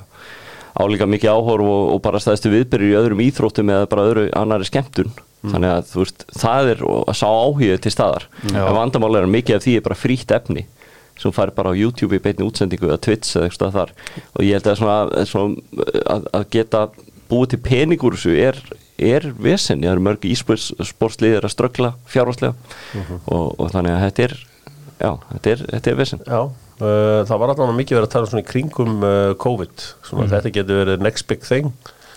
álíka 0.79 1.09
mikið 1.11 1.35
áhorf 1.35 1.67
og, 1.67 1.83
og 1.97 2.03
bara 2.05 2.23
stæðstu 2.23 2.53
viðbyrjur 2.55 2.95
í 2.95 3.01
öðrum 3.01 3.25
íþróttum 3.27 3.75
eða 3.75 3.91
bara 3.91 4.07
öðru 4.09 4.29
annari 4.39 4.71
skemmtun. 4.71 5.11
Þannig 5.43 5.73
að 5.75 5.89
þú 5.91 6.05
veist, 6.05 6.21
það 6.39 6.69
er 6.71 6.83
að 6.87 7.17
sá 7.19 7.27
áhugið 7.27 7.81
til 7.83 7.91
staðar. 7.91 8.29
Já. 8.47 8.61
en 8.63 8.77
vandamál 8.77 9.17
er 9.19 9.27
að 9.27 9.33
mikið 9.35 9.57
af 9.57 9.65
því 9.65 9.75
er 9.75 9.85
bara 9.89 9.99
frítt 9.99 10.35
efni 10.37 10.63
sem 11.21 11.35
fær 11.35 11.53
bara 11.55 11.73
á 11.73 11.79
YouTube 11.79 12.17
í 12.17 12.23
beinni 12.23 12.47
útsendingu 12.47 12.89
eða 12.89 13.01
Twitch 13.05 13.37
eða 13.37 13.49
eitthvað 13.49 13.77
þar. 13.79 13.93
Og 14.37 14.47
ég 14.47 14.57
held 14.59 14.71
að, 14.71 14.79
svona, 14.81 15.27
svona, 15.29 15.91
að, 16.15 16.31
að 16.39 16.47
geta 16.57 16.87
búið 17.33 17.53
til 17.55 17.61
pening 17.65 18.05
úr 18.05 18.17
þessu 18.17 18.35
er, 18.37 18.59
er 19.01 19.29
vesen, 19.41 19.83
það 19.83 19.95
eru 19.95 20.07
mörg 20.09 20.27
ísportsliðir 20.29 21.47
að 21.47 21.55
ströggla 21.55 21.95
fjárháslega 22.11 22.55
og, 23.25 23.55
og 23.57 23.71
þannig 23.73 23.97
að 23.97 24.05
þetta 24.07 24.27
er 24.27 24.37
já, 25.03 25.11
þetta 25.33 25.55
er, 25.55 25.65
þetta 25.73 25.93
er 25.93 25.99
vesen. 25.99 26.23
Já, 26.27 26.43
uh, 26.43 27.19
það 27.29 27.43
var 27.43 27.55
allavega 27.55 27.79
mikið 27.81 27.99
verið 27.99 28.09
að 28.09 28.15
tala 28.15 28.31
svona 28.31 28.45
í 28.45 28.49
kringum 28.51 29.03
uh, 29.07 29.33
COVID, 29.43 29.89
svona 30.09 30.31
þetta 30.33 30.55
getur 30.59 30.81
verið 30.85 31.05
next 31.05 31.29
big 31.31 31.45
thing. 31.47 31.73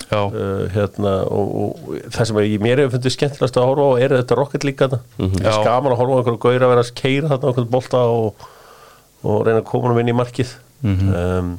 Uh, 0.05 0.67
hérna, 0.69 1.15
og, 1.33 1.53
og 1.57 2.09
það 2.13 2.27
sem 2.29 2.39
ég 2.43 2.59
mér 2.61 2.83
hefur 2.83 2.93
fundið 2.93 3.13
skemmtilegast 3.15 3.55
að 3.57 3.69
horfa 3.71 3.85
á 3.89 3.91
er 4.05 4.13
þetta 4.19 4.35
Rocket 4.37 4.67
League 4.67 4.77
þetta, 4.77 4.99
mm 5.17 5.39
Já. 5.41 5.49
skaman 5.55 5.95
að 5.95 6.01
horfa 6.03 6.13
á 6.13 6.19
einhverju 6.19 6.41
gauðir 6.43 6.65
að 6.67 6.73
vera 6.75 6.83
að 6.85 6.91
keira 6.99 7.31
þarna 7.31 7.49
einhvern 7.49 7.71
bolta 7.73 8.01
og, 8.13 8.45
og 9.25 9.41
reyna 9.47 9.61
að 9.63 9.69
koma 9.69 9.91
hann 9.91 10.03
inn 10.03 10.13
í 10.13 10.17
markið. 10.17 10.53
Um, 10.85 11.55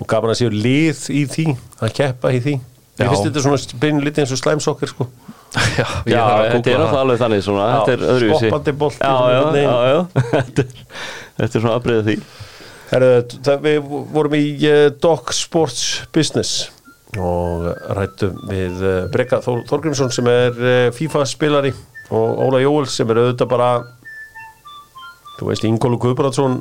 og 0.00 0.08
gaman 0.10 0.32
að 0.32 0.40
séu 0.40 0.52
lið 0.54 1.04
í 1.14 1.24
því, 1.30 1.46
að 1.84 1.94
keppa 1.98 2.32
í 2.34 2.40
því. 2.42 2.56
Já. 3.00 3.04
ég 3.06 3.12
finnst 3.14 3.26
þetta 3.28 3.42
svona 3.44 3.80
beinu 3.80 4.02
litið 4.04 4.24
eins 4.24 4.32
og 4.34 4.40
slæmsokkar 4.40 4.90
sko. 4.90 5.06
Já, 5.50 5.86
Já, 6.06 6.20
að 6.22 6.44
þetta 6.54 6.72
er 6.72 6.82
alveg 7.00 7.20
þannig 7.20 7.40
svona, 7.42 7.64
Já, 7.66 7.78
þetta 7.78 7.94
er 7.94 8.02
öðruvísi. 8.14 8.50
skoppandi 8.50 8.74
Já, 9.00 9.14
já, 9.32 9.40
já, 9.64 9.76
já. 9.90 10.00
Þetta 11.40 11.46
er, 11.46 11.54
svona 11.56 11.72
aðbreyða 11.78 12.04
því. 12.06 12.16
Herðu, 12.90 13.40
það, 13.46 13.64
við 13.64 13.88
vorum 14.14 14.36
í 14.38 14.44
uh, 14.68 14.82
Dog 15.02 15.32
Sports 15.34 15.86
Business 16.14 16.68
og 17.18 17.66
rættum 17.96 18.36
við 18.50 18.82
uh, 18.84 18.96
Breka 19.10 19.40
Þór, 19.42 19.64
Þorgrímsson 19.70 20.12
sem 20.14 20.28
er 20.30 20.58
uh, 20.60 20.90
FIFA 20.94 21.24
spilari 21.26 21.72
og 22.14 22.44
Óla 22.46 22.60
Jóel 22.62 22.86
sem 22.90 23.10
er 23.10 23.22
auðvitað 23.24 23.50
bara 23.50 23.70
þú 25.40 25.48
veist 25.50 25.64
Ingólu 25.66 25.98
Guðbrandsson 26.02 26.60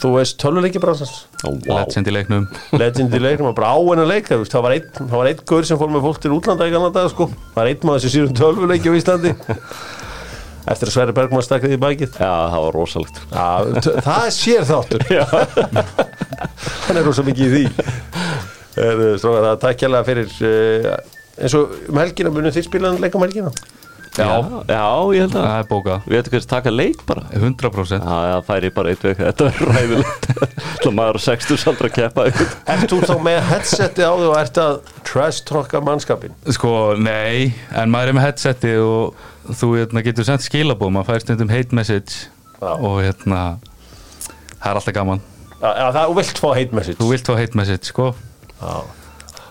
þú 0.00 0.10
veist 0.18 0.36
töluleiki 0.40 0.80
bransans 0.80 1.24
Ó, 1.44 1.50
vá. 1.64 1.80
legend 1.80 2.08
í 2.08 2.12
leiknum. 2.14 2.44
Legend 2.76 3.14
í 3.16 3.20
leiknum 3.20 3.54
bara 3.56 3.72
á 3.72 3.78
hennar 3.80 4.08
leik 4.08 4.28
það 4.28 4.44
var 4.66 4.76
var 5.10 5.30
einn 5.30 5.40
gaur 5.48 5.64
sem 5.68 5.80
fór 5.80 5.90
með 5.92 6.04
fólk 6.06 6.20
til 6.22 6.34
útlanda 6.36 6.68
í 6.68 6.72
ganna 6.74 6.90
dag 6.94 7.08
sko, 7.12 7.26
það 7.32 7.56
var 7.58 7.70
einn 7.72 7.86
maður 7.88 8.04
sem 8.04 8.12
sýrum 8.14 8.36
tölvuleiki 8.36 8.92
á 8.92 8.94
Íslandi. 9.00 9.32
Eftir 10.70 10.90
að 10.90 10.92
Sverri 10.92 11.14
Bergmann 11.16 11.42
stakkaði 11.42 11.76
í 11.78 11.80
bækið 11.80 12.18
Já, 12.20 12.30
það 12.52 12.64
var 12.66 12.76
rosalegt 12.76 13.20
Já, 13.32 13.46
t- 13.80 13.94
það 14.04 14.26
er 14.26 14.34
sér 14.36 14.66
þáttur. 14.68 15.06
Hann 16.84 17.00
er 17.00 17.06
rosa 17.08 17.24
mikið 17.26 17.46
í 17.46 17.50
því. 17.54 17.86
Er, 18.80 19.00
strókar, 19.18 19.46
það 19.46 19.50
er 19.54 19.60
takk 19.64 19.84
hérlega 19.86 20.06
fyrir 20.06 20.34
uh, 20.46 20.90
eins 21.40 21.56
og 21.58 21.72
um 21.90 22.00
helgina 22.00 22.32
munum 22.34 22.52
þið 22.54 22.68
spilaðan 22.68 23.00
leik 23.02 23.16
um 23.18 23.24
helgina 23.24 23.50
já, 24.16 24.26
já, 24.66 24.84
ég 25.14 25.22
held 25.24 25.34
að 25.38 25.44
það 25.46 25.56
er 25.60 25.66
bókað. 25.70 26.06
Við 26.06 26.16
veitum 26.16 26.32
hvernig 26.34 26.48
taka 26.50 26.72
leik 26.74 27.02
bara. 27.06 27.22
100% 27.36 28.06
Já, 28.10 28.16
já, 28.30 28.36
færi 28.48 28.70
bara 28.74 28.92
eitt 28.92 29.04
vekk 29.06 29.22
Þetta 29.22 29.48
er 29.50 29.60
ræðilegt. 29.70 30.28
Það 30.82 30.94
maður 30.96 31.18
er 31.20 31.24
60 31.26 31.60
saldra 31.60 31.90
að 31.90 31.96
keppa. 31.98 32.26
Ert 32.74 32.90
þú 32.90 33.00
þá 33.06 33.14
með 33.22 33.40
headseti 33.50 34.06
á 34.06 34.12
því 34.16 34.28
og 34.30 34.36
ert 34.40 34.60
að 34.62 34.78
trash 35.06 35.44
talka 35.48 35.82
mannskapin 35.84 36.34
Sko, 36.56 36.72
nei, 36.98 37.50
en 37.76 37.92
maður 37.92 38.12
er 38.12 38.18
með 38.18 38.26
headseti 38.28 38.74
og 38.82 39.18
þú 39.60 39.72
hérna, 39.78 40.04
getur 40.06 40.26
sendt 40.28 40.46
skilabóð, 40.46 40.94
maður 40.96 41.12
fær 41.12 41.24
stundum 41.26 41.52
hate 41.52 41.76
message 41.76 42.26
Já. 42.60 42.72
og 42.76 43.00
hérna, 43.04 43.42
það 44.60 44.70
er 44.72 44.80
alltaf 44.80 44.96
gaman. 44.96 45.22
Já, 45.60 45.68
já, 45.68 45.84
það 45.96 46.02
er 46.02 46.16
vilt 46.20 46.40
fá 46.40 46.48
hate 46.56 46.76
message. 46.80 46.98
Þú 47.00 47.12
vilt 47.12 47.30
fá 47.30 47.36
hate 47.38 47.60
message, 47.60 47.92
sko, 47.92 48.10
Já. 48.60 48.74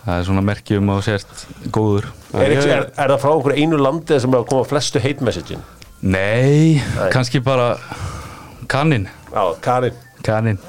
Það 0.05 0.15
er 0.19 0.23
svona 0.29 0.43
merkjum 0.47 0.89
að 0.93 0.99
þú 1.01 1.05
sért 1.09 1.45
góður. 1.75 2.07
er, 2.33 2.55
ekki, 2.55 2.71
er, 2.73 2.87
er 2.95 3.13
það 3.13 3.21
frá 3.25 3.31
einhverju 3.35 3.63
einu 3.65 3.77
landi 3.83 4.19
sem 4.23 4.33
er 4.33 4.41
að 4.43 4.49
koma 4.53 4.67
flestu 4.69 5.01
hate 5.03 5.25
messagein 5.27 5.61
Nei, 6.01 6.79
Nei. 6.79 7.09
kannski 7.11 7.41
bara 7.43 7.73
kannin, 8.71 9.09
Já, 9.33 9.43
Karin 9.61 9.93
kannin, 10.23 10.59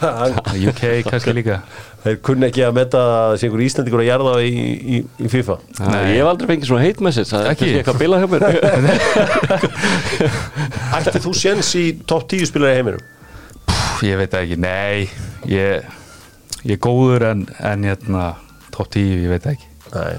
Hann- 0.00 0.38
UK 0.70 0.82
kannski 1.10 1.32
líka. 1.36 1.58
Þeir 1.98 2.20
kunni 2.24 2.46
ekki 2.46 2.62
að 2.62 2.76
metta 2.76 3.00
að 3.02 3.32
sé 3.40 3.48
einhver 3.48 3.64
Íslandingur 3.66 4.00
að 4.04 4.06
jarða 4.06 4.34
í, 4.46 4.52
í, 4.54 5.00
í 5.18 5.28
FIFA 5.32 5.56
Nei. 5.82 5.98
Ég 6.14 6.20
hef 6.22 6.28
aldrei 6.30 6.48
fengið 6.52 6.68
svona 6.70 6.84
hate 6.86 7.02
message 7.04 7.28
Það 7.32 7.42
er 7.42 7.50
Ekki? 7.56 7.70
eitthvað 7.80 7.98
bila 7.98 8.20
hjá 8.22 8.28
mér 8.30 8.42
Ætti 10.98 11.22
þú 11.24 11.32
séns 11.36 11.72
í 11.78 11.84
topp 12.08 12.28
10 12.30 12.48
spilar 12.52 12.70
í 12.72 12.78
heiminum? 12.78 13.02
Pff, 13.68 14.04
Ég 14.06 14.20
veit 14.20 14.36
ekki, 14.38 14.56
nei, 14.62 15.08
ég, 15.50 15.88
ég 16.62 16.76
er 16.76 16.80
góður 16.86 17.26
en, 17.32 17.42
en 17.58 17.84
hérna, 17.90 18.28
top 18.74 18.90
10, 18.94 19.22
ég 19.24 19.32
veit 19.32 19.48
ekki. 19.54 19.70
Nei 19.94 20.18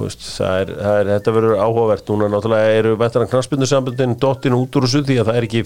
veist, 0.00 0.22
það 0.36 0.60
er, 0.60 0.70
það 0.76 1.00
er, 1.00 1.10
þetta 1.14 1.34
verður 1.36 1.60
áhugavert 1.62 2.12
núna 2.12 2.30
náttúrulega 2.32 2.78
eru 2.80 2.94
vettaran 3.00 3.30
knarspindusambundin 3.30 4.16
dottin 4.20 4.56
út 4.56 4.78
úr 4.78 4.86
þessu 4.86 5.02
því 5.06 5.18
að 5.22 5.30
það 5.30 5.40
er 5.40 5.48
ekki 5.48 5.62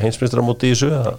heimsmyndstara 0.00 0.44
móti 0.46 0.70
í 0.70 0.74
þessu 0.74 0.90
eða, 0.94 1.14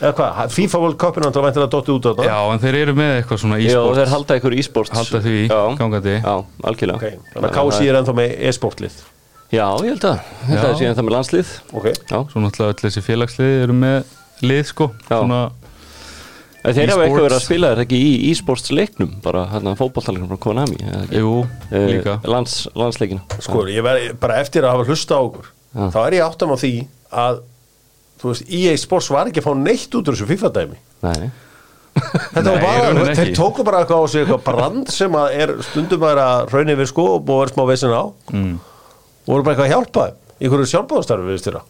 eða 0.00 0.12
hvað, 0.18 0.40
FIFA 0.56 0.82
World 0.84 0.98
Cup 1.04 1.20
er 1.20 1.26
náttúrulega 1.26 1.70
dotti 1.76 1.94
út 1.94 2.08
á 2.08 2.10
þetta 2.10 2.28
Já, 2.28 2.38
en 2.54 2.62
þeir 2.64 2.78
eru 2.80 2.96
með 2.98 3.14
eitthvað 3.18 3.42
svona 3.44 3.60
Já, 3.60 3.68
e-sport. 3.70 4.00
þeir 4.00 4.12
halda 4.14 4.38
ykkur 4.40 4.58
e-sports 4.58 4.94
Halda 4.96 5.22
því 5.26 5.38
Já, 5.44 5.60
gangandi. 5.80 6.16
Já, 6.18 6.34
algjörlega 6.72 7.00
okay. 7.00 7.18
Þannig 7.34 7.50
að 7.50 7.58
KC 7.58 7.90
er 7.90 8.00
ennþá 8.00 8.16
með 8.20 8.36
e-sportlið 8.50 9.00
Já, 9.50 9.66
ég 9.82 9.90
held 9.90 10.06
að 10.06 10.24
held 10.46 10.56
að 10.56 10.56
Já. 10.56 10.64
það 10.64 10.78
sé 10.80 10.88
ennþá 10.90 11.04
með 11.06 11.16
landslið 11.18 11.52
Ok 11.74 11.88
Já, 11.90 12.18
Svo 12.32 12.42
náttúrulega 12.42 12.74
öll 12.74 12.82
þessi 12.86 13.04
félagslið 13.06 13.54
eru 13.66 13.76
með 13.76 14.16
lið, 14.40 14.62
sko. 14.70 14.90
Já. 15.04 15.18
Svona, 15.18 15.40
þeir 16.60 16.90
hafa 16.92 17.04
eitthvað 17.06 17.24
verið 17.24 17.36
að 17.38 17.44
spila 17.44 17.68
er 17.72 17.78
það 17.80 17.84
ekki 17.86 17.98
í 18.04 18.30
e-sports 18.30 18.70
leiknum 18.76 19.12
bara 19.24 19.46
hérna 19.52 19.72
fótballtalegnum 19.78 20.28
frá 20.32 20.40
Konami 20.44 20.76
jú, 21.16 21.34
Eh, 21.70 21.86
líka. 21.94 22.18
lands, 22.28 22.68
landsleikina. 22.76 23.22
Sko, 23.40 23.64
ég 23.70 23.82
verð 23.86 24.18
bara 24.20 24.40
eftir 24.42 24.62
að 24.66 24.74
hafa 24.76 24.88
hlusta 24.90 25.16
á 25.16 25.20
okkur 25.24 25.46
Já. 25.74 25.86
þá 25.94 25.98
er 26.06 26.12
ég 26.18 26.26
áttam 26.26 26.52
á 26.52 26.56
því 26.60 26.72
að 27.12 27.40
þú 28.20 28.28
veist, 28.32 28.44
EA 28.52 28.76
Sports 28.76 29.08
var 29.10 29.26
ekki 29.30 29.40
að 29.40 29.48
fá 29.48 29.54
neitt 29.56 29.94
út 29.96 30.08
úr 30.10 30.14
þessu 30.18 30.28
FIFA-dæmi 30.28 30.76
Nei, 31.02 31.30
Þetta 32.00 32.52
Nei, 32.54 32.62
var 32.62 32.94
bara, 32.94 33.14
þeir 33.18 33.32
tóku 33.34 33.64
bara 33.66 33.80
eitthvað 33.82 34.04
á 34.04 34.06
sig 34.12 34.20
eitthvað 34.24 34.44
brand 34.46 34.88
sem 34.94 35.12
að 35.18 35.32
er 35.42 35.50
stundum 35.66 36.04
að 36.06 36.12
er 36.12 36.20
að 36.22 36.52
raunni 36.54 36.76
við 36.78 36.86
sko 36.92 37.06
og 37.16 37.24
búið 37.26 37.34
að 37.34 37.40
vera 37.40 37.54
smá 37.54 37.64
veisin 37.70 37.96
á. 37.96 38.04
Mm. 38.30 38.52
og 39.26 39.32
voru 39.32 39.42
bara 39.44 39.54
eitthvað 39.56 39.66
að 39.66 39.74
hjálpa 39.74 40.04
einhverju 40.40 40.68
sjálfbáðastarfi 40.70 41.26
við 41.32 41.40
styrir 41.42 41.62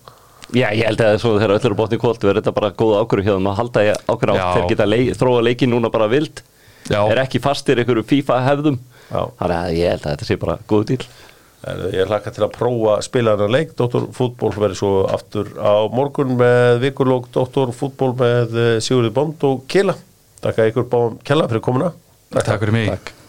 Já, 0.57 0.66
ég 0.74 0.84
held 0.88 1.03
að 1.05 1.18
svo 1.22 1.34
þegar 1.36 1.55
öll 1.57 1.66
eru 1.68 1.78
bótt 1.78 1.94
í 1.94 2.01
kvöld 2.01 2.24
verður 2.24 2.40
þetta 2.40 2.55
bara 2.57 2.70
góð 2.74 2.94
ákvörðu 3.01 3.26
hjá 3.26 3.34
þeim 3.36 3.51
að 3.51 3.59
halda 3.61 3.84
Já. 3.86 3.94
átt 3.94 4.24
þeir 4.57 4.68
geta 4.72 4.88
leik, 4.88 5.11
þróa 5.20 5.44
leikin 5.46 5.70
núna 5.70 5.92
bara 5.94 6.09
vild. 6.11 6.42
Já. 6.90 7.01
er 7.07 7.20
ekki 7.22 7.38
fastir 7.44 7.78
einhverju 7.78 8.03
FIFA 8.09 8.38
hefðum 8.48 8.78
Já. 9.11 9.20
þannig 9.38 9.57
að 9.61 9.74
ég 9.76 9.92
held 9.92 10.07
að 10.07 10.14
þetta 10.14 10.28
sé 10.30 10.38
bara 10.40 10.57
góð 10.70 10.86
dýl 10.90 11.03
En 11.61 11.80
ég 11.92 12.09
hlakka 12.09 12.32
til 12.32 12.40
að 12.46 12.55
prófa 12.55 12.94
að 12.96 13.03
spila 13.05 13.34
hennar 13.36 13.51
leik 13.53 13.74
Dóttorfútból 13.76 14.48
verður 14.57 14.78
svo 14.78 14.92
aftur 15.12 15.51
á 15.61 15.84
morgun 15.92 16.32
með 16.40 16.78
vikulók 16.86 17.28
Dóttorfútból 17.34 18.14
með 18.16 18.57
eh, 18.57 18.70
Sigurði 18.80 19.12
Bond 19.12 19.44
og 19.44 19.66
Kila 19.68 19.92
Takk 20.40 20.62
að 20.62 20.70
ykkur 20.72 20.86
báðum 20.88 21.16
kella 21.26 21.48
fyrir 21.51 21.64
komuna. 21.64 21.90
Takk 22.32 22.62
fyrir 22.62 22.72
mig. 22.72 22.92
Takk 22.94 23.20